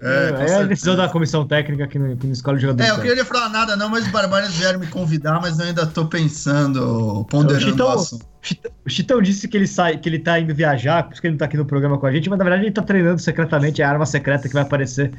É, 0.00 0.50
é 0.50 0.54
a 0.56 0.62
decisão 0.62 0.96
da 0.96 1.08
comissão 1.08 1.46
técnica 1.46 1.86
que 1.86 1.98
não, 1.98 2.16
que 2.16 2.26
não 2.26 2.32
escolhe 2.32 2.58
o 2.58 2.60
jogador. 2.60 2.82
É, 2.82 2.90
eu 2.90 3.00
queria 3.00 3.24
falar 3.24 3.48
nada 3.48 3.76
não, 3.76 3.88
mas 3.88 4.06
os 4.06 4.10
Barbários 4.10 4.54
vieram 4.54 4.78
me 4.80 4.86
convidar, 4.86 5.40
mas 5.40 5.58
eu 5.58 5.66
ainda 5.66 5.86
tô 5.86 6.06
pensando, 6.06 7.24
ponderando 7.28 7.66
o 7.66 7.98
Chitão, 8.42 8.68
o 8.84 8.90
Chitão 8.90 9.22
disse 9.22 9.46
que 9.46 9.56
ele 9.56 9.66
sai, 9.66 9.98
que 9.98 10.08
ele 10.08 10.18
tá 10.18 10.40
indo 10.40 10.52
viajar, 10.52 11.04
por 11.04 11.12
isso 11.12 11.20
que 11.20 11.28
ele 11.28 11.34
não 11.34 11.38
tá 11.38 11.44
aqui 11.44 11.56
no 11.56 11.64
programa 11.64 11.98
com 11.98 12.06
a 12.06 12.12
gente, 12.12 12.28
mas 12.28 12.36
na 12.36 12.44
verdade 12.44 12.64
ele 12.64 12.72
tá 12.72 12.82
treinando 12.82 13.20
secretamente 13.20 13.80
a 13.80 13.88
arma 13.88 14.04
secreta 14.04 14.48
que 14.48 14.54
vai 14.54 14.64
aparecer 14.64 15.12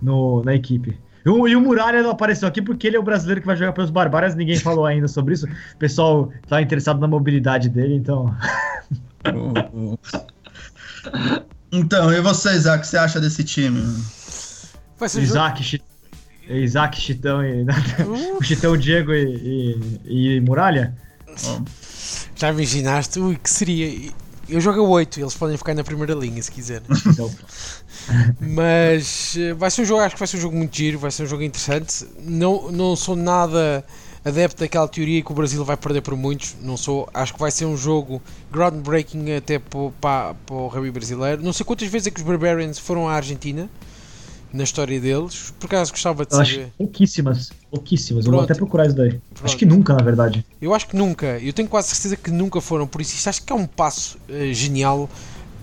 no, 0.00 0.42
na 0.42 0.54
equipe. 0.54 0.96
E 1.24 1.28
o, 1.28 1.46
e 1.46 1.54
o 1.54 1.60
Muralha 1.60 2.02
não 2.02 2.10
apareceu 2.10 2.48
aqui 2.48 2.62
porque 2.62 2.86
ele 2.86 2.96
é 2.96 3.00
o 3.00 3.02
brasileiro 3.02 3.40
que 3.40 3.46
vai 3.46 3.56
jogar 3.56 3.72
pelos 3.72 3.90
Barbários, 3.90 4.34
ninguém 4.34 4.58
falou 4.58 4.86
ainda 4.86 5.06
sobre 5.08 5.34
isso. 5.34 5.46
O 5.46 5.78
pessoal 5.78 6.32
tá 6.48 6.62
interessado 6.62 7.00
na 7.00 7.06
mobilidade 7.06 7.68
dele, 7.68 7.94
então. 7.94 8.34
então, 11.70 12.12
e 12.12 12.20
você, 12.20 12.52
Isaac, 12.54 12.78
o 12.78 12.80
que 12.82 12.86
você 12.88 12.98
acha 12.98 13.20
desse 13.20 13.44
time? 13.44 13.80
Isaac, 15.16 15.62
Ch... 15.62 15.80
Isaac, 16.48 17.00
Chitão 17.00 17.44
e. 17.44 17.64
o 18.38 18.42
Chitão, 18.44 18.76
Diego 18.76 19.12
e, 19.12 19.78
e, 20.04 20.36
e 20.36 20.40
Muralha? 20.40 20.94
Já 22.34 22.50
imaginaste? 22.50 23.20
Ui, 23.20 23.36
que 23.36 23.50
seria. 23.50 24.12
Eu 24.50 24.60
jogo 24.60 24.82
8, 24.82 25.20
eles 25.20 25.34
podem 25.34 25.56
ficar 25.56 25.74
na 25.74 25.84
primeira 25.84 26.12
linha 26.12 26.42
se 26.42 26.50
quiserem. 26.50 26.82
Mas 28.40 29.36
eh, 29.36 29.54
vai 29.54 29.70
ser 29.70 29.82
um 29.82 29.84
jogo, 29.84 30.00
acho 30.00 30.16
que 30.16 30.18
vai 30.18 30.26
ser 30.26 30.36
um 30.38 30.40
jogo 30.40 30.56
muito 30.56 30.76
giro, 30.76 30.98
vai 30.98 31.10
ser 31.10 31.22
um 31.22 31.26
jogo 31.26 31.42
interessante. 31.42 32.06
Não, 32.18 32.70
não 32.72 32.96
sou 32.96 33.14
nada 33.14 33.84
adepto 34.24 34.60
daquela 34.60 34.88
teoria 34.88 35.22
que 35.22 35.30
o 35.30 35.34
Brasil 35.34 35.64
vai 35.64 35.76
perder 35.76 36.02
por 36.02 36.16
muitos. 36.16 36.56
Não 36.60 36.76
sou. 36.76 37.08
Acho 37.14 37.34
que 37.34 37.40
vai 37.40 37.50
ser 37.50 37.64
um 37.64 37.76
jogo 37.76 38.20
groundbreaking 38.50 39.36
até 39.36 39.58
para, 39.58 39.90
para, 40.00 40.34
para 40.34 40.54
o 40.56 40.66
rugby 40.66 40.90
brasileiro. 40.90 41.42
Não 41.42 41.52
sei 41.52 41.64
quantas 41.64 41.88
vezes 41.88 42.08
é 42.08 42.10
que 42.10 42.20
os 42.20 42.26
Barbarians 42.26 42.78
foram 42.78 43.08
à 43.08 43.14
Argentina 43.14 43.68
na 44.52 44.64
história 44.64 45.00
deles. 45.00 45.52
Por 45.58 45.66
acaso 45.66 45.92
gostava 45.92 46.24
de 46.24 46.32
eu 46.32 46.38
saber. 46.38 46.60
Acho 46.60 46.72
pouquíssimas, 46.76 47.50
pouquíssimas. 47.70 48.24
Pronto. 48.24 48.34
Eu 48.34 48.38
vou 48.38 48.44
até 48.44 48.54
procurar 48.54 48.86
isso 48.86 48.96
daí. 48.96 49.10
Pronto. 49.10 49.44
Acho 49.44 49.56
que 49.56 49.66
nunca, 49.66 49.94
na 49.94 50.02
verdade. 50.02 50.44
Eu 50.60 50.74
acho 50.74 50.86
que 50.86 50.96
nunca. 50.96 51.38
Eu 51.38 51.52
tenho 51.52 51.68
quase 51.68 51.88
certeza 51.88 52.16
que 52.16 52.30
nunca 52.30 52.60
foram. 52.60 52.86
Por 52.86 53.00
isso, 53.00 53.14
isto 53.14 53.28
acho 53.28 53.42
que 53.42 53.52
é 53.52 53.56
um 53.56 53.66
passo 53.66 54.18
uh, 54.28 54.52
genial 54.52 55.08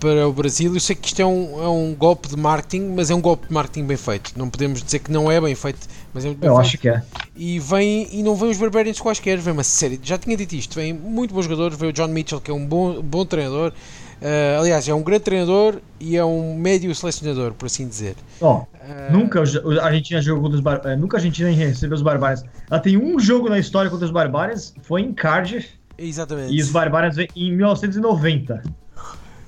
para 0.00 0.28
o 0.28 0.32
Brasil. 0.32 0.72
Eu 0.72 0.80
sei 0.80 0.96
que 0.96 1.08
isto 1.08 1.20
é 1.20 1.26
um, 1.26 1.62
é 1.62 1.68
um 1.68 1.94
golpe 1.94 2.28
de 2.28 2.36
marketing, 2.36 2.92
mas 2.94 3.10
é 3.10 3.14
um 3.14 3.20
golpe 3.20 3.48
de 3.48 3.52
marketing 3.52 3.84
bem 3.86 3.96
feito. 3.96 4.32
Não 4.36 4.48
podemos 4.48 4.82
dizer 4.82 5.00
que 5.00 5.10
não 5.10 5.30
é 5.30 5.40
bem 5.40 5.54
feito, 5.54 5.86
mas 6.14 6.24
é 6.24 6.28
muito 6.28 6.40
bem 6.40 6.48
Eu 6.48 6.56
feito. 6.56 6.66
acho 6.66 6.78
que 6.78 6.88
é. 6.88 7.02
E, 7.36 7.58
vem, 7.58 8.08
e 8.12 8.22
não 8.22 8.34
vem 8.34 8.50
os 8.50 8.56
Barbarians 8.58 9.00
quaisquer, 9.00 9.38
vem 9.38 9.52
uma 9.52 9.64
série. 9.64 9.98
Já 10.02 10.16
tinha 10.18 10.36
dito 10.36 10.54
isto, 10.54 10.74
vem 10.74 10.92
muito 10.92 11.34
bons 11.34 11.44
jogadores. 11.44 11.78
Vem 11.78 11.90
o 11.90 11.92
John 11.92 12.08
Mitchell, 12.08 12.40
que 12.40 12.50
é 12.50 12.54
um 12.54 12.64
bom, 12.64 13.02
bom 13.02 13.24
treinador. 13.24 13.72
Uh, 14.20 14.60
aliás, 14.60 14.88
é 14.88 14.94
um 14.94 15.02
grande 15.02 15.22
treinador 15.22 15.78
e 16.00 16.16
é 16.16 16.24
um 16.24 16.56
médio 16.56 16.92
selecionador, 16.92 17.52
por 17.52 17.66
assim 17.66 17.86
dizer. 17.86 18.16
Oh, 18.40 18.54
uh, 18.54 18.66
nunca 19.12 19.40
a 19.40 19.84
Argentina 19.84 20.20
jogou 20.20 20.50
contra 20.50 20.58
os. 20.58 20.86
Eh, 20.86 20.96
nunca 20.96 21.16
a 21.16 21.18
Argentina 21.18 21.50
recebeu 21.50 21.94
os 21.94 22.02
Barbários. 22.02 22.44
Ela 22.68 22.80
tem 22.80 22.96
um 22.96 23.20
jogo 23.20 23.48
na 23.48 23.58
história 23.58 23.88
contra 23.88 24.04
os 24.04 24.10
Barbários, 24.10 24.74
foi 24.82 25.02
em 25.02 25.12
Cardiff. 25.12 25.68
Exatamente. 25.96 26.52
E 26.52 26.60
os 26.60 26.70
Barbários 26.70 27.16
em 27.36 27.56
1990. 27.56 28.62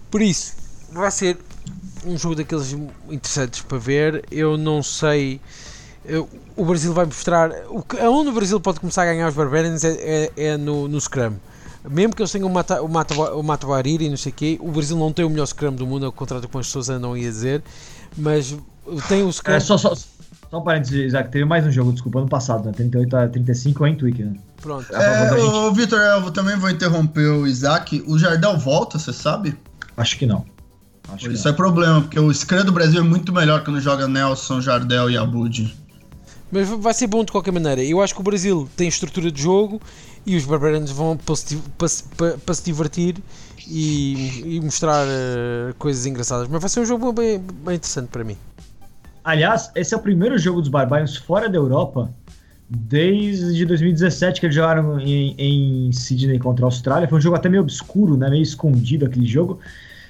Por 0.08 0.22
isso, 0.22 0.54
vai 0.92 1.10
ser 1.10 1.36
um 2.06 2.16
jogo 2.16 2.36
daqueles 2.36 2.76
interessantes 3.08 3.62
para 3.62 3.78
ver. 3.78 4.24
Eu 4.30 4.56
não 4.56 4.82
sei. 4.84 5.40
Eu, 6.04 6.28
o 6.56 6.64
Brasil 6.64 6.94
vai 6.94 7.06
mostrar. 7.06 7.50
O, 7.68 7.84
aonde 8.00 8.30
o 8.30 8.32
Brasil 8.32 8.60
pode 8.60 8.78
começar 8.78 9.02
a 9.02 9.06
ganhar 9.06 9.28
os 9.28 9.34
Barbarians 9.34 9.82
é, 9.84 9.92
é, 10.00 10.32
é 10.36 10.56
no, 10.56 10.86
no 10.86 11.00
Scrum. 11.00 11.34
Mesmo 11.88 12.14
que 12.14 12.22
eles 12.22 12.30
tenham 12.30 12.46
o 12.46 12.52
Mata, 12.52 12.82
o 12.82 12.88
Mata, 12.88 13.66
o 13.66 13.86
e 13.86 14.08
não 14.08 14.16
sei 14.16 14.32
o 14.32 14.34
quê, 14.34 14.58
o 14.60 14.70
Brasil 14.70 14.96
não 14.96 15.12
tem 15.12 15.24
o 15.24 15.30
melhor 15.30 15.46
Scrum 15.46 15.72
do 15.72 15.86
mundo, 15.86 16.06
ao 16.06 16.12
contrário 16.12 16.42
do 16.42 16.48
que 16.48 16.58
as 16.58 16.66
pessoas 16.66 16.90
andam 16.90 17.14
a 17.14 17.18
dizer. 17.18 17.62
Mas 18.16 18.56
tem 19.08 19.22
o 19.22 19.32
Scrum. 19.32 19.54
É, 19.54 19.60
só, 19.60 19.78
só, 19.78 19.94
só 19.94 20.58
um 20.58 20.62
parênteses, 20.62 21.06
Isaac, 21.06 21.30
teve 21.30 21.44
mais 21.44 21.66
um 21.66 21.70
jogo, 21.70 21.92
desculpa, 21.92 22.18
ano 22.18 22.28
passado, 22.28 22.66
né? 22.66 22.72
38 22.72 23.16
a 23.16 23.28
35 23.28 23.86
em 23.86 23.94
Twitch, 23.94 24.18
né? 24.18 24.34
Pronto. 24.60 24.94
É, 24.94 25.32
o 25.42 25.72
Vitor, 25.72 25.98
eu 25.98 26.30
também 26.30 26.56
vou 26.56 26.68
interromper 26.68 27.28
o 27.28 27.46
Isaac. 27.46 28.04
O 28.06 28.18
Jardel 28.18 28.58
volta, 28.58 28.98
você 28.98 29.12
sabe? 29.12 29.56
Acho 29.96 30.18
que 30.18 30.26
não. 30.26 30.44
Acho 31.12 31.30
Isso 31.30 31.42
que 31.44 31.48
é 31.48 31.52
problema, 31.52 32.02
porque 32.02 32.20
o 32.20 32.32
Scrum 32.32 32.64
do 32.64 32.72
Brasil 32.72 33.00
é 33.00 33.04
muito 33.04 33.32
melhor 33.32 33.64
quando 33.64 33.80
joga 33.80 34.06
Nelson, 34.06 34.60
Jardel 34.60 35.10
e 35.10 35.16
Abud. 35.16 35.74
Mas 36.50 36.68
vai 36.68 36.92
ser 36.92 37.06
bom 37.06 37.24
de 37.24 37.30
qualquer 37.30 37.52
maneira. 37.52 37.82
Eu 37.82 38.00
acho 38.00 38.14
que 38.14 38.20
o 38.20 38.24
Brasil 38.24 38.68
tem 38.76 38.88
estrutura 38.88 39.30
de 39.30 39.40
jogo 39.40 39.80
e 40.26 40.36
os 40.36 40.44
Barbarians 40.44 40.90
vão 40.90 41.16
para 41.16 41.36
se, 41.36 41.56
para, 42.16 42.38
para 42.38 42.54
se 42.54 42.64
divertir 42.64 43.16
e, 43.66 44.56
e 44.56 44.60
mostrar 44.60 45.06
uh, 45.06 45.74
coisas 45.78 46.06
engraçadas. 46.06 46.48
Mas 46.48 46.60
vai 46.60 46.68
ser 46.68 46.80
um 46.80 46.84
jogo 46.84 47.12
bem, 47.12 47.38
bem 47.38 47.76
interessante 47.76 48.08
para 48.08 48.24
mim. 48.24 48.36
Aliás, 49.22 49.70
esse 49.74 49.94
é 49.94 49.96
o 49.96 50.00
primeiro 50.00 50.36
jogo 50.38 50.60
dos 50.60 50.68
Barbarians 50.68 51.16
fora 51.16 51.48
da 51.48 51.56
Europa 51.56 52.10
desde 52.68 53.66
2017 53.66 54.40
que 54.40 54.46
eles 54.46 54.54
jogaram 54.54 55.00
em, 55.00 55.34
em 55.36 55.92
Sydney 55.92 56.38
contra 56.38 56.64
a 56.64 56.68
Austrália. 56.68 57.08
Foi 57.08 57.18
um 57.18 57.20
jogo 57.20 57.36
até 57.36 57.48
meio 57.48 57.62
obscuro, 57.62 58.16
né? 58.16 58.30
meio 58.30 58.42
escondido 58.42 59.06
aquele 59.06 59.26
jogo. 59.26 59.58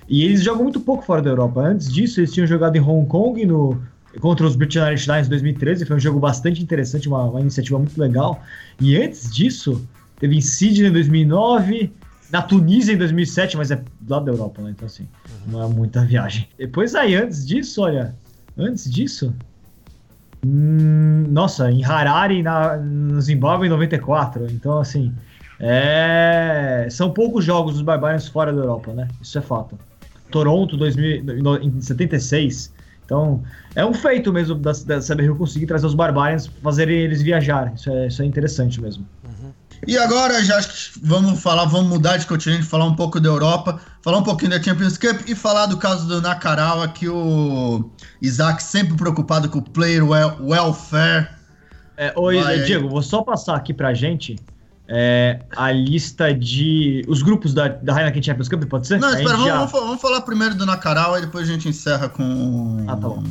E 0.09 0.24
eles 0.24 0.42
jogam 0.42 0.62
muito 0.62 0.81
pouco 0.81 1.05
fora 1.05 1.22
da 1.22 1.31
Europa. 1.31 1.61
Antes 1.61 1.92
disso, 1.92 2.20
eles 2.20 2.33
tinham 2.33 2.46
jogado 2.46 2.76
em 2.76 2.81
Hong 2.81 3.07
Kong 3.07 3.44
no, 3.46 3.81
contra 4.18 4.46
os 4.46 4.57
British 4.57 4.77
Irish 4.77 5.07
Lions 5.07 5.27
em 5.27 5.31
2013. 5.31 5.87
Foi 5.87 5.96
um 5.96 6.01
jogo 6.01 6.18
bastante 6.18 6.62
interessante, 6.62 7.09
uma, 7.09 7.25
uma 7.25 7.40
iniciativa 7.40 7.79
muito 7.79 8.01
legal. 8.01 8.42
E 8.81 8.96
antes 8.96 9.31
disso, 9.31 9.87
teve 10.18 10.37
em 10.37 10.40
Sydney 10.40 10.88
em 10.88 10.92
2009, 10.92 11.92
na 12.33 12.42
Tunísia 12.42 12.92
em 12.92 12.96
2007, 12.96 13.57
mas 13.57 13.70
é 13.70 13.77
do 14.01 14.12
lado 14.12 14.25
da 14.25 14.33
Europa, 14.33 14.62
né? 14.62 14.70
Então, 14.70 14.87
assim, 14.87 15.07
uhum. 15.46 15.53
não 15.53 15.62
é 15.62 15.68
muita 15.68 16.05
viagem. 16.05 16.49
Depois 16.59 16.94
aí, 16.94 17.14
antes 17.14 17.46
disso, 17.46 17.83
olha, 17.83 18.14
antes 18.57 18.90
disso, 18.90 19.35
hum, 20.44 21.25
nossa, 21.29 21.70
em 21.70 21.85
Harare, 21.85 22.42
na, 22.42 22.77
no 22.77 23.20
Zimbábue 23.20 23.66
em 23.66 23.70
94. 23.70 24.46
Então, 24.51 24.79
assim, 24.79 25.12
é, 25.59 26.88
são 26.90 27.11
poucos 27.11 27.44
jogos 27.44 27.75
dos 27.75 27.83
Barbarians 27.83 28.27
fora 28.27 28.53
da 28.53 28.61
Europa, 28.61 28.92
né? 28.92 29.09
Isso 29.20 29.38
é 29.38 29.42
fato. 29.42 29.79
Toronto 30.31 30.77
2000, 30.77 31.62
em 31.62 31.81
76. 31.81 32.73
Então, 33.11 33.42
é 33.75 33.85
um 33.85 33.92
feito 33.92 34.33
mesmo 34.33 34.55
da, 34.55 34.70
da 34.70 35.01
CBRU 35.01 35.35
conseguir 35.35 35.66
trazer 35.66 35.85
os 35.85 35.94
Barbarians, 35.94 36.46
fazerem 36.62 36.96
eles 37.01 37.20
viajar. 37.20 37.73
Isso 37.75 37.90
é, 37.90 38.07
isso 38.07 38.23
é 38.23 38.25
interessante 38.25 38.81
mesmo. 38.81 39.05
E 39.85 39.99
agora 39.99 40.44
já 40.44 40.61
vamos 41.03 41.42
falar, 41.42 41.64
vamos 41.64 41.88
mudar 41.88 42.18
de 42.18 42.27
continente, 42.27 42.62
falar 42.62 42.85
um 42.85 42.94
pouco 42.94 43.18
da 43.18 43.29
Europa, 43.29 43.81
falar 44.01 44.18
um 44.18 44.23
pouquinho 44.23 44.53
da 44.53 44.62
Champions 44.62 44.96
Cup 44.96 45.23
e 45.27 45.35
falar 45.35 45.66
do 45.66 45.77
caso 45.77 46.07
do 46.07 46.23
Nakarawa, 46.23 46.87
que 46.87 47.09
o 47.09 47.90
Isaac 48.23 48.62
sempre 48.62 48.94
preocupado 48.94 49.49
com 49.49 49.59
o 49.59 49.62
player 49.62 50.07
welfare. 50.07 51.31
É, 51.96 52.12
oi, 52.14 52.40
Vai, 52.40 52.61
Diego, 52.61 52.88
vou 52.88 53.03
só 53.03 53.23
passar 53.23 53.57
aqui 53.57 53.75
pra 53.75 53.92
gente 53.92 54.37
é, 54.92 55.38
a 55.57 55.70
lista 55.70 56.35
de. 56.35 57.05
os 57.07 57.22
grupos 57.22 57.55
da, 57.55 57.68
da 57.68 57.96
Heineken 57.96 58.20
Champions 58.20 58.48
Cup, 58.48 58.64
pode 58.64 58.88
ser? 58.88 58.98
Não, 58.98 59.11
espera, 59.11 59.37
vamos, 59.37 59.46
já... 59.46 59.64
vamos, 59.66 60.00
falar 60.00 60.20
primeiro 60.22 60.57
do 60.57 60.66
Nakarawa 60.66 61.18
e 61.18 61.20
depois 61.22 61.48
a 61.48 61.53
gente 61.53 61.68
encerra 61.68 62.09
com. 62.09 62.85
Ah, 62.88 62.96
tá 62.96 63.09
bom. 63.09 63.22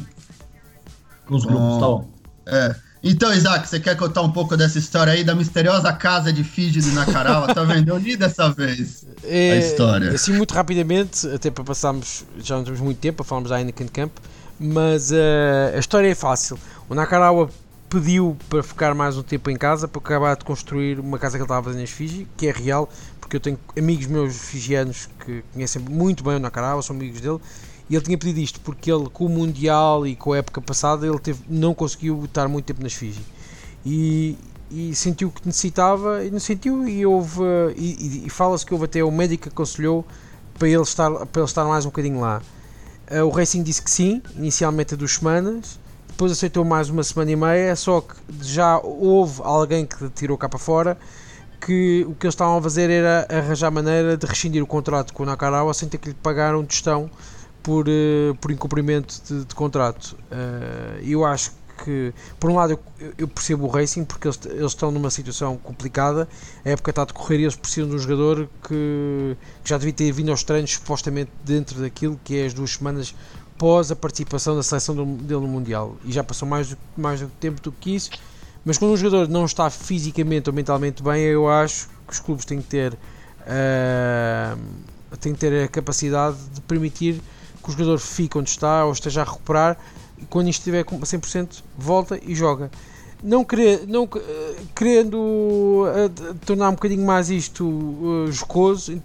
Com 1.26 1.36
os 1.36 1.44
grupos, 1.44 1.80
tá 1.80 1.86
bom. 1.86 2.10
É. 2.46 2.76
Então, 3.04 3.34
Isaac, 3.34 3.68
você 3.68 3.78
quer 3.78 3.98
contar 3.98 4.22
um 4.22 4.32
pouco 4.32 4.56
dessa 4.56 4.78
história 4.78 5.12
aí 5.12 5.24
da 5.24 5.36
misteriosa 5.36 5.92
casa 5.92 6.32
de 6.32 6.46
Fiji 6.46 6.80
de 6.80 6.92
Nakarawa? 6.92 7.54
tá 7.54 7.64
vendo? 7.64 7.90
Eu 7.90 7.98
li 7.98 8.16
dessa 8.16 8.50
vez 8.50 9.06
é, 9.24 9.52
a 9.52 9.56
história. 9.58 10.12
Assim, 10.12 10.32
muito 10.32 10.54
rapidamente, 10.54 11.28
até 11.28 11.52
para 11.52 11.66
passarmos, 11.66 12.26
já 12.42 12.56
não 12.56 12.64
temos 12.64 12.80
muito 12.80 13.00
tempo 13.00 13.18
para 13.18 13.26
falarmos 13.26 13.50
da 13.50 13.60
Heineken 13.60 13.88
Camp, 13.88 14.12
mas 14.58 15.12
uh, 15.12 15.76
a 15.76 15.78
história 15.78 16.10
é 16.10 16.16
fácil. 16.16 16.58
O 16.90 16.96
Nakarawa 16.96 17.50
pediu 17.90 18.38
para 18.48 18.62
ficar 18.62 18.94
mais 18.94 19.18
um 19.18 19.24
tempo 19.24 19.50
em 19.50 19.58
casa 19.58 19.88
para 19.88 20.00
acabar 20.00 20.38
de 20.38 20.46
construir 20.46 21.00
uma 21.00 21.18
casa 21.18 21.38
que 21.38 21.42
ele 21.42 21.46
estava 21.46 21.64
fazendo 21.64 21.82
nas 21.82 21.90
Fiji, 21.90 22.28
que 22.38 22.48
é 22.48 22.52
real, 22.52 22.88
porque 23.20 23.36
eu 23.36 23.40
tenho 23.40 23.60
amigos 23.78 24.06
meus 24.06 24.38
fijianos 24.38 25.10
que 25.26 25.44
conhecem 25.52 25.82
muito 25.82 26.24
bem 26.24 26.36
o 26.36 26.40
Nakarawa, 26.40 26.82
são 26.84 26.96
amigos 26.96 27.20
dele, 27.20 27.40
e 27.90 27.96
ele 27.96 28.06
tinha 28.06 28.18
pedido 28.18 28.40
isto 28.40 28.62
porque 28.62 28.92
ele, 28.92 29.10
com 29.10 29.26
o 29.26 29.30
Mundial 29.30 30.06
e 30.06 30.16
com 30.16 30.34
a 30.34 30.38
época 30.38 30.62
passada, 30.62 31.08
ele 31.08 31.18
teve, 31.18 31.42
não 31.50 31.74
conseguiu 31.74 32.24
estar 32.26 32.48
muito 32.48 32.66
tempo 32.66 32.84
nas 32.84 32.94
Fiji. 32.94 33.26
E, 33.84 34.38
e 34.70 34.94
sentiu 34.94 35.32
que 35.32 35.46
necessitava, 35.46 36.24
e 36.24 36.30
não 36.30 36.40
sentiu, 36.40 36.88
e 36.88 37.04
houve. 37.04 37.42
E, 37.76 38.28
e 38.28 38.30
fala-se 38.30 38.64
que 38.64 38.74
houve 38.74 38.86
até 38.86 39.04
o 39.04 39.10
médico 39.10 39.44
que 39.44 39.50
aconselhou 39.50 40.06
para 40.60 40.68
ele 40.68 40.84
estar, 40.84 41.10
para 41.10 41.42
ele 41.42 41.46
estar 41.46 41.66
mais 41.66 41.86
um 41.86 41.90
bocadinho 41.90 42.20
lá. 42.20 42.42
Uh, 43.10 43.24
o 43.24 43.30
Racing 43.30 43.64
disse 43.64 43.82
que 43.82 43.90
sim, 43.90 44.22
inicialmente 44.36 44.94
a 44.94 44.98
duas 44.98 45.14
semanas, 45.14 45.80
depois 46.20 46.34
aceitou 46.34 46.66
mais 46.66 46.90
uma 46.90 47.02
semana 47.02 47.32
e 47.32 47.36
meia, 47.38 47.74
só 47.78 48.02
que 48.02 48.14
já 48.42 48.78
houve 48.80 49.42
alguém 49.42 49.86
que 49.86 50.10
tirou 50.10 50.38
cá 50.38 50.50
para 50.50 50.60
fora 50.60 50.98
que 51.62 52.06
o 52.06 52.14
que 52.14 52.26
eles 52.26 52.34
estavam 52.34 52.58
a 52.58 52.62
fazer 52.62 52.90
era 52.90 53.26
arranjar 53.30 53.72
maneira 53.72 54.18
de 54.18 54.26
rescindir 54.26 54.62
o 54.62 54.68
contrato 54.68 55.14
com 55.14 55.24
o 55.24 55.26
Nakarawa 55.26 55.74
sem 55.74 55.88
ter 55.88 55.98
que 55.98 56.10
lhe 56.10 56.14
pagar 56.14 56.58
um 56.58 56.66
tostão 56.66 57.10
por, 57.64 57.88
uh, 57.88 58.36
por 58.42 58.52
incumprimento 58.52 59.16
de, 59.26 59.46
de 59.46 59.56
contrato. 59.56 60.18
Uh, 60.30 61.02
eu 61.02 61.24
acho 61.24 61.54
que, 61.86 62.14
por 62.38 62.50
um 62.52 62.56
lado, 62.56 62.78
eu, 63.00 63.14
eu 63.18 63.28
percebo 63.28 63.66
o 63.66 63.70
Racing 63.70 64.04
porque 64.04 64.28
eles, 64.28 64.40
eles, 64.46 64.72
estão 64.74 64.92
numa 64.92 65.10
situação 65.10 65.56
complicada. 65.56 66.28
A 66.66 66.70
época 66.70 66.90
está 66.90 67.04
a 67.04 67.06
decorrer 67.06 67.40
e 67.40 67.44
eles 67.44 67.56
precisam 67.56 67.90
de 67.90 67.96
um 67.96 68.00
jogador 68.00 68.50
que, 68.68 69.38
que 69.64 69.70
já 69.70 69.78
devia 69.78 69.94
ter 69.94 70.12
vindo 70.12 70.32
aos 70.32 70.44
treinos 70.44 70.72
supostamente 70.72 71.32
dentro 71.46 71.80
daquilo 71.80 72.20
que 72.26 72.38
é 72.38 72.46
as 72.46 72.54
duas 72.54 72.72
semanas 72.72 73.16
pós 73.60 73.92
a 73.92 73.96
participação 73.96 74.56
da 74.56 74.64
seleção 74.64 74.96
dele 74.96 75.42
no 75.42 75.48
Mundial. 75.48 75.98
E 76.06 76.12
já 76.12 76.24
passou 76.24 76.48
mais 76.48 76.70
do, 76.70 76.78
mais 76.98 77.20
do 77.20 77.28
tempo 77.40 77.62
do 77.62 77.72
que 77.72 77.94
isso. 77.94 78.10
Mas 78.66 78.78
quando 78.78 78.94
um 78.94 78.98
jogador 78.98 79.28
não 79.28 79.46
está 79.46 79.70
fisicamente 79.70 80.50
ou 80.50 80.56
mentalmente 80.56 81.04
bem, 81.04 81.24
eu 81.24 81.48
acho 81.48 81.90
que 82.08 82.14
os 82.14 82.20
clubes 82.20 82.46
têm 82.46 82.62
que 82.62 82.68
ter, 82.68 82.94
uh, 82.94 84.60
têm 85.20 85.34
que 85.34 85.40
ter 85.40 85.66
a 85.66 85.68
capacidade 85.68 86.38
de 86.54 86.62
permitir 86.62 87.22
que 87.62 87.70
o 87.70 87.72
jogador 87.72 88.00
fique 88.00 88.38
onde 88.38 88.50
está 88.50 88.86
ou 88.86 88.94
esteja 88.94 89.22
a 89.22 89.26
recuperar 89.26 89.78
e 90.18 90.26
quando 90.26 90.50
estiver 90.50 90.84
com 90.84 90.98
100% 91.00 91.62
volta 91.78 92.20
e 92.22 92.34
joga. 92.34 92.72
Não, 93.22 93.44
querer, 93.44 93.86
não 93.86 94.06
uh, 94.06 94.10
querendo 94.74 95.18
uh, 95.18 96.34
tornar 96.46 96.70
um 96.70 96.74
bocadinho 96.74 97.06
mais 97.06 97.30
isto 97.30 98.26
jocoso, 98.32 99.02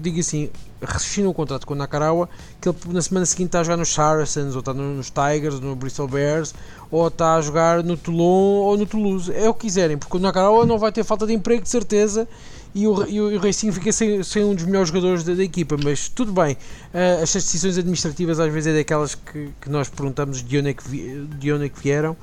digo 0.00 0.18
assim: 0.18 0.50
rescinde 0.82 1.28
o 1.28 1.34
contrato 1.34 1.66
com 1.66 1.74
o 1.74 1.76
Nakarawa, 1.76 2.28
que 2.60 2.68
ele 2.68 2.76
na 2.88 3.02
semana 3.02 3.26
seguinte 3.26 3.48
está 3.48 3.60
a 3.60 3.64
jogar 3.64 3.76
nos 3.76 3.92
Saracens, 3.92 4.54
ou 4.54 4.60
está 4.60 4.74
nos 4.74 5.10
Tigers, 5.10 5.60
no 5.60 5.76
Bristol 5.76 6.08
Bears, 6.08 6.54
ou 6.90 7.08
está 7.08 7.36
a 7.36 7.40
jogar 7.40 7.82
no 7.82 7.96
Toulon 7.96 8.62
ou 8.62 8.76
no 8.76 8.86
Toulouse. 8.86 9.32
É 9.32 9.48
o 9.48 9.54
que 9.54 9.62
quiserem, 9.62 9.96
porque 9.96 10.16
o 10.16 10.20
Nakarawa 10.20 10.66
não 10.66 10.78
vai 10.78 10.92
ter 10.92 11.04
falta 11.04 11.26
de 11.26 11.32
emprego 11.32 11.62
de 11.62 11.68
certeza 11.68 12.28
e 12.74 12.86
o, 12.86 13.06
e 13.06 13.20
o, 13.20 13.38
Racing 13.38 13.70
fica 13.70 13.92
sem, 13.92 14.22
sem, 14.22 14.44
um 14.44 14.54
dos 14.54 14.64
melhores 14.64 14.88
jogadores 14.88 15.24
da, 15.24 15.34
da 15.34 15.44
equipa, 15.44 15.76
mas 15.82 16.08
tudo 16.08 16.32
bem. 16.32 16.54
Uh, 16.54 17.22
estas 17.22 17.44
decisões 17.44 17.76
administrativas 17.76 18.40
às 18.40 18.50
vezes 18.52 18.72
é 18.72 18.78
daquelas 18.78 19.14
que, 19.14 19.50
que 19.60 19.68
nós 19.68 19.90
perguntamos 19.90 20.42
de 20.42 20.58
onde, 20.58 20.70
é 20.70 20.74
que 20.74 20.88
vi, 20.88 21.26
de 21.38 21.52
onde 21.52 21.66
é 21.66 21.68
que 21.68 21.78
vieram. 21.80 22.16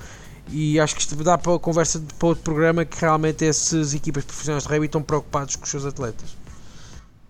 E 0.52 0.80
acho 0.80 0.96
que 0.96 1.02
isto 1.02 1.16
dá 1.24 1.38
para 1.38 1.60
conversa 1.60 2.02
para 2.18 2.28
outro 2.28 2.44
programa 2.44 2.84
que 2.84 3.00
realmente 3.00 3.46
essas 3.46 3.94
equipas 3.94 4.26
profissionais 4.26 4.64
de 4.64 4.70
rugby 4.70 4.88
estão 4.88 5.04
preocupados 5.04 5.56
com 5.56 5.64
os 5.64 5.70
seus 5.70 5.86
atletas. 5.86 6.39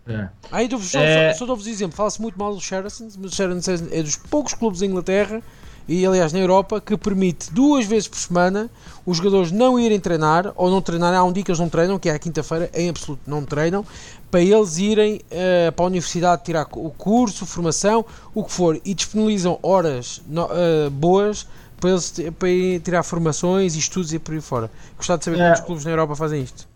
É. 0.10 0.28
Aí 0.52 0.67
dou 0.67 0.80
só, 0.80 1.00
é... 1.00 1.32
só, 1.34 1.39
só 1.39 1.45
dou-vos 1.45 1.67
exemplo, 1.67 1.95
fala-se 1.95 2.22
muito 2.22 2.38
mal 2.38 2.54
do 2.54 2.60
Sheraton, 2.60 3.10
mas 3.19 3.32
o 3.32 3.36
Sheraton 3.36 3.62
é 3.91 4.02
dos 4.02 4.15
poucos 4.15 4.54
clubes 4.54 4.80
da 4.80 4.86
Inglaterra 4.86 5.41
e 5.88 6.06
aliás 6.06 6.32
na 6.32 6.39
Europa 6.39 6.80
que 6.80 6.95
permite 6.95 7.52
duas 7.52 7.86
vezes 7.86 8.08
por 8.08 8.17
semana 8.17 8.69
os 9.06 9.17
jogadores 9.17 9.52
não 9.52 9.80
irem 9.80 10.00
treinar 10.00 10.54
ou 10.56 10.69
não 10.69 10.82
treinar. 10.82 11.15
Há 11.15 11.24
um 11.24 11.34
dia 11.34 11.43
que 11.43 11.50
eles 11.50 11.60
não 11.60 11.67
treinam, 11.67 11.98
que 11.98 12.08
é 12.08 12.13
a 12.13 12.19
quinta-feira, 12.19 12.69
em 12.76 12.89
absoluto 12.89 13.22
não 13.26 13.43
treinam, 13.43 13.84
para 14.30 14.39
eles 14.39 14.78
irem 14.78 15.15
uh, 15.15 15.72
para 15.72 15.86
a 15.86 15.88
universidade 15.88 16.43
tirar 16.43 16.67
o 16.74 16.91
curso, 16.91 17.43
formação, 17.45 18.06
o 18.36 18.43
que 18.43 18.52
for, 18.52 18.80
e 18.86 18.93
disponibilizam 18.93 19.58
horas 19.63 20.22
no, 20.28 20.45
uh, 20.45 20.91
boas 20.91 21.48
para 21.80 21.89
eles 21.89 22.13
para 22.38 22.50
ir 22.50 22.80
tirar 22.82 23.02
formações 23.02 23.76
e 23.76 23.80
estudos 23.80 24.13
e 24.13 24.19
por 24.19 24.36
aí 24.36 24.41
fora. 24.41 24.69
Gostava 24.95 25.17
de 25.17 25.26
saber 25.26 25.39
é. 25.39 25.48
quantos 25.48 25.62
clubes 25.62 25.86
na 25.86 25.91
Europa 25.91 26.15
fazem 26.15 26.43
isto. 26.43 26.68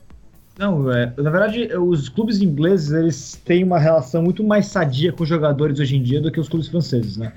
Não, 0.57 0.91
é, 0.91 1.11
na 1.17 1.31
verdade, 1.31 1.67
os 1.75 2.09
clubes 2.09 2.39
ingleses 2.39 2.91
eles 2.91 3.41
têm 3.43 3.63
uma 3.63 3.79
relação 3.79 4.21
muito 4.21 4.43
mais 4.43 4.67
sadia 4.67 5.11
com 5.11 5.23
os 5.23 5.29
jogadores 5.29 5.79
hoje 5.79 5.95
em 5.95 6.03
dia 6.03 6.21
do 6.21 6.31
que 6.31 6.39
os 6.39 6.47
clubes 6.47 6.67
franceses, 6.67 7.17
né? 7.17 7.33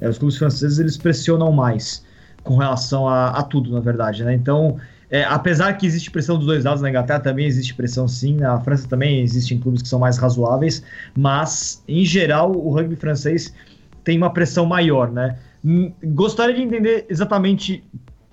É, 0.00 0.08
os 0.08 0.18
clubes 0.18 0.36
franceses 0.36 0.78
eles 0.78 0.96
pressionam 0.96 1.52
mais 1.52 2.04
com 2.42 2.56
relação 2.56 3.08
a, 3.08 3.30
a 3.30 3.42
tudo, 3.42 3.70
na 3.70 3.80
verdade, 3.80 4.24
né? 4.24 4.34
Então, 4.34 4.78
é, 5.08 5.22
apesar 5.22 5.72
que 5.74 5.86
existe 5.86 6.10
pressão 6.10 6.36
dos 6.36 6.46
dois 6.46 6.64
lados, 6.64 6.82
na 6.82 6.90
Inglaterra 6.90 7.20
também 7.20 7.46
existe 7.46 7.72
pressão 7.72 8.08
sim, 8.08 8.36
na 8.36 8.60
França 8.60 8.88
também 8.88 9.20
existem 9.20 9.58
clubes 9.58 9.82
que 9.82 9.88
são 9.88 10.00
mais 10.00 10.18
razoáveis, 10.18 10.82
mas, 11.16 11.82
em 11.86 12.04
geral, 12.04 12.50
o 12.50 12.70
rugby 12.70 12.96
francês 12.96 13.54
tem 14.02 14.16
uma 14.16 14.32
pressão 14.32 14.66
maior, 14.66 15.12
né? 15.12 15.38
Gostaria 16.04 16.54
de 16.54 16.62
entender 16.62 17.06
exatamente 17.08 17.84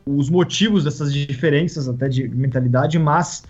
os 0.06 0.30
motivos 0.30 0.84
dessas 0.84 1.14
diferenças, 1.14 1.88
até 1.88 2.10
de 2.10 2.28
mentalidade, 2.28 2.98
mas 2.98 3.44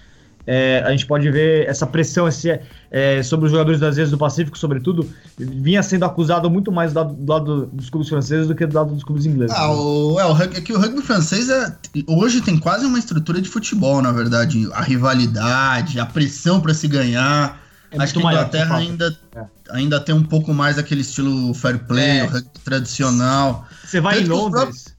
é, 0.45 0.83
a 0.85 0.91
gente 0.91 1.05
pode 1.05 1.29
ver 1.31 1.67
essa 1.67 1.87
pressão 1.87 2.27
esse, 2.27 2.59
é, 2.91 3.23
sobre 3.23 3.45
os 3.45 3.51
jogadores 3.51 3.79
das 3.79 3.95
vezes 3.95 4.11
do 4.11 4.17
Pacífico, 4.17 4.57
sobretudo, 4.57 5.09
vinha 5.37 5.81
sendo 5.81 6.03
acusado 6.03 6.49
muito 6.49 6.71
mais 6.71 6.91
do 6.91 6.99
lado, 6.99 7.13
do 7.13 7.31
lado, 7.31 7.65
dos 7.67 7.89
clubes 7.89 8.09
franceses 8.09 8.47
do 8.47 8.55
que 8.55 8.65
do 8.65 8.75
lado 8.75 8.93
dos 8.93 9.03
clubes 9.03 9.25
ingleses. 9.25 9.55
Ah, 9.55 9.71
o, 9.71 10.19
é, 10.19 10.25
o, 10.25 10.37
é 10.37 10.47
que 10.47 10.73
o 10.73 10.79
rugby 10.79 11.01
francês 11.01 11.49
é, 11.49 11.73
hoje 12.07 12.41
tem 12.41 12.57
quase 12.57 12.85
uma 12.85 12.99
estrutura 12.99 13.41
de 13.41 13.47
futebol, 13.47 14.01
na 14.01 14.11
verdade. 14.11 14.69
A 14.73 14.81
rivalidade, 14.81 15.99
a 15.99 16.05
pressão 16.05 16.59
para 16.59 16.73
se 16.73 16.87
ganhar. 16.87 17.61
É 17.91 18.01
Acho 18.01 18.13
que 18.13 18.19
a 18.19 18.31
Inglaterra 18.31 18.75
ainda, 18.75 19.17
é. 19.35 19.45
ainda 19.69 19.99
tem 19.99 20.13
um 20.13 20.23
pouco 20.23 20.53
mais 20.53 20.77
aquele 20.77 21.01
estilo 21.01 21.53
fair 21.53 21.79
play, 21.85 22.19
é. 22.19 22.23
o 22.25 22.27
rugby 22.27 22.59
tradicional. 22.65 23.65
Você 23.85 24.01
vai 24.01 24.19
em 24.19 24.25
Londres. 24.25 24.93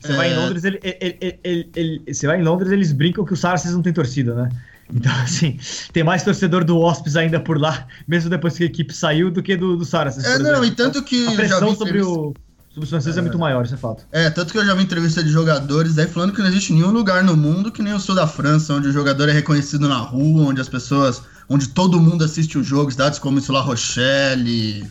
Você 0.00 0.12
é... 0.12 0.16
vai 0.16 0.32
em 0.32 0.36
Londres, 0.36 0.64
ele, 0.64 0.80
ele, 0.82 1.70
ele, 1.74 2.02
você 2.12 2.26
vai 2.26 2.40
em 2.40 2.42
Londres, 2.42 2.72
eles 2.72 2.90
brincam 2.90 3.24
que 3.24 3.34
os 3.34 3.40
Saracens 3.40 3.74
não 3.74 3.82
tem 3.82 3.92
torcida, 3.92 4.34
né? 4.34 4.48
Então, 4.92 5.12
assim, 5.22 5.58
tem 5.92 6.02
mais 6.02 6.22
torcedor 6.22 6.64
do 6.64 6.78
Wasps 6.78 7.16
ainda 7.16 7.40
por 7.40 7.60
lá, 7.60 7.86
mesmo 8.06 8.30
depois 8.30 8.56
que 8.56 8.64
a 8.64 8.66
equipe 8.66 8.94
saiu, 8.94 9.30
do 9.30 9.42
que 9.42 9.56
do, 9.56 9.76
do 9.76 9.84
Saracens. 9.84 10.24
É, 10.24 10.38
não, 10.38 10.64
e 10.64 10.70
tanto 10.70 11.02
que. 11.02 11.26
A 11.28 11.32
pressão 11.32 11.74
sobre 11.74 12.02
o, 12.02 12.34
sobre 12.68 12.84
os 12.84 12.90
franceses 12.90 13.16
é. 13.16 13.20
é. 13.20 13.22
muito 13.22 13.38
maior, 13.38 13.64
isso 13.64 13.74
é 13.74 13.78
fato. 13.78 14.04
É, 14.12 14.30
tanto 14.30 14.52
que 14.52 14.58
eu 14.58 14.64
já 14.64 14.74
vi 14.74 14.82
entrevista 14.82 15.22
de 15.22 15.30
jogadores 15.30 15.98
aí 15.98 16.06
falando 16.06 16.32
que 16.32 16.40
não 16.40 16.48
existe 16.48 16.72
nenhum 16.72 16.90
lugar 16.90 17.22
no 17.22 17.36
mundo 17.36 17.70
que 17.72 17.82
nem 17.82 17.92
o 17.92 18.00
sul 18.00 18.14
da 18.14 18.26
França, 18.26 18.74
onde 18.74 18.88
o 18.88 18.92
jogador 18.92 19.28
é 19.28 19.32
reconhecido 19.32 19.88
na 19.88 19.98
rua, 19.98 20.48
onde 20.48 20.60
as 20.60 20.68
pessoas. 20.68 21.22
onde 21.48 21.68
todo 21.68 22.00
mundo 22.00 22.24
assiste 22.24 22.58
o 22.58 22.62
jogo, 22.62 22.90
cidades 22.90 23.18
como 23.18 23.38
isso, 23.38 23.52
La 23.52 23.60
Rochelle 23.60 24.88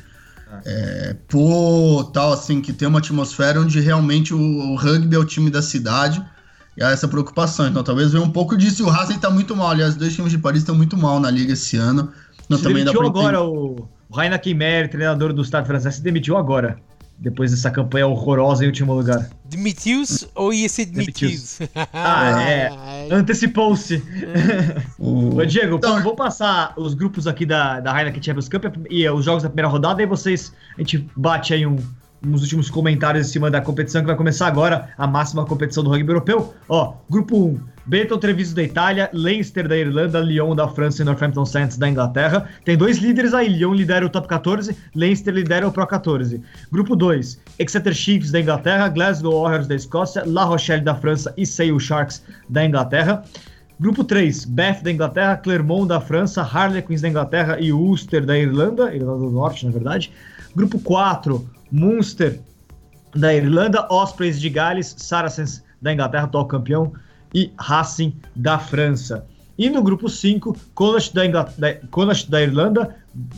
é, 0.65 1.15
pô, 1.27 2.09
tal, 2.13 2.33
assim, 2.33 2.61
que 2.61 2.73
tem 2.73 2.87
uma 2.87 2.99
atmosfera 2.99 3.61
onde 3.61 3.79
realmente 3.79 4.33
o, 4.33 4.39
o, 4.39 4.75
rugby 4.75 5.15
é 5.15 5.19
o 5.19 5.25
time 5.25 5.49
da 5.49 5.61
cidade. 5.61 6.23
E 6.79 6.83
há 6.83 6.91
essa 6.91 7.09
preocupação. 7.09 7.67
Então 7.67 7.83
talvez 7.83 8.13
venha 8.13 8.23
um 8.23 8.31
pouco 8.31 8.55
disso. 8.55 8.81
E 8.81 8.85
o 8.85 8.89
Racing 8.89 9.19
tá 9.19 9.29
muito 9.29 9.53
mal. 9.53 9.71
Aliás, 9.71 9.91
os 9.91 9.97
dois 9.97 10.15
times 10.15 10.31
de 10.31 10.37
Paris 10.37 10.61
estão 10.61 10.73
muito 10.73 10.95
mal 10.95 11.19
na 11.19 11.29
liga 11.29 11.51
esse 11.51 11.75
ano. 11.75 12.11
Não, 12.47 12.57
se 12.57 12.63
também 12.63 12.85
demitiu 12.85 13.05
agora 13.05 13.43
o, 13.43 13.89
o 14.09 14.15
Rainer 14.15 14.41
Kimmer, 14.41 14.89
treinador 14.89 15.33
do 15.33 15.41
Estado 15.41 15.67
francês, 15.67 15.95
se 15.95 16.01
demitiu 16.01 16.37
agora 16.37 16.79
depois 17.19 17.51
dessa 17.51 17.69
campanha 17.69 18.07
horrorosa 18.07 18.63
em 18.63 18.67
último 18.67 18.93
lugar. 18.93 19.29
Demitiu-se 19.43 20.25
ou 20.33 20.53
ia 20.53 20.69
ser 20.69 20.85
demitido? 20.85 21.67
ah, 21.93 22.41
é. 22.49 22.71
Antecipou-se. 23.11 24.01
Ô, 24.97 25.43
Diego, 25.45 25.75
então, 25.75 26.01
vou 26.01 26.15
passar 26.15 26.73
os 26.77 26.93
grupos 26.93 27.27
aqui 27.27 27.45
da, 27.45 27.81
da 27.81 27.97
Heineken 27.97 28.23
Champions 28.23 28.47
Cup 28.47 28.63
e 28.89 29.07
os 29.09 29.25
jogos 29.25 29.43
da 29.43 29.49
primeira 29.49 29.67
rodada 29.67 30.01
e 30.01 30.05
vocês, 30.05 30.53
a 30.77 30.79
gente 30.79 31.09
bate 31.15 31.53
aí 31.53 31.65
um, 31.65 31.75
uns 32.25 32.41
últimos 32.41 32.69
comentários 32.69 33.27
em 33.27 33.31
cima 33.31 33.49
da 33.49 33.61
competição 33.61 34.01
que 34.01 34.07
vai 34.07 34.15
começar 34.15 34.47
agora, 34.47 34.89
a 34.97 35.07
máxima 35.07 35.45
competição 35.45 35.83
do 35.83 35.89
rugby 35.89 36.09
europeu. 36.09 36.53
Ó, 36.67 36.93
grupo 37.09 37.37
1, 37.37 37.59
Benton 37.85 38.17
Treviso 38.17 38.55
da 38.55 38.61
Itália, 38.61 39.09
Leinster 39.13 39.67
da 39.67 39.77
Irlanda, 39.77 40.19
Lyon 40.19 40.55
da 40.55 40.67
França 40.67 41.01
e 41.01 41.05
Northampton 41.05 41.45
Saints 41.45 41.77
da 41.77 41.89
Inglaterra. 41.89 42.47
Tem 42.65 42.77
dois 42.77 42.97
líderes 42.97 43.33
aí, 43.33 43.47
Lyon 43.47 43.73
lidera 43.73 44.05
o 44.05 44.09
top 44.09 44.27
14, 44.27 44.75
Leinster 44.93 45.33
lidera 45.33 45.67
o 45.67 45.71
Pro 45.71 45.87
14. 45.87 46.41
Grupo 46.71 46.95
2, 46.95 47.41
Exeter 47.57 47.93
Chiefs 47.93 48.31
da 48.31 48.41
Inglaterra, 48.41 48.89
Glasgow 48.89 49.41
Warriors 49.41 49.67
da 49.67 49.75
Escócia, 49.75 50.23
La 50.25 50.43
Rochelle 50.43 50.83
da 50.83 50.95
França 50.95 51.33
e 51.37 51.45
Sale 51.45 51.79
Sharks 51.79 52.23
da 52.49 52.65
Inglaterra. 52.65 53.23
Grupo 53.79 54.03
3, 54.03 54.43
Bath 54.43 54.83
da 54.83 54.91
Inglaterra, 54.91 55.37
Clermont 55.37 55.87
da 55.87 56.01
França, 56.01 56.41
Harlequins 56.41 57.01
da 57.01 57.07
Inglaterra 57.07 57.57
e 57.61 57.71
Ulster 57.71 58.25
da 58.25 58.37
Irlanda, 58.37 58.93
Irlanda 58.93 59.19
do 59.19 59.31
Norte, 59.31 59.65
na 59.65 59.71
verdade. 59.71 60.11
Grupo 60.53 60.79
4, 60.79 61.47
Munster 61.71 62.39
da 63.15 63.33
Irlanda, 63.33 63.87
Ospreys 63.89 64.39
de 64.39 64.49
Gales, 64.49 64.95
Saracens 64.97 65.63
da 65.81 65.93
Inglaterra, 65.93 66.25
atual 66.25 66.45
campeão, 66.45 66.93
e 67.33 67.51
Racing 67.57 68.15
da 68.35 68.59
França. 68.59 69.25
E 69.57 69.69
no 69.69 69.83
grupo 69.83 70.07
5, 70.07 70.55
Connacht 70.73 71.13
da, 71.13 71.73
Connacht 71.91 72.29
da 72.29 72.41
Irlanda, 72.41 72.95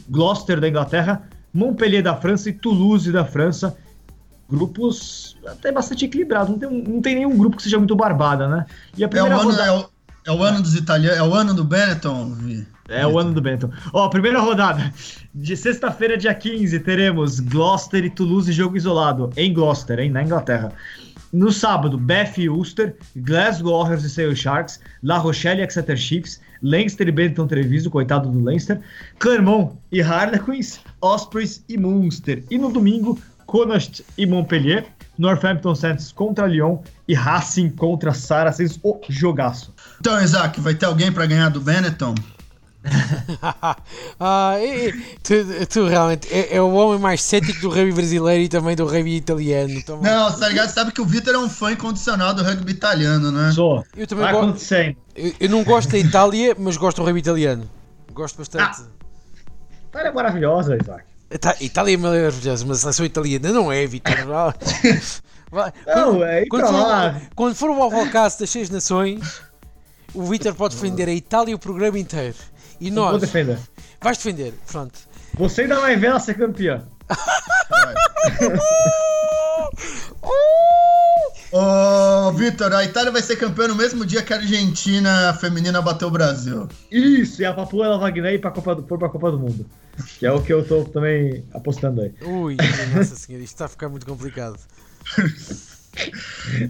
Gloucester 0.09 0.59
da 0.59 0.69
Inglaterra, 0.69 1.23
Montpellier 1.53 2.03
da 2.03 2.15
França 2.15 2.49
e 2.49 2.53
Toulouse 2.53 3.11
da 3.11 3.25
França. 3.25 3.75
Grupos 4.49 5.37
até 5.47 5.71
bastante 5.71 6.05
equilibrados, 6.05 6.49
não 6.49 6.59
tem, 6.59 6.83
não 6.83 7.01
tem 7.01 7.15
nenhum 7.15 7.37
grupo 7.37 7.57
que 7.57 7.63
seja 7.63 7.77
muito 7.77 7.95
barbada, 7.95 8.47
né? 8.47 8.65
E 8.97 9.03
a 9.03 9.07
primeira 9.07 9.35
é 9.35 9.37
o 9.37 9.41
ano, 9.41 9.51
rodada... 9.51 9.67
é, 9.67 9.71
o, 9.71 9.89
é 10.25 10.31
o 10.31 10.43
ano 10.43 10.61
dos 10.61 10.75
italianos, 10.75 11.17
é 11.17 11.23
o 11.23 11.33
ano 11.33 11.53
do 11.53 11.63
Benetton, 11.63 12.37
é 12.91 13.07
o 13.07 13.17
ano 13.17 13.33
do 13.33 13.41
Benton. 13.41 13.69
Ó, 13.93 14.07
primeira 14.09 14.39
rodada. 14.39 14.93
De 15.33 15.55
sexta-feira, 15.55 16.17
dia 16.17 16.33
15, 16.33 16.79
teremos 16.81 17.39
Gloucester 17.39 18.03
e 18.03 18.09
Toulouse 18.09 18.51
jogo 18.51 18.77
isolado. 18.77 19.29
Em 19.35 19.53
Gloucester, 19.53 19.99
hein? 19.99 20.09
Na 20.09 20.23
Inglaterra. 20.23 20.71
No 21.33 21.49
sábado, 21.49 21.97
Bath 21.97 22.37
e 22.37 22.49
Ulster, 22.49 22.95
Glasgow 23.15 23.81
Warriors 23.81 24.03
e 24.03 24.09
Sale 24.09 24.35
Sharks, 24.35 24.81
La 25.01 25.17
Rochelle 25.17 25.61
e 25.61 25.63
Exeter 25.63 25.95
Chiefs, 25.95 26.41
Leinster 26.61 27.07
e 27.07 27.11
Benton 27.11 27.47
Treviso, 27.47 27.89
coitado 27.89 28.29
do 28.29 28.43
Leinster, 28.43 28.81
Clermont 29.17 29.73
e 29.91 30.01
Harlequins, 30.01 30.81
Ospreys 30.99 31.63
e 31.69 31.77
Munster. 31.77 32.43
E 32.51 32.57
no 32.57 32.69
domingo, 32.69 33.17
Connacht 33.45 34.03
e 34.17 34.25
Montpellier, 34.25 34.85
Northampton 35.17 35.73
Saints 35.73 36.11
contra 36.11 36.47
Lyon 36.47 36.79
e 37.07 37.13
Racing 37.13 37.69
contra 37.69 38.13
Saracens, 38.13 38.77
o 38.83 38.99
jogaço. 39.07 39.73
Então, 39.99 40.21
Isaac, 40.21 40.59
vai 40.59 40.75
ter 40.75 40.85
alguém 40.85 41.11
para 41.11 41.25
ganhar 41.25 41.49
do 41.49 41.61
Benetton? 41.61 42.15
ah, 44.19 44.55
e, 44.59 44.91
tu, 45.21 45.33
tu, 45.69 45.85
realmente 45.85 46.27
é, 46.33 46.55
é, 46.55 46.61
o 46.61 46.71
homem 46.73 46.99
mais 46.99 47.21
cético 47.21 47.59
do 47.61 47.69
rugby 47.69 47.91
brasileiro 47.91 48.43
e 48.43 48.49
também 48.49 48.75
do 48.75 48.85
rugby 48.85 49.15
italiano. 49.15 49.73
Então, 49.73 50.01
não, 50.01 50.31
tá 50.31 50.47
ligado? 50.49 50.69
Sabe 50.69 50.91
que 50.91 50.99
o 50.99 51.05
Vitor 51.05 51.35
é 51.35 51.37
um 51.37 51.49
fã 51.49 51.71
incondicional 51.71 52.33
do 52.33 52.43
rugby 52.43 52.71
italiano, 52.71 53.31
né? 53.31 53.51
Sou. 53.51 53.85
Eu 53.95 54.07
também 54.07 54.31
gosto. 54.31 54.73
Eu, 54.73 55.33
eu, 55.39 55.49
não 55.49 55.63
gosto 55.63 55.91
da 55.91 55.97
Itália, 55.99 56.55
mas 56.57 56.75
gosto 56.77 56.97
do 56.97 57.03
rugby 57.03 57.19
italiano. 57.19 57.69
Gosto 58.13 58.37
bastante. 58.37 58.81
Ah, 58.81 58.87
Itália 59.89 60.09
é 60.09 60.11
maravilhosa, 60.11 60.77
Isaac. 60.81 61.03
Itália 61.61 61.93
é 61.93 61.97
maravilhosa, 61.97 62.65
mas 62.65 62.79
a 62.79 62.81
seleção 62.81 63.05
italiana 63.05 63.51
não 63.51 63.71
é, 63.71 63.85
Vitor. 63.85 64.13
Vai. 65.51 65.73
Não, 65.85 66.13
quando, 66.13 66.23
é 66.23 66.45
quando, 66.45 66.67
for, 66.67 67.21
quando 67.35 67.55
for 67.55 67.69
o 67.69 67.83
Alvalcast 67.83 68.39
das 68.39 68.49
Seis 68.49 68.69
Nações, 68.69 69.41
o 70.13 70.23
Vitor 70.23 70.55
pode 70.55 70.75
defender 70.75 71.07
a 71.09 71.13
Itália 71.13 71.55
o 71.55 71.59
programa 71.59 71.99
inteiro. 71.99 72.35
E 72.81 72.89
nós. 72.89 73.11
Vou 73.11 73.19
defender. 73.19 73.59
Vais 74.01 74.17
defender, 74.17 74.53
pronto. 74.69 74.99
Você 75.35 75.61
ainda 75.61 75.79
vai 75.79 75.95
ver 75.95 76.07
ela 76.07 76.19
ser 76.19 76.33
campeã. 76.33 76.83
Ô, 81.53 81.59
oh, 81.59 82.31
Vitor, 82.31 82.73
a 82.73 82.83
Itália 82.83 83.11
vai 83.11 83.21
ser 83.21 83.35
campeã 83.35 83.67
no 83.67 83.75
mesmo 83.75 84.05
dia 84.05 84.23
que 84.23 84.33
a 84.33 84.37
Argentina 84.37 85.33
feminina 85.33 85.81
bateu 85.81 86.07
o 86.07 86.11
Brasil. 86.11 86.67
Isso, 86.89 87.41
e 87.41 87.45
a 87.45 87.53
Papua 87.53 87.85
ela 87.85 87.97
vai 87.97 88.11
ir 88.17 88.39
pra 88.39 88.51
Copa 88.51 88.73
do, 88.73 88.83
pra 88.83 89.09
Copa 89.09 89.31
do 89.31 89.37
Mundo. 89.37 89.65
Que 90.17 90.25
é 90.25 90.31
o 90.31 90.41
que 90.41 90.51
eu 90.51 90.65
tô 90.65 90.85
também 90.85 91.45
apostando 91.53 92.01
aí. 92.01 92.13
Ui, 92.21 92.55
nossa 92.95 93.15
senhora, 93.15 93.43
isto 93.43 93.53
está 93.53 93.65
a 93.65 93.69
ficar 93.69 93.89
muito 93.89 94.05
complicado. 94.05 94.57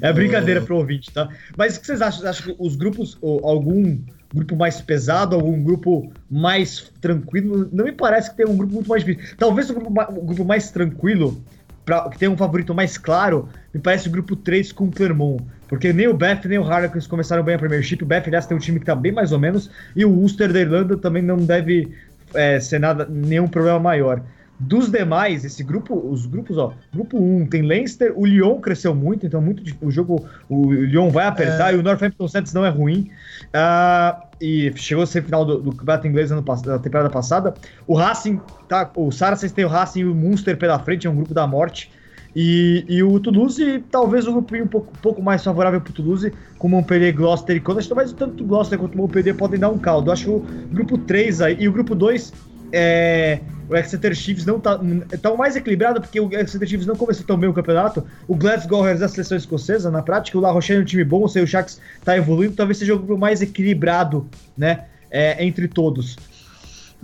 É 0.02 0.12
brincadeira 0.12 0.62
pro 0.62 0.78
ouvinte, 0.78 1.12
tá? 1.12 1.30
Mas 1.56 1.78
o 1.78 1.80
que 1.80 1.86
vocês 1.86 2.02
acham? 2.02 2.28
Acham 2.28 2.48
que 2.48 2.56
os 2.58 2.76
grupos, 2.76 3.20
ou 3.22 3.48
algum 3.48 4.00
grupo 4.34 4.56
mais 4.56 4.82
pesado, 4.82 5.36
algum 5.36 5.62
grupo 5.62 6.12
mais 6.30 6.92
tranquilo? 7.02 7.70
Não 7.72 7.86
me 7.86 7.92
parece 7.92 8.32
que 8.32 8.38
tem 8.38 8.46
um 8.46 8.56
grupo 8.56 8.74
muito 8.74 8.90
mais 8.90 9.04
difícil. 9.04 9.36
Talvez 9.38 9.70
o 9.70 9.74
grupo, 9.74 9.90
o 9.90 10.26
grupo 10.26 10.46
mais 10.46 10.72
tranquilo, 10.72 11.42
pra, 11.86 12.10
que 12.10 12.18
tem 12.18 12.30
um 12.30 12.38
favorito 12.38 12.74
mais 12.74 12.98
claro, 12.98 13.50
me 13.74 13.80
parece 13.80 14.08
o 14.08 14.12
grupo 14.12 14.36
3 14.36 14.72
com 14.72 14.86
o 14.86 14.92
Clermont. 14.92 15.44
Porque 15.68 15.94
nem 15.94 16.08
o 16.08 16.14
Beth 16.14 16.42
nem 16.46 16.58
o 16.58 16.64
Harlequins 16.64 17.08
começaram 17.08 17.44
bem 17.44 17.56
a 17.56 17.60
Premiership. 17.60 18.04
O 18.04 18.06
Beth, 18.06 18.24
aliás, 18.26 18.46
tem 18.46 18.58
um 18.58 18.60
time 18.60 18.80
que 18.80 18.86
tá 18.86 18.96
bem 18.96 19.12
mais 19.12 19.32
ou 19.32 19.40
menos. 19.40 19.70
E 19.96 20.04
o 20.04 20.10
Ulster 20.10 20.52
da 20.52 20.60
Irlanda 20.60 20.98
também 20.98 21.22
não 21.22 21.38
deve 21.38 21.94
é, 22.34 22.60
ser 22.60 22.80
nada, 22.80 23.08
nenhum 23.10 23.48
problema 23.48 23.80
maior. 23.80 24.22
Dos 24.62 24.92
demais, 24.92 25.44
esse 25.44 25.64
grupo, 25.64 25.96
os 25.96 26.28
grupos, 26.28 26.56
ó, 26.56 26.72
grupo 26.94 27.18
1 27.18 27.48
tem 27.48 27.64
Leinster, 27.64 28.14
o 28.16 28.28
Lyon 28.28 28.62
cresceu 28.62 28.94
muito, 28.94 29.26
então 29.26 29.42
muito 29.42 29.64
o 29.82 29.90
jogo, 29.90 30.24
o 30.48 30.72
Lyon 30.72 31.10
vai 31.10 31.26
apertar 31.26 31.74
é... 31.74 31.76
e 31.76 31.80
o 31.80 31.82
Northampton 31.82 32.28
Saints 32.28 32.54
não 32.54 32.64
é 32.64 32.70
ruim. 32.70 33.10
Uh, 33.48 34.22
e 34.40 34.72
chegou 34.76 35.04
a 35.04 35.08
ser 35.08 35.24
final 35.24 35.44
do, 35.44 35.60
do 35.60 35.72
campeonato 35.72 36.08
inglês 36.08 36.30
na 36.30 36.42
temporada 36.78 37.10
passada. 37.10 37.56
O 37.88 37.96
Racing, 37.96 38.40
tá, 38.70 38.90
o 38.96 39.12
Saracens 39.12 39.52
tem 39.52 39.66
o 39.66 39.68
Racing 39.68 40.02
e 40.02 40.06
o 40.06 40.14
Munster 40.14 40.56
pela 40.56 40.78
frente, 40.78 41.08
é 41.08 41.10
um 41.10 41.16
grupo 41.16 41.34
da 41.34 41.48
morte. 41.48 41.92
E, 42.36 42.86
e 42.88 43.02
o 43.02 43.20
Toulouse, 43.20 43.84
talvez 43.92 44.28
um 44.28 44.34
grupo 44.34 44.56
um 44.56 44.68
pouco, 44.68 44.94
pouco 45.02 45.22
mais 45.24 45.44
favorável 45.44 45.82
para 45.82 45.90
o 45.90 45.94
Toulouse, 45.94 46.32
com 46.60 46.70
Montpellier, 46.70 47.16
Gloucester 47.16 47.56
e 47.56 47.60
Connacht, 47.60 47.92
mas 47.96 48.14
tanto 48.14 48.44
o 48.44 48.48
Gloucester 48.48 48.78
quanto 48.78 48.94
o 48.94 48.98
Montpellier 48.98 49.36
podem 49.36 49.60
dar 49.60 49.70
um 49.70 49.80
caldo. 49.80 50.10
Eu 50.10 50.14
acho 50.14 50.26
que 50.26 50.30
o 50.30 50.40
grupo 50.72 50.98
3 51.00 51.42
aí, 51.42 51.58
e 51.60 51.68
o 51.68 51.72
grupo 51.72 51.96
2 51.96 52.51
é, 52.72 53.40
o 53.68 53.76
Exeter 53.76 54.14
Chiefs 54.14 54.46
não 54.46 54.60
tá 54.60 54.80
tão 55.22 55.38
mais 55.38 55.56
equilibrado 55.56 56.02
porque 56.02 56.20
o 56.20 56.30
Exeter 56.34 56.68
Chiefs 56.68 56.86
não 56.86 56.96
começou 56.96 57.26
tão 57.26 57.38
bem 57.38 57.50
o 57.50 57.54
campeonato. 57.54 58.06
O 58.28 58.36
Glasgow 58.36 58.88
é 58.88 58.94
a 58.94 59.08
seleção 59.08 59.38
escocesa, 59.38 59.90
na 59.90 60.02
prática, 60.02 60.38
o 60.38 60.42
La 60.42 60.52
Rochelle 60.52 60.80
é 60.80 60.84
um 60.84 60.86
time 60.86 61.04
bom, 61.04 61.24
o 61.24 61.30
seu 61.30 61.46
Sharks 61.48 61.80
tá 62.04 62.18
evoluindo, 62.18 62.56
talvez 62.56 62.78
seja 62.78 62.94
o 62.94 62.98
grupo 62.98 63.18
mais 63.18 63.42
equilibrado, 63.42 64.28
né, 64.58 64.86
é, 65.10 65.44
entre 65.46 65.68
todos. 65.68 66.18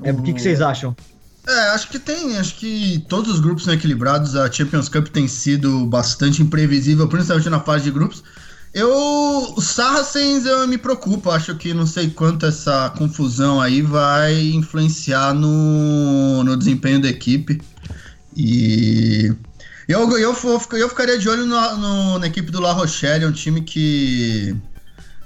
É, 0.03 0.11
o 0.11 0.21
que, 0.21 0.33
que 0.33 0.41
vocês 0.41 0.61
acham? 0.61 0.95
É, 1.47 1.69
acho 1.69 1.87
que 1.87 1.97
tem, 1.97 2.37
acho 2.37 2.55
que 2.57 3.05
todos 3.07 3.35
os 3.35 3.39
grupos 3.39 3.63
são 3.63 3.73
equilibrados. 3.73 4.35
A 4.35 4.51
Champions 4.51 4.89
Cup 4.89 5.07
tem 5.07 5.27
sido 5.29 5.85
bastante 5.85 6.41
imprevisível, 6.41 7.07
principalmente 7.07 7.49
na 7.49 7.61
fase 7.61 7.85
de 7.85 7.91
grupos. 7.91 8.21
Eu, 8.77 9.55
o 9.55 9.59
Saracens 9.59 10.45
eu 10.45 10.67
me 10.67 10.77
preocupo, 10.77 11.31
acho 11.31 11.55
que 11.55 11.73
não 11.73 11.87
sei 11.87 12.11
quanto 12.11 12.45
essa 12.45 12.91
confusão 12.91 13.59
aí 13.59 13.81
vai 13.81 14.39
influenciar 14.49 15.33
no, 15.33 16.43
no 16.43 16.55
desempenho 16.55 17.01
da 17.01 17.09
equipe. 17.09 17.59
E 18.35 19.33
eu, 19.87 20.07
eu, 20.19 20.37
eu, 20.73 20.89
ficaria 20.89 21.17
de 21.17 21.27
olho 21.27 21.47
no, 21.47 21.77
no, 21.77 22.19
na 22.19 22.27
equipe 22.27 22.51
do 22.51 22.61
La 22.61 22.71
Rochelle, 22.71 23.25
é 23.25 23.27
um 23.27 23.31
time 23.31 23.61
que 23.61 24.55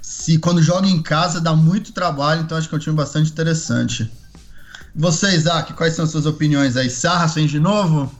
se 0.00 0.38
quando 0.38 0.62
joga 0.62 0.88
em 0.88 1.02
casa 1.02 1.38
dá 1.38 1.54
muito 1.54 1.92
trabalho, 1.92 2.40
então 2.40 2.56
acho 2.56 2.70
que 2.70 2.74
é 2.74 2.78
um 2.78 2.80
time 2.80 2.96
bastante 2.96 3.30
interessante. 3.30 4.10
Você, 4.96 5.36
Isaac, 5.36 5.74
quais 5.74 5.92
são 5.92 6.06
as 6.06 6.10
suas 6.10 6.24
opiniões 6.24 6.74
aí? 6.78 6.88
Saracens 6.88 7.50
de 7.50 7.60
novo? 7.60 8.10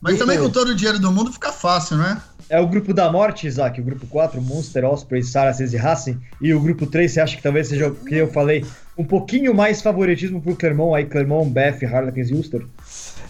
Mas 0.00 0.16
também 0.16 0.38
com 0.38 0.48
todo 0.48 0.68
o 0.68 0.74
dinheiro 0.74 0.98
do 0.98 1.12
mundo 1.12 1.30
fica 1.30 1.52
fácil, 1.52 1.98
né? 1.98 2.22
é 2.37 2.37
o 2.56 2.66
grupo 2.66 2.94
da 2.94 3.10
morte, 3.12 3.46
Isaac. 3.46 3.80
O 3.80 3.84
grupo 3.84 4.06
4, 4.06 4.40
Munster, 4.40 4.84
Osprey, 4.84 5.22
Saracens 5.22 5.72
e 5.72 5.76
Racing. 5.76 6.18
E 6.40 6.54
o 6.54 6.60
grupo 6.60 6.86
3, 6.86 7.10
você 7.10 7.20
acha 7.20 7.36
que 7.36 7.42
talvez 7.42 7.68
seja 7.68 7.88
o 7.88 7.94
que 7.94 8.14
eu 8.14 8.28
falei? 8.28 8.64
Um 8.96 9.04
pouquinho 9.04 9.54
mais 9.54 9.82
favoritismo 9.82 10.40
pro 10.40 10.56
Clermont, 10.56 10.96
aí 10.96 11.04
Clermont, 11.04 11.50
Beth, 11.50 11.84
Harlequins 11.84 12.30
e 12.30 12.34
Ulster? 12.34 12.66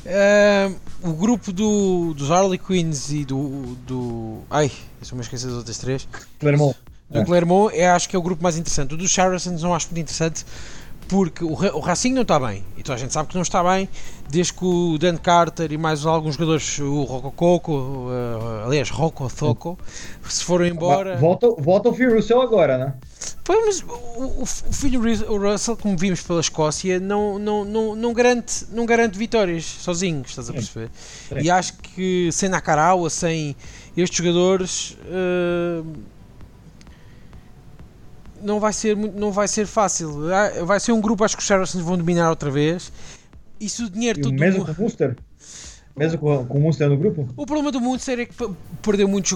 É, 0.06 0.70
o 1.02 1.12
grupo 1.12 1.52
do, 1.52 2.14
dos 2.14 2.30
Harlequins 2.30 3.10
e 3.10 3.24
do, 3.24 3.76
do. 3.86 4.38
Ai, 4.48 4.70
eu 5.10 5.16
me 5.16 5.22
esqueci 5.22 5.46
das 5.46 5.54
outras 5.54 5.78
três. 5.78 6.08
Clermont. 6.38 6.76
Do 7.10 7.20
é. 7.20 7.24
Clermont, 7.24 7.74
eu 7.74 7.90
acho 7.90 8.08
que 8.08 8.14
é 8.14 8.18
o 8.18 8.22
grupo 8.22 8.42
mais 8.42 8.56
interessante. 8.56 8.94
O 8.94 8.96
dos 8.96 9.12
Saracens 9.12 9.62
não 9.62 9.74
acho 9.74 9.86
muito 9.86 10.00
interessante 10.00 10.44
porque 11.08 11.42
o, 11.42 11.52
o 11.52 11.80
Racing 11.80 12.12
não 12.12 12.22
está 12.22 12.38
bem, 12.38 12.62
e 12.76 12.82
toda 12.82 12.94
a 12.96 12.98
gente 12.98 13.12
sabe 13.12 13.28
que 13.30 13.34
não 13.34 13.42
está 13.42 13.64
bem, 13.64 13.88
desde 14.28 14.52
que 14.52 14.64
o 14.64 14.98
Dan 14.98 15.16
Carter 15.16 15.72
e 15.72 15.78
mais 15.78 16.04
alguns 16.04 16.34
jogadores, 16.34 16.78
o 16.78 17.02
Rocococo, 17.04 17.72
uh, 17.72 18.66
aliás, 18.66 18.90
Rocotoco, 18.90 19.78
se 20.28 20.44
foram 20.44 20.66
embora. 20.66 21.16
Volta, 21.16 21.48
volta 21.58 21.88
o 21.88 21.94
Phil 21.94 22.14
Russell 22.14 22.42
agora, 22.42 22.76
né? 22.76 22.94
Pois, 23.42 23.64
mas 23.64 23.82
o, 23.82 24.42
o, 24.42 24.46
filho 24.46 25.00
Russell, 25.00 25.76
como 25.78 25.96
vimos 25.96 26.20
pela 26.20 26.40
Escócia, 26.40 27.00
não, 27.00 27.38
não, 27.38 27.64
não, 27.64 27.96
não, 27.96 28.12
garante, 28.12 28.66
não 28.70 28.84
garante 28.84 29.16
vitórias 29.16 29.64
sozinho, 29.64 30.22
estás 30.26 30.50
a 30.50 30.52
perceber? 30.52 30.90
É. 31.30 31.42
E 31.42 31.50
acho 31.50 31.72
que 31.78 32.28
sem 32.30 32.50
Nakarawa, 32.50 33.08
sem 33.08 33.56
estes 33.96 34.18
jogadores. 34.18 34.98
Uh, 35.06 36.17
não 38.42 38.60
vai 38.60 38.72
ser 38.72 38.96
não 38.96 39.30
vai 39.30 39.48
ser 39.48 39.66
fácil. 39.66 40.32
Ah, 40.32 40.64
vai 40.64 40.80
ser 40.80 40.92
um 40.92 41.00
grupo, 41.00 41.24
acho 41.24 41.36
que 41.36 41.42
os 41.42 41.46
Saracens 41.46 41.82
vão 41.82 41.96
dominar 41.96 42.30
outra 42.30 42.50
vez. 42.50 42.92
E 43.60 43.68
se 43.68 43.82
o 43.82 43.90
dinheiro 43.90 44.20
todo. 44.20 44.34
Mesmo 44.34 44.64
com 44.64 44.72
o 44.72 44.82
Munster? 44.82 45.16
Mesmo 45.96 46.18
com, 46.18 46.46
com 46.46 46.58
o 46.58 46.60
Munster 46.60 46.88
no 46.88 46.96
grupo? 46.96 47.28
O 47.36 47.44
problema 47.44 47.72
do 47.72 47.80
Munster 47.80 48.20
é 48.20 48.26
que 48.26 48.34
perdeu, 48.80 49.08
muitos, 49.08 49.32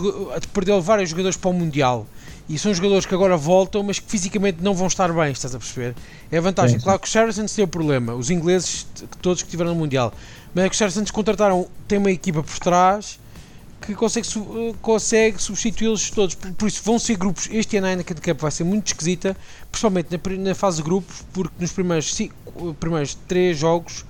perdeu 0.52 0.80
vários 0.80 1.10
jogadores 1.10 1.36
para 1.36 1.50
o 1.50 1.52
Mundial. 1.52 2.06
E 2.48 2.58
são 2.58 2.72
jogadores 2.72 3.06
que 3.06 3.14
agora 3.14 3.36
voltam, 3.36 3.82
mas 3.82 3.98
que 3.98 4.08
fisicamente 4.08 4.58
não 4.62 4.74
vão 4.74 4.86
estar 4.86 5.12
bem, 5.12 5.32
estás 5.32 5.54
a 5.54 5.58
perceber? 5.58 5.94
É 6.30 6.38
a 6.38 6.40
vantagem. 6.40 6.74
Sim, 6.74 6.78
sim. 6.78 6.84
Claro 6.84 7.00
que 7.00 7.06
os 7.06 7.12
Saracens 7.12 7.54
têm 7.54 7.64
o 7.64 7.68
problema, 7.68 8.14
os 8.14 8.30
ingleses, 8.30 8.86
todos 9.20 9.42
que 9.42 9.48
estiveram 9.48 9.72
no 9.72 9.76
Mundial. 9.76 10.12
Mas 10.54 10.64
é 10.64 10.68
que 10.68 10.72
os 10.72 10.78
Saracens 10.78 11.10
contrataram, 11.10 11.66
tem 11.88 11.98
uma 11.98 12.10
equipa 12.10 12.42
por 12.42 12.58
trás 12.58 13.18
que 13.86 13.94
consegue, 13.94 14.26
uh, 14.38 14.74
consegue 14.80 15.42
substituí-los 15.42 16.10
todos. 16.10 16.34
Por, 16.34 16.52
por, 16.52 16.68
isso 16.68 16.82
vão 16.84 16.98
ser 16.98 17.16
grupos. 17.16 17.48
Este 17.50 17.76
ano 17.76 17.86
a 17.86 17.90
Heineken 17.90 18.16
Cup 18.16 18.40
vai 18.40 18.50
ser 18.50 18.64
muito 18.64 18.86
esquisita, 18.86 19.36
principalmente 19.70 20.08
na, 20.10 20.50
na 20.50 20.54
fase 20.54 20.78
de 20.78 20.82
grupos, 20.84 21.24
porque 21.32 21.54
nos 21.58 21.72
primeiros, 21.72 22.14
cinco, 22.14 22.34
uh, 22.56 22.74
primeiros 22.74 23.14
três 23.26 23.58
jogos 23.58 24.04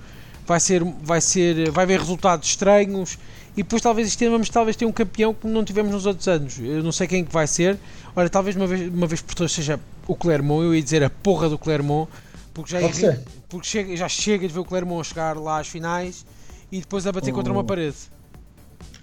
vai 0.45 0.59
ser, 0.59 0.83
vai 0.83 1.21
ser, 1.21 1.71
vai 1.71 1.83
haver 1.83 1.99
resultados 1.99 2.47
estranhos 2.47 3.17
e 3.55 3.61
depois 3.63 3.81
talvez 3.81 4.07
este 4.07 4.25
ano 4.25 4.33
vamos 4.33 4.49
talvez 4.49 4.75
ter 4.75 4.85
um 4.85 4.91
campeão 4.91 5.33
que 5.33 5.47
não 5.47 5.63
tivemos 5.63 5.91
nos 5.91 6.05
outros 6.05 6.27
anos. 6.27 6.57
Eu 6.59 6.83
não 6.83 6.91
sei 6.91 7.07
quem 7.07 7.23
que 7.23 7.31
vai 7.31 7.45
ser. 7.45 7.77
Olha, 8.15 8.29
talvez 8.29 8.55
uma 8.55 8.67
vez, 8.67 8.91
uma 8.91 9.07
vez 9.07 9.21
por 9.21 9.35
todas 9.35 9.51
seja 9.51 9.79
o 10.07 10.15
Clermont, 10.15 10.63
eu 10.63 10.75
ia 10.75 10.81
dizer 10.81 11.03
a 11.03 11.09
porra 11.09 11.47
do 11.47 11.57
Clermont, 11.57 12.11
porque 12.53 12.71
já, 12.71 12.81
é, 12.81 13.23
porque 13.47 13.67
chega, 13.67 13.95
já 13.95 14.09
chega 14.09 14.47
de 14.47 14.53
ver 14.53 14.59
o 14.59 14.65
Clermont 14.65 15.07
chegar 15.07 15.37
lá 15.37 15.59
às 15.59 15.67
finais 15.67 16.25
e 16.71 16.79
depois 16.79 17.05
a 17.05 17.11
bater 17.11 17.31
oh. 17.31 17.35
contra 17.35 17.53
uma 17.53 17.63
parede. 17.63 17.95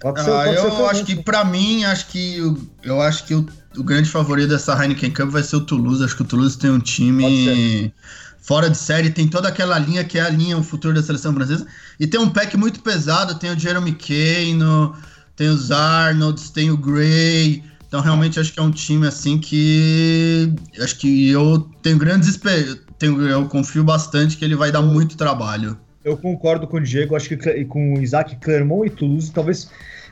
Pode 0.01 0.23
ser, 0.23 0.31
ah, 0.31 0.43
pode 0.43 0.57
eu 0.57 0.89
acho 0.89 1.05
que 1.05 1.15
para 1.15 1.45
mim, 1.45 1.83
acho 1.83 2.07
que 2.07 2.39
eu 2.83 2.99
acho 2.99 3.23
que 3.23 3.35
o, 3.35 3.45
o, 3.77 3.83
grande 3.83 4.09
favorito 4.09 4.49
dessa 4.49 4.73
Heineken 4.73 5.11
Cup 5.11 5.29
vai 5.29 5.43
ser 5.43 5.57
o 5.57 5.61
Toulouse. 5.61 6.03
Acho 6.03 6.15
que 6.15 6.23
o 6.23 6.25
Toulouse 6.25 6.57
tem 6.57 6.71
um 6.71 6.79
time 6.79 7.93
fora 8.41 8.67
de 8.67 8.77
série, 8.77 9.11
tem 9.11 9.27
toda 9.27 9.47
aquela 9.47 9.77
linha 9.77 10.03
que 10.03 10.17
é 10.17 10.23
a 10.23 10.29
linha 10.29 10.57
o 10.57 10.63
futuro 10.63 10.95
da 10.95 11.03
seleção 11.03 11.31
francesa 11.35 11.67
e 11.99 12.07
tem 12.07 12.19
um 12.19 12.29
pack 12.29 12.57
muito 12.57 12.79
pesado, 12.79 13.35
tem 13.35 13.51
o 13.51 13.59
Jeremy 13.59 13.91
Kane, 13.93 14.91
tem 15.35 15.47
os 15.49 15.71
Arnolds, 15.71 16.49
tem 16.49 16.71
o 16.71 16.77
Gray. 16.77 17.63
Então 17.87 18.01
realmente 18.01 18.39
acho 18.39 18.51
que 18.51 18.59
é 18.59 18.63
um 18.63 18.71
time 18.71 19.05
assim 19.05 19.37
que 19.37 20.51
acho 20.81 20.97
que 20.97 21.29
eu 21.29 21.69
tenho 21.83 21.99
grandes 21.99 22.27
esperanças, 22.27 22.79
eu 22.99 23.45
confio 23.47 23.83
bastante 23.83 24.35
que 24.35 24.43
ele 24.43 24.55
vai 24.55 24.71
dar 24.71 24.81
muito 24.81 25.15
trabalho. 25.15 25.77
Eu 26.03 26.17
concordo 26.17 26.67
com 26.67 26.77
o 26.77 26.81
Diego, 26.81 27.15
acho 27.15 27.29
que 27.29 27.65
com 27.65 27.93
o 27.93 28.01
Isaac, 28.01 28.35
Clermont 28.37 28.87
e 28.87 28.89
Toulouse, 28.89 29.31
talvez 29.31 29.69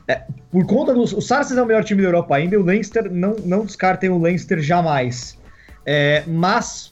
é, 0.07 0.23
por 0.51 0.65
conta 0.65 0.93
dos. 0.93 1.13
O 1.13 1.21
Saracens 1.21 1.57
é 1.57 1.61
o 1.61 1.65
melhor 1.65 1.83
time 1.83 2.01
da 2.01 2.07
Europa 2.07 2.35
ainda, 2.35 2.59
o 2.59 2.63
Leinster, 2.63 3.11
não, 3.11 3.35
não 3.45 3.65
descartem 3.65 4.09
o 4.09 4.19
Leinster 4.19 4.59
jamais. 4.59 5.37
É, 5.85 6.23
mas 6.27 6.91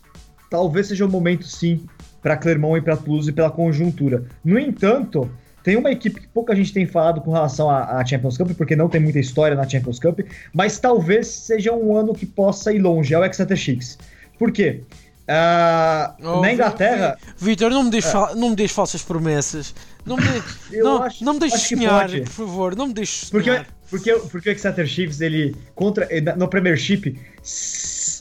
talvez 0.49 0.87
seja 0.87 1.05
o 1.05 1.09
momento 1.09 1.45
sim 1.45 1.85
para 2.21 2.37
Clermont 2.37 2.79
e 2.79 2.81
para 2.81 2.95
Toulouse 2.95 3.31
pela 3.31 3.49
conjuntura. 3.49 4.25
No 4.43 4.59
entanto, 4.59 5.29
tem 5.63 5.75
uma 5.75 5.91
equipe 5.91 6.21
que 6.21 6.27
pouca 6.27 6.55
gente 6.55 6.71
tem 6.71 6.85
falado 6.85 7.19
com 7.21 7.31
relação 7.31 7.69
à, 7.69 8.05
Champions 8.05 8.37
Cup, 8.37 8.51
porque 8.51 8.75
não 8.75 8.87
tem 8.87 9.01
muita 9.01 9.19
história 9.19 9.55
na 9.55 9.67
Champions 9.67 9.99
Cup, 9.99 10.19
mas 10.53 10.79
talvez 10.79 11.27
seja 11.27 11.73
um 11.73 11.95
ano 11.95 12.13
que 12.13 12.25
possa 12.25 12.71
ir 12.71 12.79
longe, 12.79 13.13
é 13.13 13.19
o 13.19 13.25
Exeter 13.25 13.57
Chiefs. 13.57 13.97
Por 14.37 14.51
quê? 14.51 14.83
Uh, 15.27 16.13
oh, 16.23 16.41
na 16.41 16.53
Inglaterra. 16.53 17.17
Vitor, 17.37 17.69
não, 17.69 17.83
me 17.83 17.91
deixes 17.91 18.13
uh, 18.13 18.33
não 18.35 18.51
me 18.51 18.55
deixes 18.55 18.73
falsas 18.73 19.03
promessas. 19.03 19.75
Não 20.05 20.15
me, 20.15 20.23
de, 20.23 20.77
não, 20.79 21.03
acho, 21.03 21.23
não 21.23 21.33
me 21.33 21.39
deixes 21.41 21.61
sonhar, 21.63 22.09
por 22.09 22.29
favor. 22.29 22.75
Não 22.75 22.87
me 22.87 22.93
deixes 22.93 23.29
porque, 23.29 23.49
sonhar. 23.49 23.67
Porque, 23.89 24.13
porque 24.13 24.49
o 24.49 24.51
Exeter 24.53 24.87
Chiefs, 24.87 25.19
ele. 25.19 25.53
Contra, 25.75 26.07
eh, 26.09 26.21
no 26.21 26.47
Premiership, 26.47 27.19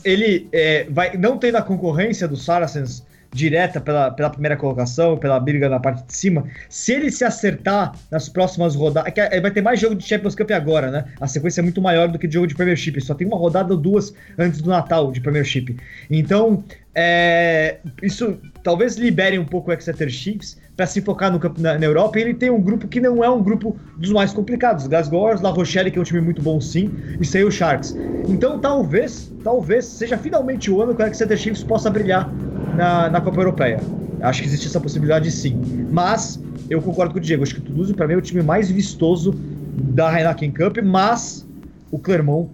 ele 0.04 0.48
é, 0.52 0.86
vai 0.90 1.16
não 1.16 1.38
tem 1.38 1.52
na 1.52 1.62
concorrência 1.62 2.26
do 2.26 2.36
Saracens 2.36 3.04
direta 3.32 3.80
pela, 3.80 4.10
pela 4.10 4.30
primeira 4.30 4.56
colocação, 4.56 5.18
pela 5.18 5.38
briga 5.38 5.68
na 5.68 5.78
parte 5.78 6.06
de 6.06 6.14
cima, 6.14 6.44
se 6.68 6.92
ele 6.92 7.10
se 7.10 7.24
acertar 7.24 7.94
nas 8.10 8.28
próximas 8.28 8.74
rodadas. 8.74 9.12
É 9.14 9.40
vai 9.40 9.50
ter 9.50 9.62
mais 9.62 9.78
jogo 9.78 9.94
de 9.94 10.04
Champions 10.04 10.34
Cup 10.34 10.50
agora, 10.52 10.90
né? 10.90 11.04
A 11.20 11.26
sequência 11.26 11.60
é 11.60 11.62
muito 11.62 11.82
maior 11.82 12.08
do 12.08 12.18
que 12.18 12.26
de 12.26 12.34
jogo 12.34 12.46
de 12.46 12.54
Premiership. 12.54 13.00
Só 13.00 13.14
tem 13.14 13.26
uma 13.26 13.36
rodada 13.36 13.74
ou 13.74 13.78
duas 13.78 14.14
antes 14.38 14.62
do 14.62 14.70
Natal 14.70 15.12
de 15.12 15.20
Premiership. 15.20 15.76
Então, 16.10 16.64
é, 16.98 17.76
isso 18.02 18.38
talvez 18.62 18.96
libere 18.96 19.38
um 19.38 19.44
pouco 19.44 19.70
o 19.70 19.74
Exeter 19.74 20.08
Chiefs 20.08 20.56
para 20.74 20.86
se 20.86 21.02
focar 21.02 21.30
no, 21.30 21.38
na, 21.58 21.78
na, 21.78 21.84
Europa. 21.84 22.18
E 22.18 22.22
ele 22.22 22.32
tem 22.32 22.48
um 22.48 22.60
grupo 22.60 22.88
que 22.88 23.00
não 23.02 23.22
é 23.22 23.28
um 23.28 23.42
grupo 23.42 23.76
dos 23.98 24.10
mais 24.10 24.32
complicados. 24.32 24.86
Glasgow, 24.86 25.38
La 25.42 25.50
Rochelle, 25.50 25.90
que 25.90 25.98
é 25.98 26.00
um 26.00 26.04
time 26.04 26.22
muito 26.22 26.40
bom 26.40 26.58
sim, 26.58 26.90
e 27.20 27.24
Sale 27.26 27.50
Sharks. 27.50 27.94
Então 28.26 28.58
talvez, 28.58 29.30
talvez 29.44 29.84
seja 29.84 30.16
finalmente 30.16 30.70
o 30.70 30.80
ano 30.80 30.94
que 30.94 31.02
o 31.02 31.06
Exeter 31.06 31.36
Chiefs 31.36 31.62
possa 31.62 31.90
brilhar 31.90 32.32
na, 32.74 33.10
na 33.10 33.20
Copa 33.20 33.42
Europeia. 33.42 33.78
Acho 34.22 34.40
que 34.40 34.48
existe 34.48 34.66
essa 34.66 34.80
possibilidade 34.80 35.30
sim. 35.30 35.60
Mas 35.90 36.40
eu 36.70 36.80
concordo 36.80 37.12
com 37.12 37.18
o 37.18 37.22
Diego. 37.22 37.42
Acho 37.42 37.56
que 37.56 37.60
o 37.60 37.64
Toulouse, 37.64 37.92
para 37.92 38.08
mim, 38.08 38.14
é 38.14 38.16
o 38.16 38.22
time 38.22 38.42
mais 38.42 38.70
vistoso 38.70 39.34
da 39.34 40.18
Heineken 40.18 40.50
Cup, 40.50 40.78
mas 40.82 41.46
o 41.90 41.98
Clermont 41.98 42.50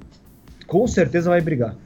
com 0.67 0.85
certeza 0.89 1.31
vai 1.31 1.41
brigar. 1.41 1.77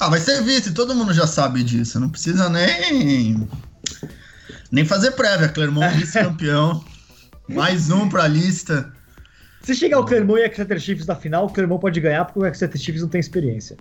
Ah, 0.00 0.08
vai 0.08 0.20
ser 0.20 0.42
vice, 0.42 0.72
todo 0.72 0.94
mundo 0.94 1.12
já 1.12 1.26
sabe 1.26 1.62
disso. 1.64 1.98
Não 1.98 2.08
precisa 2.08 2.48
nem. 2.48 3.48
Nem 4.70 4.84
fazer 4.84 5.12
prévia. 5.12 5.48
Clermont 5.48 5.92
vice-campeão. 5.98 6.84
Mais 7.48 7.90
um 7.90 8.08
pra 8.08 8.28
lista. 8.28 8.92
Se 9.62 9.74
chegar 9.74 9.98
o 9.98 10.04
Clermont 10.04 10.40
e 10.40 10.44
o 10.44 10.46
Exeter 10.46 10.78
Chiefs 10.78 11.06
na 11.06 11.16
final, 11.16 11.46
o 11.46 11.50
Clermont 11.50 11.80
pode 11.80 12.00
ganhar 12.00 12.24
porque 12.24 12.38
o 12.38 12.46
Exeter 12.46 12.80
Chiefs 12.80 13.02
não 13.02 13.08
tem 13.08 13.18
experiência. 13.18 13.76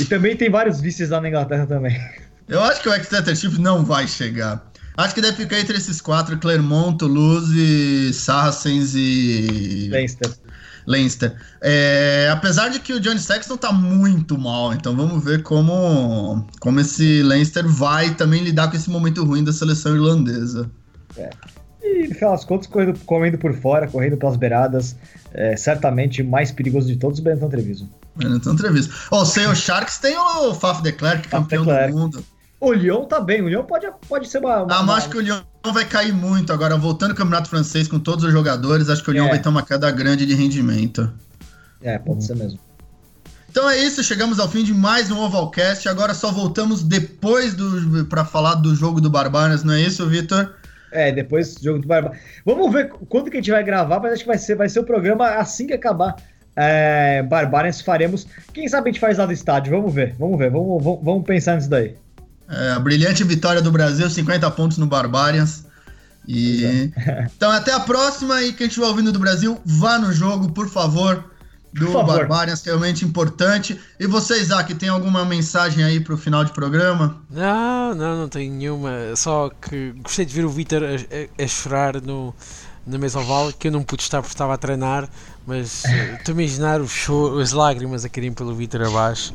E 0.00 0.04
também 0.06 0.36
tem 0.36 0.48
vários 0.50 0.80
vices 0.80 1.10
lá 1.10 1.20
na 1.20 1.28
Inglaterra 1.28 1.66
também. 1.66 2.00
Eu 2.48 2.62
acho 2.62 2.80
que 2.80 2.88
o 2.88 2.94
Exeter 2.94 3.36
Chiefs 3.36 3.58
não 3.58 3.84
vai 3.84 4.08
chegar. 4.08 4.70
Acho 4.96 5.14
que 5.14 5.20
deve 5.20 5.36
ficar 5.36 5.60
entre 5.60 5.76
esses 5.76 6.00
quatro: 6.00 6.38
Clermont, 6.38 6.98
Toulouse, 6.98 8.12
Saracens 8.12 8.94
e. 8.94 9.88
Leinster. 9.90 10.30
Leinster. 10.90 11.34
É, 11.62 12.28
apesar 12.32 12.68
de 12.68 12.80
que 12.80 12.92
o 12.92 13.00
Johnny 13.00 13.20
Sexton 13.20 13.56
tá 13.56 13.72
muito 13.72 14.36
mal, 14.36 14.74
então 14.74 14.96
vamos 14.96 15.22
ver 15.24 15.44
como, 15.44 16.44
como 16.58 16.80
esse 16.80 17.22
Leinster 17.22 17.66
vai 17.68 18.12
também 18.14 18.42
lidar 18.42 18.68
com 18.68 18.76
esse 18.76 18.90
momento 18.90 19.24
ruim 19.24 19.44
da 19.44 19.52
seleção 19.52 19.94
irlandesa. 19.94 20.68
É. 21.16 21.30
E 21.80 22.08
no 22.08 22.14
final 22.14 22.32
das 22.32 22.44
contas, 22.44 22.66
correndo, 22.66 22.98
correndo 23.06 23.38
por 23.38 23.54
fora, 23.54 23.86
correndo 23.86 24.16
pelas 24.16 24.36
beiradas, 24.36 24.96
é, 25.32 25.56
certamente 25.56 26.22
mais 26.22 26.50
perigoso 26.50 26.88
de 26.88 26.96
todos 26.96 27.20
o 27.20 27.22
Benetton 27.22 27.48
Treviso. 27.48 27.88
Benetton 28.16 28.56
Treviso. 28.56 28.90
Oh, 29.12 29.22
o 29.22 29.54
Sharks 29.54 29.98
tem 29.98 30.16
o 30.16 30.54
Faf 30.54 30.82
de 30.82 30.92
Klerk, 30.92 31.28
campeão 31.28 31.64
de 31.64 31.86
do 31.86 31.96
mundo. 31.96 32.24
O 32.60 32.72
Lyon 32.74 33.06
tá 33.06 33.18
bem, 33.18 33.40
o 33.40 33.48
Lyon 33.48 33.64
pode, 33.64 33.88
pode 34.06 34.28
ser 34.28 34.38
uma. 34.38 34.62
uma 34.62 34.74
ah, 34.74 34.82
mas 34.82 34.98
acho 34.98 35.10
que 35.10 35.16
o 35.16 35.20
Lyon 35.20 35.40
vai 35.72 35.86
cair 35.86 36.12
muito. 36.12 36.52
Agora, 36.52 36.76
voltando 36.76 37.12
ao 37.12 37.16
Campeonato 37.16 37.48
Francês 37.48 37.88
com 37.88 37.98
todos 37.98 38.22
os 38.22 38.30
jogadores, 38.30 38.90
acho 38.90 39.02
que 39.02 39.08
o 39.08 39.12
Lyon 39.12 39.26
é. 39.26 39.30
vai 39.30 39.38
ter 39.38 39.48
uma 39.48 39.62
queda 39.62 39.90
grande 39.90 40.26
de 40.26 40.34
rendimento. 40.34 41.10
É, 41.80 41.98
pode 41.98 42.22
ser 42.22 42.36
mesmo. 42.36 42.60
Então 43.50 43.68
é 43.68 43.78
isso, 43.78 44.04
chegamos 44.04 44.38
ao 44.38 44.48
fim 44.48 44.62
de 44.62 44.74
mais 44.74 45.10
um 45.10 45.18
Ovalcast. 45.18 45.88
Agora 45.88 46.12
só 46.12 46.30
voltamos 46.30 46.82
depois 46.84 47.54
do 47.54 48.04
para 48.04 48.24
falar 48.24 48.56
do 48.56 48.74
jogo 48.76 49.00
do 49.00 49.10
Barbarians, 49.10 49.64
não 49.64 49.74
é 49.74 49.80
isso, 49.80 50.06
Vitor? 50.06 50.54
É, 50.92 51.10
depois 51.10 51.54
do 51.54 51.64
jogo 51.64 51.78
do 51.80 51.88
Barbarians. 51.88 52.22
Vamos 52.44 52.72
ver 52.72 52.90
quando 53.08 53.30
que 53.30 53.38
a 53.38 53.40
gente 53.40 53.50
vai 53.50 53.64
gravar, 53.64 53.98
mas 54.00 54.12
acho 54.12 54.22
que 54.22 54.28
vai 54.28 54.38
ser, 54.38 54.54
vai 54.54 54.68
ser 54.68 54.80
o 54.80 54.84
programa 54.84 55.30
assim 55.30 55.66
que 55.66 55.72
acabar 55.72 56.14
é, 56.54 57.22
Barbarians. 57.22 57.80
Faremos. 57.80 58.26
Quem 58.52 58.68
sabe 58.68 58.90
a 58.90 58.92
gente 58.92 59.00
faz 59.00 59.18
lá 59.18 59.26
do 59.26 59.32
estádio? 59.32 59.72
Vamos 59.72 59.92
ver, 59.92 60.14
vamos 60.18 60.38
ver, 60.38 60.50
vamos, 60.50 60.84
vamos, 60.84 61.00
vamos 61.02 61.24
pensar 61.24 61.56
nisso 61.56 61.70
daí. 61.70 61.96
É, 62.50 62.72
a 62.72 62.80
brilhante 62.80 63.22
vitória 63.22 63.62
do 63.62 63.70
Brasil, 63.70 64.10
50 64.10 64.50
pontos 64.50 64.76
no 64.76 64.86
Barbarians. 64.86 65.64
E... 66.26 66.64
É. 66.96 67.26
então, 67.36 67.50
até 67.50 67.72
a 67.72 67.80
próxima. 67.80 68.42
E 68.42 68.52
quem 68.52 68.66
estiver 68.66 68.86
ouvindo 68.86 69.12
do 69.12 69.18
Brasil, 69.18 69.60
vá 69.64 69.98
no 69.98 70.12
jogo, 70.12 70.50
por 70.52 70.68
favor. 70.68 71.24
do 71.72 71.92
Barbarians, 72.02 72.62
realmente 72.64 73.04
importante. 73.04 73.78
E 74.00 74.06
você, 74.06 74.40
Isaac, 74.40 74.74
tem 74.74 74.88
alguma 74.88 75.24
mensagem 75.24 75.84
aí 75.84 76.00
para 76.00 76.14
o 76.14 76.18
final 76.18 76.44
de 76.44 76.52
programa? 76.52 77.22
Não, 77.30 77.94
não, 77.94 78.16
não 78.22 78.28
tenho 78.28 78.52
nenhuma. 78.52 78.90
Só 79.14 79.48
que 79.48 79.92
gostei 80.02 80.24
de 80.24 80.34
ver 80.34 80.44
o 80.44 80.50
Vitor 80.50 80.82
a, 80.82 80.86
a, 80.86 81.44
a, 81.44 81.46
chorar 81.46 82.02
no, 82.02 82.34
na 82.84 82.98
mesa 82.98 83.20
oval, 83.20 83.52
que 83.52 83.68
eu 83.68 83.72
não 83.72 83.84
pude 83.84 84.02
estar 84.02 84.20
porque 84.20 84.34
estava 84.34 84.54
a 84.54 84.58
treinar, 84.58 85.08
mas 85.46 85.84
eh, 85.84 86.16
estou 86.18 86.32
a 86.32 86.42
imaginar 86.42 86.80
o 86.80 86.88
show, 86.88 87.38
as 87.38 87.52
lágrimas 87.52 88.04
a 88.04 88.08
caírem 88.08 88.32
pelo 88.32 88.52
Vitor 88.54 88.82
abaixo. 88.82 89.32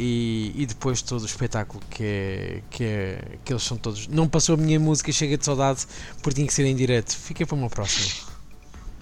E, 0.00 0.52
e, 0.54 0.64
depois 0.64 1.02
todo 1.02 1.22
o 1.22 1.26
espetáculo 1.26 1.82
que 1.90 2.04
é, 2.04 2.62
que 2.70 2.84
é 2.84 3.38
que 3.44 3.52
eles 3.52 3.64
são 3.64 3.76
todos. 3.76 4.06
Não 4.06 4.28
passou 4.28 4.54
a 4.54 4.58
minha 4.58 4.78
música, 4.78 5.10
chega 5.10 5.36
de 5.36 5.44
saudade, 5.44 5.86
porque 6.22 6.36
tinha 6.36 6.46
que 6.46 6.54
ser 6.54 6.64
em 6.66 6.76
direto. 6.76 7.16
Fiquei 7.16 7.44
para 7.44 7.56
uma 7.56 7.68
próxima. 7.68 8.06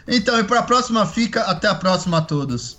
Então, 0.09 0.39
e 0.39 0.45
para 0.45 0.61
a 0.61 0.63
próxima 0.63 1.05
fica. 1.05 1.43
Até 1.43 1.69
a 1.69 1.75
próxima 1.75 2.19
a 2.19 2.23
todos. 2.23 2.79